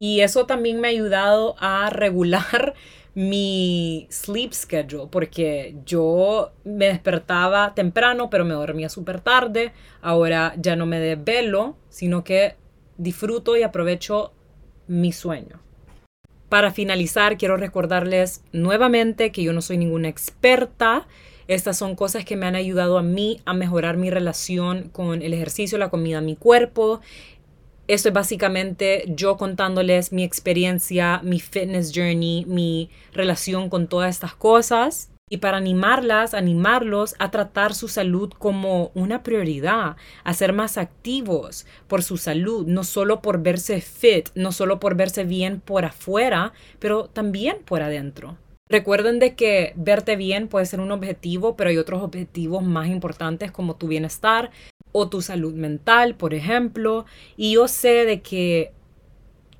Y 0.00 0.20
eso 0.20 0.46
también 0.46 0.80
me 0.80 0.88
ha 0.88 0.90
ayudado 0.90 1.56
a 1.58 1.90
regular 1.90 2.74
mi 3.14 4.06
sleep 4.10 4.52
schedule, 4.52 5.08
porque 5.10 5.76
yo 5.86 6.52
me 6.64 6.86
despertaba 6.86 7.74
temprano, 7.74 8.28
pero 8.28 8.44
me 8.44 8.54
dormía 8.54 8.88
súper 8.88 9.20
tarde. 9.20 9.72
Ahora 10.02 10.54
ya 10.58 10.76
no 10.76 10.86
me 10.86 10.98
desvelo, 10.98 11.76
sino 11.88 12.24
que 12.24 12.56
disfruto 12.96 13.56
y 13.56 13.62
aprovecho 13.62 14.32
mi 14.88 15.12
sueño. 15.12 15.60
Para 16.48 16.72
finalizar, 16.72 17.36
quiero 17.36 17.56
recordarles 17.56 18.42
nuevamente 18.52 19.32
que 19.32 19.42
yo 19.42 19.52
no 19.52 19.62
soy 19.62 19.78
ninguna 19.78 20.08
experta. 20.08 21.06
Estas 21.46 21.76
son 21.76 21.94
cosas 21.94 22.24
que 22.24 22.36
me 22.36 22.46
han 22.46 22.54
ayudado 22.54 22.96
a 22.96 23.02
mí 23.02 23.40
a 23.44 23.54
mejorar 23.54 23.96
mi 23.96 24.10
relación 24.10 24.88
con 24.90 25.20
el 25.20 25.34
ejercicio, 25.34 25.78
la 25.78 25.90
comida, 25.90 26.20
mi 26.20 26.36
cuerpo 26.36 27.00
esto 27.86 28.08
es 28.08 28.14
básicamente 28.14 29.04
yo 29.08 29.36
contándoles 29.36 30.12
mi 30.12 30.24
experiencia, 30.24 31.20
mi 31.22 31.40
fitness 31.40 31.92
journey, 31.94 32.44
mi 32.46 32.90
relación 33.12 33.68
con 33.68 33.88
todas 33.88 34.10
estas 34.10 34.34
cosas. 34.34 35.10
Y 35.30 35.38
para 35.38 35.56
animarlas, 35.56 36.34
animarlos 36.34 37.14
a 37.18 37.30
tratar 37.30 37.74
su 37.74 37.88
salud 37.88 38.30
como 38.38 38.90
una 38.94 39.22
prioridad, 39.22 39.96
a 40.22 40.34
ser 40.34 40.52
más 40.52 40.76
activos 40.76 41.66
por 41.88 42.02
su 42.02 42.18
salud, 42.18 42.66
no 42.66 42.84
solo 42.84 43.22
por 43.22 43.42
verse 43.42 43.80
fit, 43.80 44.28
no 44.34 44.52
solo 44.52 44.80
por 44.80 44.96
verse 44.96 45.24
bien 45.24 45.60
por 45.60 45.86
afuera, 45.86 46.52
pero 46.78 47.06
también 47.06 47.56
por 47.64 47.82
adentro. 47.82 48.36
Recuerden 48.68 49.18
de 49.18 49.34
que 49.34 49.72
verte 49.76 50.16
bien 50.16 50.48
puede 50.48 50.66
ser 50.66 50.80
un 50.80 50.90
objetivo, 50.90 51.54
pero 51.54 51.70
hay 51.70 51.78
otros 51.78 52.02
objetivos 52.02 52.62
más 52.62 52.88
importantes 52.88 53.50
como 53.50 53.76
tu 53.76 53.88
bienestar, 53.88 54.50
o 54.96 55.08
tu 55.08 55.20
salud 55.22 55.54
mental, 55.54 56.14
por 56.14 56.34
ejemplo. 56.34 57.04
Y 57.36 57.54
yo 57.54 57.66
sé 57.66 58.04
de 58.04 58.22
que 58.22 58.70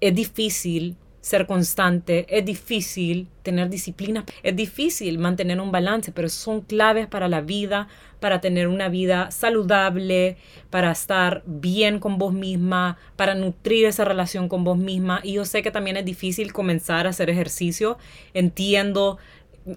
es 0.00 0.14
difícil 0.14 0.96
ser 1.20 1.46
constante, 1.46 2.26
es 2.28 2.44
difícil 2.44 3.26
tener 3.42 3.68
disciplina, 3.68 4.24
es 4.42 4.54
difícil 4.54 5.18
mantener 5.18 5.60
un 5.60 5.72
balance, 5.72 6.12
pero 6.12 6.28
son 6.28 6.60
claves 6.60 7.08
para 7.08 7.28
la 7.28 7.40
vida, 7.40 7.88
para 8.20 8.40
tener 8.40 8.68
una 8.68 8.88
vida 8.88 9.30
saludable, 9.32 10.36
para 10.70 10.92
estar 10.92 11.42
bien 11.46 11.98
con 11.98 12.16
vos 12.16 12.32
misma, 12.32 12.96
para 13.16 13.34
nutrir 13.34 13.86
esa 13.86 14.04
relación 14.04 14.48
con 14.48 14.62
vos 14.62 14.78
misma. 14.78 15.20
Y 15.24 15.32
yo 15.32 15.44
sé 15.46 15.62
que 15.62 15.72
también 15.72 15.96
es 15.96 16.04
difícil 16.04 16.52
comenzar 16.52 17.06
a 17.06 17.10
hacer 17.10 17.28
ejercicio. 17.28 17.98
Entiendo 18.34 19.18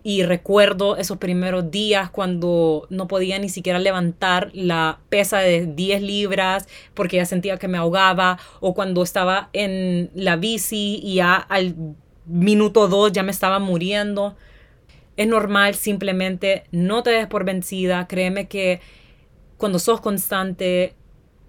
y 0.03 0.23
recuerdo 0.23 0.97
esos 0.97 1.17
primeros 1.17 1.71
días 1.71 2.09
cuando 2.09 2.88
no 2.89 3.07
podía 3.07 3.39
ni 3.39 3.47
siquiera 3.47 3.79
levantar 3.79 4.51
la 4.53 4.99
pesa 5.09 5.39
de 5.39 5.65
10 5.65 6.01
libras 6.01 6.67
porque 6.93 7.17
ya 7.17 7.25
sentía 7.25 7.57
que 7.57 7.69
me 7.69 7.77
ahogaba 7.77 8.38
o 8.59 8.73
cuando 8.73 9.01
estaba 9.01 9.49
en 9.53 10.09
la 10.13 10.35
bici 10.35 10.99
y 11.01 11.15
ya 11.15 11.35
al 11.35 11.75
minuto 12.25 12.88
2 12.88 13.13
ya 13.13 13.23
me 13.23 13.31
estaba 13.31 13.59
muriendo. 13.59 14.35
Es 15.15 15.27
normal, 15.27 15.75
simplemente 15.75 16.65
no 16.71 17.01
te 17.01 17.11
des 17.11 17.27
por 17.27 17.45
vencida. 17.45 18.07
Créeme 18.07 18.47
que 18.47 18.81
cuando 19.57 19.79
sos 19.79 20.01
constante, 20.01 20.95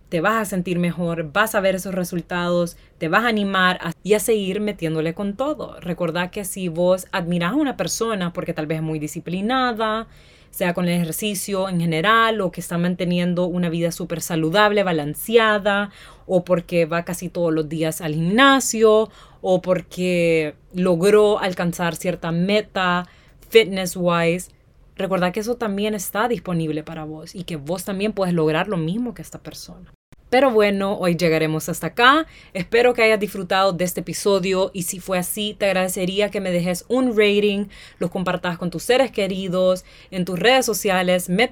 te 0.09 0.21
vas 0.21 0.37
a 0.37 0.45
sentir 0.45 0.79
mejor, 0.79 1.33
vas 1.33 1.55
a 1.55 1.61
ver 1.61 1.75
esos 1.75 1.95
resultados, 1.95 2.77
te 2.99 3.09
vas 3.09 3.25
a 3.25 3.29
animar 3.29 3.79
y 4.03 4.15
a 4.15 4.21
seguir 4.21 4.61
metiéndole 4.61 5.15
con 5.15 5.37
todo. 5.37 5.79
Recordad 5.81 6.31
que 6.31 6.45
si 6.45 6.69
vos 6.69 7.07
admirás 7.13 7.53
a 7.53 7.57
una 7.57 7.77
persona 7.77 8.33
porque 8.33 8.55
tal 8.55 8.67
vez 8.67 8.79
es 8.79 8.83
muy 8.83 8.99
disciplinada, 8.99 10.07
sea 10.51 10.73
con 10.73 10.89
el 10.89 10.95
ejercicio 10.95 11.69
en 11.69 11.81
general 11.81 12.41
o 12.41 12.51
que 12.51 12.61
está 12.61 12.79
manteniendo 12.79 13.45
una 13.45 13.69
vida 13.69 13.93
súper 13.93 14.23
saludable, 14.23 14.83
balanceada, 14.83 15.91
o 16.27 16.43
porque 16.43 16.87
va 16.87 17.05
casi 17.05 17.29
todos 17.29 17.53
los 17.53 17.69
días 17.69 18.01
al 18.01 18.15
gimnasio, 18.15 19.11
o 19.43 19.63
porque 19.63 20.55
logró 20.73 21.39
alcanzar 21.39 21.97
cierta 21.97 22.33
meta 22.33 23.07
fitness-wise, 23.51 24.51
Recordad 24.99 25.33
que 25.33 25.39
eso 25.41 25.55
también 25.55 25.95
está 25.95 26.27
disponible 26.27 26.83
para 26.83 27.05
vos 27.05 27.37
y 27.37 27.45
que 27.45 27.55
vos 27.55 27.85
también 27.85 28.13
puedes 28.13 28.35
lograr 28.35 28.67
lo 28.67 28.77
mismo 28.77 29.15
que 29.15 29.23
esta 29.23 29.39
persona. 29.39 29.93
Pero 30.31 30.51
bueno, 30.51 30.97
hoy 30.99 31.17
llegaremos 31.17 31.69
hasta 31.69 31.89
acá. 31.89 32.27
Espero 32.55 32.95
que 32.95 33.03
hayas 33.03 33.21
disfrutado 33.21 33.73
de 33.73 33.85
este 33.85 34.01
episodio 34.01 34.71
y 34.73 34.83
si 34.83 35.01
fue 35.01 35.19
así, 35.19 35.57
te 35.59 35.67
agradecería 35.67 36.31
que 36.31 36.41
me 36.41 36.51
dejes 36.51 36.85
un 36.89 37.17
rating, 37.17 37.67
los 37.99 38.11
compartas 38.11 38.59
con 38.59 38.71
tus 38.71 38.83
seres 38.83 39.11
queridos, 39.11 39.85
en 40.11 40.25
tus 40.25 40.39
redes 40.39 40.67
sociales, 40.67 41.29
me 41.29 41.49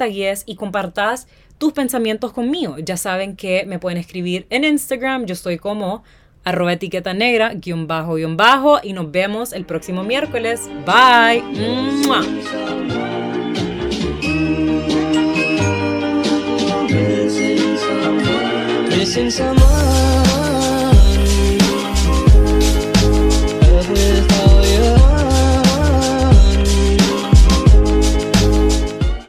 y 0.46 0.56
compartas 0.56 1.26
tus 1.58 1.72
pensamientos 1.72 2.32
conmigo. 2.32 2.76
Ya 2.78 2.96
saben 2.96 3.36
que 3.36 3.64
me 3.66 3.78
pueden 3.78 3.98
escribir 3.98 4.46
en 4.50 4.64
Instagram, 4.64 5.26
yo 5.26 5.32
estoy 5.32 5.58
como 5.58 6.04
arroba 6.44 6.74
etiqueta 6.74 7.12
negra, 7.12 7.54
guion 7.54 7.86
bajo, 7.86 8.14
guion 8.14 8.36
bajo, 8.36 8.78
y 8.82 8.92
nos 8.92 9.10
vemos 9.10 9.52
el 9.52 9.64
próximo 9.64 10.04
miércoles. 10.04 10.70
Bye. 10.86 11.42
missing 19.06 19.30
someone 19.30 19.95